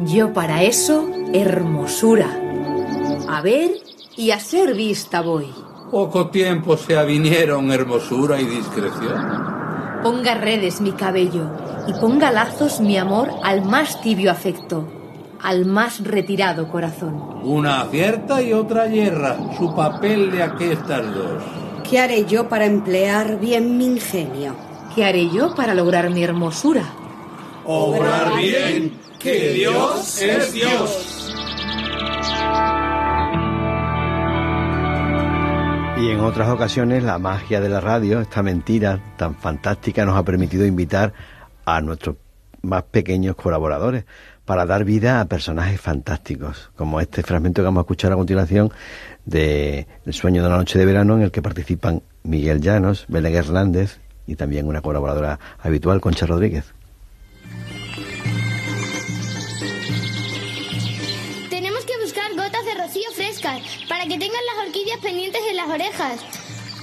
Yo 0.00 0.32
para 0.32 0.64
eso, 0.64 1.08
hermosura. 1.32 2.40
A 3.28 3.40
ver 3.42 3.70
y 4.16 4.30
a 4.30 4.40
ser 4.40 4.74
vista 4.74 5.20
voy. 5.20 5.46
Poco 5.90 6.30
tiempo 6.30 6.76
se 6.76 6.96
avinieron 6.96 7.70
hermosura 7.70 8.40
y 8.40 8.46
discreción. 8.46 9.63
Ponga 10.04 10.34
redes 10.34 10.82
mi 10.82 10.92
cabello 10.92 11.46
y 11.88 11.94
ponga 11.94 12.30
lazos 12.30 12.78
mi 12.78 12.98
amor 12.98 13.30
al 13.42 13.64
más 13.64 14.02
tibio 14.02 14.30
afecto, 14.30 14.86
al 15.42 15.64
más 15.64 16.04
retirado 16.04 16.68
corazón. 16.68 17.40
Una 17.42 17.80
acierta 17.80 18.42
y 18.42 18.52
otra 18.52 18.86
yerra, 18.86 19.38
su 19.56 19.74
papel 19.74 20.30
de 20.30 20.42
aquestas 20.42 21.06
dos. 21.14 21.42
¿Qué 21.88 21.98
haré 21.98 22.26
yo 22.26 22.50
para 22.50 22.66
emplear 22.66 23.40
bien 23.40 23.78
mi 23.78 23.86
ingenio? 23.86 24.54
¿Qué 24.94 25.06
haré 25.06 25.30
yo 25.30 25.54
para 25.54 25.72
lograr 25.72 26.10
mi 26.10 26.22
hermosura? 26.22 26.84
Obrar 27.64 28.36
bien, 28.36 29.00
que 29.18 29.54
Dios 29.54 30.20
es 30.20 30.52
Dios. 30.52 31.13
Y 36.04 36.10
en 36.10 36.20
otras 36.20 36.50
ocasiones 36.50 37.02
la 37.02 37.18
magia 37.18 37.62
de 37.62 37.70
la 37.70 37.80
radio, 37.80 38.20
esta 38.20 38.42
mentira 38.42 39.00
tan 39.16 39.34
fantástica, 39.36 40.04
nos 40.04 40.18
ha 40.18 40.22
permitido 40.22 40.66
invitar 40.66 41.14
a 41.64 41.80
nuestros 41.80 42.16
más 42.60 42.82
pequeños 42.82 43.36
colaboradores 43.36 44.04
para 44.44 44.66
dar 44.66 44.84
vida 44.84 45.22
a 45.22 45.24
personajes 45.24 45.80
fantásticos, 45.80 46.70
como 46.76 47.00
este 47.00 47.22
fragmento 47.22 47.62
que 47.62 47.64
vamos 47.64 47.80
a 47.80 47.84
escuchar 47.84 48.12
a 48.12 48.16
continuación 48.16 48.70
de 49.24 49.86
El 50.04 50.12
sueño 50.12 50.42
de 50.42 50.50
la 50.50 50.58
noche 50.58 50.78
de 50.78 50.84
verano, 50.84 51.16
en 51.16 51.22
el 51.22 51.30
que 51.30 51.40
participan 51.40 52.02
Miguel 52.22 52.60
Llanos, 52.60 53.06
Belén 53.08 53.36
Hernández 53.36 53.98
y 54.26 54.36
también 54.36 54.66
una 54.66 54.82
colaboradora 54.82 55.40
habitual, 55.62 56.02
Concha 56.02 56.26
Rodríguez. 56.26 56.74
Orquídeas 64.84 65.00
pendientes 65.00 65.40
en 65.48 65.56
las 65.56 65.68
orejas. 65.68 66.20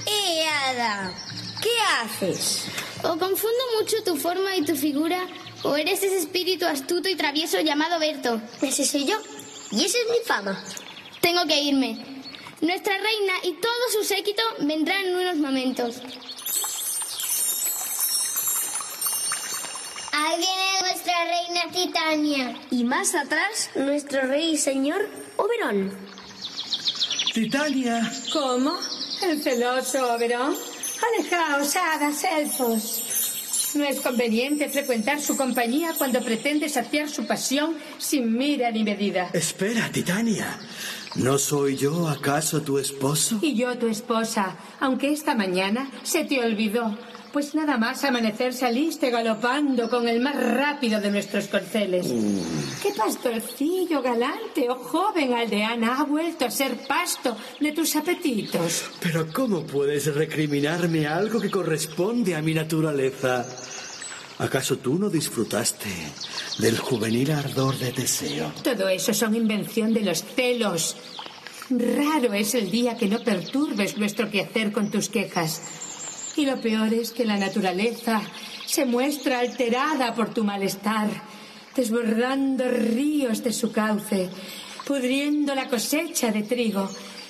¡Eh, 0.06 0.44
Ada! 0.66 1.12
¿Qué 1.62 1.70
haces? 2.00 2.64
O 3.04 3.16
confundo 3.16 3.62
mucho 3.78 4.02
tu 4.02 4.16
forma 4.16 4.56
y 4.56 4.64
tu 4.64 4.74
figura, 4.74 5.28
o 5.62 5.76
eres 5.76 6.02
ese 6.02 6.18
espíritu 6.18 6.66
astuto 6.66 7.08
y 7.08 7.14
travieso 7.14 7.60
llamado 7.60 8.00
Berto. 8.00 8.40
Ese 8.60 8.84
soy 8.84 9.06
yo. 9.06 9.16
Y 9.70 9.84
esa 9.84 9.98
es 9.98 10.10
mi 10.10 10.26
fama. 10.26 10.64
Tengo 11.20 11.46
que 11.46 11.60
irme. 11.60 12.04
Nuestra 12.60 12.94
reina 12.94 13.34
y 13.44 13.52
todo 13.54 13.72
su 13.92 14.04
séquito 14.04 14.42
vendrán 14.60 15.04
en 15.04 15.14
unos 15.14 15.36
momentos. 15.36 15.96
Ahí 20.12 20.38
viene 20.38 20.80
nuestra 20.80 21.24
reina 21.24 21.72
Titania. 21.72 22.60
Y 22.70 22.82
más 22.82 23.14
atrás, 23.14 23.70
nuestro 23.76 24.22
rey 24.22 24.54
y 24.54 24.56
señor 24.56 25.08
Oberón. 25.36 26.11
Titania. 27.32 28.12
¿Cómo? 28.30 28.78
¿El 29.22 29.42
celoso 29.42 30.14
Oberón? 30.14 30.54
Alejaos, 31.18 31.76
hadas, 31.76 32.24
elfos. 32.24 33.72
No 33.74 33.84
es 33.84 34.00
conveniente 34.00 34.68
frecuentar 34.68 35.18
su 35.18 35.34
compañía 35.34 35.94
cuando 35.96 36.20
pretende 36.20 36.68
saciar 36.68 37.08
su 37.08 37.26
pasión 37.26 37.74
sin 37.96 38.36
mira 38.36 38.70
ni 38.70 38.84
medida. 38.84 39.30
Espera, 39.32 39.88
Titania. 39.90 40.58
¿No 41.14 41.38
soy 41.38 41.76
yo 41.76 42.06
acaso 42.06 42.60
tu 42.60 42.78
esposo? 42.78 43.38
Y 43.40 43.54
yo 43.54 43.78
tu 43.78 43.86
esposa, 43.86 44.56
aunque 44.78 45.10
esta 45.10 45.34
mañana 45.34 45.90
se 46.02 46.24
te 46.24 46.44
olvidó, 46.44 46.98
pues 47.32 47.54
nada 47.54 47.78
más 47.78 48.04
amanecer 48.04 48.52
saliste 48.52 49.10
galopando 49.10 49.88
con 49.88 50.08
el 50.08 50.20
más 50.20 50.36
rápido 50.36 51.00
de 51.00 51.10
nuestros 51.10 51.48
corceles. 51.48 52.06
¿Qué 52.82 52.90
pastorcillo 52.96 54.02
galante 54.02 54.68
o 54.68 54.74
joven 54.76 55.32
aldeana 55.32 55.98
ha 55.98 56.04
vuelto 56.04 56.44
a 56.44 56.50
ser 56.50 56.86
pasto 56.86 57.36
de 57.60 57.72
tus 57.72 57.96
apetitos? 57.96 58.84
Pero 59.00 59.26
¿cómo 59.32 59.64
puedes 59.64 60.14
recriminarme 60.14 61.06
algo 61.06 61.40
que 61.40 61.50
corresponde 61.50 62.34
a 62.34 62.42
mi 62.42 62.54
naturaleza? 62.54 63.46
¿Acaso 64.38 64.78
tú 64.78 64.98
no 64.98 65.08
disfrutaste 65.08 65.88
del 66.58 66.78
juvenil 66.78 67.30
ardor 67.30 67.78
de 67.78 67.92
Teseo? 67.92 68.52
Todo 68.62 68.88
eso 68.88 69.14
son 69.14 69.34
invención 69.34 69.94
de 69.94 70.00
los 70.00 70.24
celos. 70.24 70.96
Raro 71.70 72.34
es 72.34 72.54
el 72.54 72.70
día 72.70 72.96
que 72.96 73.08
no 73.08 73.20
perturbes 73.20 73.96
nuestro 73.96 74.30
quehacer 74.30 74.72
con 74.72 74.90
tus 74.90 75.08
quejas. 75.08 75.81
Y 76.36 76.46
lo 76.46 76.60
peor 76.60 76.92
es 76.94 77.12
que 77.12 77.24
la 77.24 77.36
naturaleza 77.36 78.22
se 78.66 78.84
muestra 78.86 79.40
alterada 79.40 80.14
por 80.14 80.32
tu 80.32 80.44
malestar, 80.44 81.08
desbordando 81.76 82.64
ríos 82.68 83.42
de 83.42 83.52
su 83.52 83.70
cauce, 83.70 84.30
pudriendo 84.86 85.54
la 85.54 85.68
cosecha 85.68 86.30
de 86.30 86.42
trigo, 86.42 86.88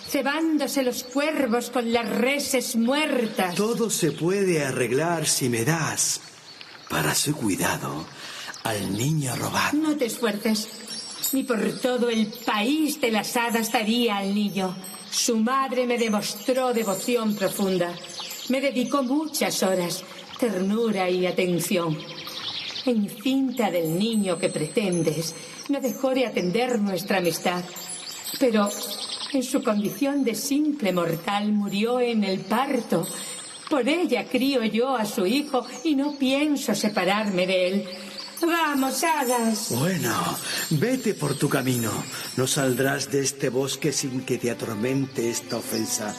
cebándose 0.08 0.82
los 0.82 1.02
cuervos 1.04 1.70
con 1.70 1.92
las 1.92 2.08
reses 2.08 2.76
muertas. 2.76 3.54
Todo 3.54 3.90
se 3.90 4.12
puede 4.12 4.64
arreglar 4.64 5.26
si 5.26 5.48
me 5.48 5.64
das, 5.64 6.20
para 6.88 7.14
su 7.14 7.34
cuidado, 7.34 8.06
al 8.62 8.96
niño 8.96 9.34
robado. 9.36 9.76
No 9.78 9.96
te 9.96 10.06
esfuerces. 10.06 10.68
Ni 11.32 11.44
por 11.44 11.80
todo 11.80 12.10
el 12.10 12.26
país 12.44 13.00
de 13.00 13.10
las 13.10 13.36
hadas 13.36 13.72
daría 13.72 14.18
al 14.18 14.34
niño. 14.34 14.76
Su 15.10 15.38
madre 15.38 15.86
me 15.86 15.98
demostró 15.98 16.72
devoción 16.72 17.34
profunda. 17.34 17.94
Me 18.48 18.60
dedicó 18.60 19.02
muchas 19.02 19.62
horas, 19.62 20.02
ternura 20.38 21.08
y 21.08 21.26
atención. 21.26 21.96
En 22.84 23.08
cinta 23.08 23.70
del 23.70 23.98
niño 23.98 24.38
que 24.38 24.48
pretendes, 24.48 25.34
no 25.68 25.80
dejó 25.80 26.10
de 26.10 26.26
atender 26.26 26.80
nuestra 26.80 27.18
amistad. 27.18 27.62
Pero 28.40 28.68
en 29.32 29.42
su 29.42 29.62
condición 29.62 30.24
de 30.24 30.34
simple 30.34 30.92
mortal 30.92 31.52
murió 31.52 32.00
en 32.00 32.24
el 32.24 32.40
parto. 32.40 33.06
Por 33.70 33.88
ella 33.88 34.28
crío 34.28 34.64
yo 34.64 34.96
a 34.96 35.06
su 35.06 35.24
hijo 35.26 35.64
y 35.84 35.94
no 35.94 36.18
pienso 36.18 36.74
separarme 36.74 37.46
de 37.46 37.68
él. 37.68 37.88
Vamos, 38.42 39.04
hadas. 39.04 39.68
Bueno, 39.70 40.12
vete 40.70 41.14
por 41.14 41.36
tu 41.36 41.48
camino. 41.48 41.92
No 42.36 42.46
saldrás 42.46 43.10
de 43.10 43.22
este 43.22 43.48
bosque 43.50 43.92
sin 43.92 44.22
que 44.22 44.36
te 44.36 44.50
atormente 44.50 45.30
esta 45.30 45.58
ofensa. 45.58 46.14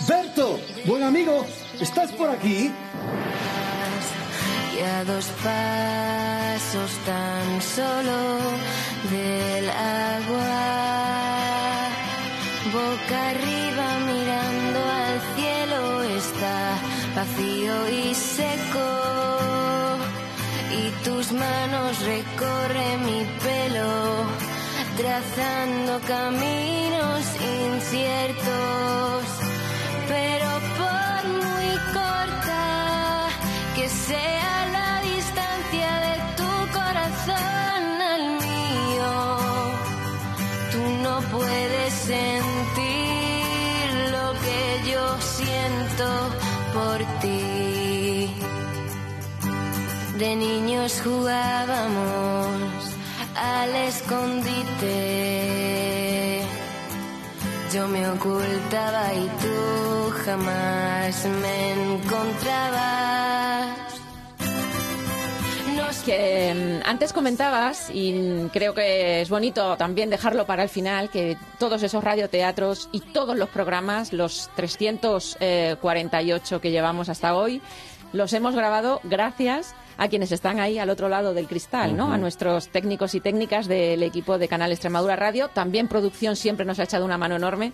Berto, 0.00 0.60
buen 0.84 1.02
amigo, 1.02 1.46
¿estás 1.80 2.12
por 2.12 2.28
aquí? 2.28 2.70
Y 4.76 4.80
a 4.82 5.04
dos 5.04 5.26
pasos 5.42 6.90
tan 7.06 7.62
solo 7.62 8.38
del 9.10 9.70
agua, 9.70 10.50
boca 12.70 13.30
arriba 13.30 13.98
mirando 14.10 14.78
al 14.84 15.20
cielo 15.36 16.02
está 16.18 16.78
vacío 17.14 17.88
y 17.88 18.14
seco 18.14 18.88
y 20.70 20.90
tus 21.04 21.32
manos 21.32 21.98
recorren 22.04 23.04
mi 23.06 23.24
pelo 23.42 24.26
trazando 24.96 26.00
caminos 26.06 27.24
inciertos 27.72 29.43
sea 34.06 34.54
la 34.76 34.90
distancia 35.02 35.90
de 36.06 36.14
tu 36.38 36.50
corazón 36.78 37.84
al 38.14 38.24
mío, 38.46 39.12
tú 40.72 40.82
no 41.02 41.14
puedes 41.34 41.92
sentir 42.12 43.86
lo 44.16 44.26
que 44.44 44.62
yo 44.92 45.04
siento 45.36 46.06
por 46.74 46.98
ti. 47.22 47.42
De 50.18 50.30
niños 50.36 51.00
jugábamos 51.02 52.50
al 53.36 53.74
escondite. 53.90 54.96
Yo 57.72 57.88
me 57.88 58.08
ocultaba 58.08 59.12
y 59.14 59.28
tú 59.42 60.12
jamás 60.24 61.24
me 61.42 61.72
encontrabas. 61.72 63.83
Que 66.04 66.54
mm, 66.54 66.82
antes 66.88 67.12
comentabas, 67.12 67.90
y 67.92 68.48
creo 68.52 68.72
que 68.74 69.22
es 69.22 69.30
bonito 69.30 69.76
también 69.76 70.10
dejarlo 70.10 70.46
para 70.46 70.62
el 70.62 70.68
final, 70.68 71.10
que 71.10 71.36
todos 71.58 71.82
esos 71.82 72.04
radioteatros 72.04 72.88
y 72.92 73.00
todos 73.00 73.36
los 73.38 73.48
programas, 73.48 74.12
los 74.12 74.50
348 74.54 76.60
que 76.60 76.70
llevamos 76.70 77.08
hasta 77.08 77.34
hoy, 77.34 77.60
los 78.12 78.32
hemos 78.32 78.54
grabado 78.54 79.00
gracias 79.04 79.74
a 79.96 80.08
quienes 80.08 80.32
están 80.32 80.60
ahí 80.60 80.78
al 80.78 80.90
otro 80.90 81.08
lado 81.08 81.34
del 81.34 81.46
cristal, 81.46 81.96
¿no? 81.96 82.12
A 82.12 82.18
nuestros 82.18 82.68
técnicos 82.68 83.14
y 83.14 83.20
técnicas 83.20 83.66
del 83.66 84.02
equipo 84.02 84.38
de 84.38 84.48
Canal 84.48 84.72
Extremadura 84.72 85.16
Radio. 85.16 85.48
También 85.48 85.88
producción 85.88 86.36
siempre 86.36 86.66
nos 86.66 86.78
ha 86.78 86.84
echado 86.84 87.04
una 87.04 87.18
mano 87.18 87.36
enorme. 87.36 87.72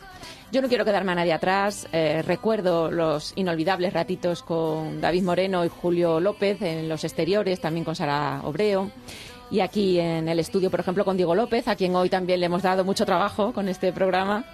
Yo 0.52 0.62
no 0.62 0.68
quiero 0.68 0.84
quedarme 0.84 1.12
a 1.12 1.16
nadie 1.16 1.32
atrás. 1.32 1.86
Eh, 1.92 2.22
recuerdo 2.22 2.90
los 2.90 3.32
inolvidables 3.36 3.92
ratitos 3.92 4.42
con 4.42 5.00
David 5.00 5.22
Moreno 5.22 5.64
y 5.64 5.68
Julio 5.68 6.20
López 6.20 6.60
en 6.62 6.88
los 6.88 7.04
exteriores, 7.04 7.60
también 7.60 7.84
con 7.84 7.94
Sara 7.94 8.40
Obreo. 8.44 8.90
Y 9.50 9.60
aquí 9.60 9.98
en 9.98 10.28
el 10.28 10.38
estudio, 10.38 10.70
por 10.70 10.78
ejemplo, 10.80 11.04
con 11.04 11.16
Diego 11.16 11.34
López, 11.34 11.66
a 11.66 11.74
quien 11.74 11.96
hoy 11.96 12.08
también 12.08 12.38
le 12.38 12.46
hemos 12.46 12.62
dado 12.62 12.84
mucho 12.84 13.04
trabajo 13.04 13.52
con 13.52 13.68
este 13.68 13.92
programa. 13.92 14.44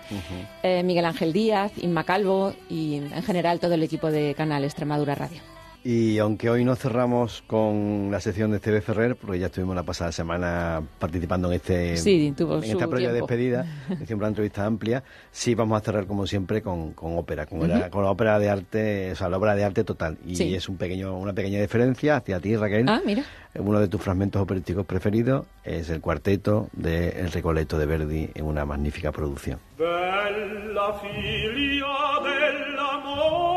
Eh, 0.62 0.82
Miguel 0.82 1.04
Ángel 1.04 1.34
Díaz, 1.34 1.72
Inma 1.82 2.04
Calvo 2.04 2.54
y 2.70 2.96
en 2.96 3.22
general 3.22 3.60
todo 3.60 3.74
el 3.74 3.82
equipo 3.82 4.10
de 4.10 4.34
Canal 4.34 4.64
Extremadura 4.64 5.14
Radio. 5.14 5.40
Y 5.88 6.18
aunque 6.18 6.50
hoy 6.50 6.64
no 6.64 6.74
cerramos 6.74 7.44
con 7.46 8.08
la 8.10 8.18
sección 8.20 8.50
de 8.50 8.58
TV 8.58 8.80
Ferrer, 8.80 9.14
porque 9.14 9.38
ya 9.38 9.46
estuvimos 9.46 9.76
la 9.76 9.84
pasada 9.84 10.10
semana 10.10 10.82
participando 10.98 11.46
en 11.46 11.54
este 11.54 11.96
Sí, 11.96 12.34
tuvo 12.36 12.56
en 12.56 12.64
esta 12.64 12.88
tiempo. 12.88 12.96
despedida, 12.96 13.64
hicimos 14.02 14.18
una 14.22 14.26
entrevista 14.26 14.66
amplia, 14.66 15.04
sí 15.30 15.54
vamos 15.54 15.80
a 15.80 15.84
cerrar 15.84 16.06
como 16.06 16.26
siempre 16.26 16.60
con, 16.60 16.92
con 16.92 17.16
ópera, 17.16 17.46
con, 17.46 17.68
la, 17.68 17.88
con 17.88 18.02
la 18.02 18.10
ópera 18.10 18.40
de 18.40 18.48
arte, 18.50 19.12
o 19.12 19.14
sea, 19.14 19.28
la 19.28 19.36
obra 19.36 19.54
de 19.54 19.62
arte 19.62 19.84
total. 19.84 20.18
Y 20.26 20.34
Sí. 20.34 20.52
es 20.56 20.68
un 20.68 20.76
pequeño, 20.76 21.16
una 21.16 21.32
pequeña 21.34 21.60
diferencia 21.60 22.16
hacia 22.16 22.40
ti, 22.40 22.56
Raquel. 22.56 22.88
Ah, 22.88 23.00
mira. 23.06 23.22
Uno 23.54 23.78
de 23.78 23.86
tus 23.86 24.02
fragmentos 24.02 24.42
operísticos 24.42 24.84
preferidos 24.86 25.46
es 25.62 25.88
el 25.90 26.00
cuarteto 26.00 26.68
de 26.72 27.10
El 27.10 27.30
Recoleto 27.30 27.78
de 27.78 27.86
Verdi 27.86 28.28
en 28.34 28.44
una 28.44 28.64
magnífica 28.64 29.12
producción. 29.12 29.60
Bella 29.78 30.92
figlia 31.00 31.86
dell'amore, 32.24 33.55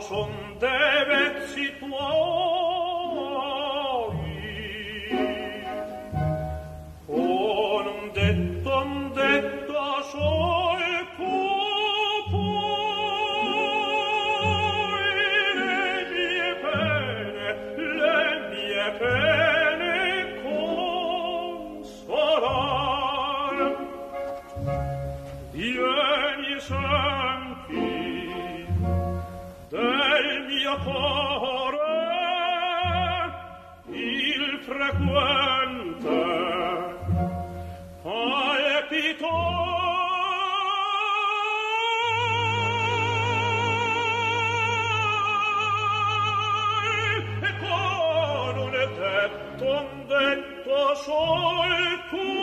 son 0.00 0.30
debet 0.60 1.36
situo 1.54 2.49
sol 51.04 51.96
tu 52.10 52.39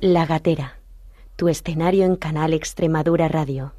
La 0.00 0.26
Gatera, 0.26 0.78
tu 1.34 1.48
escenario 1.48 2.04
en 2.04 2.14
Canal 2.14 2.54
Extremadura 2.54 3.26
Radio. 3.26 3.72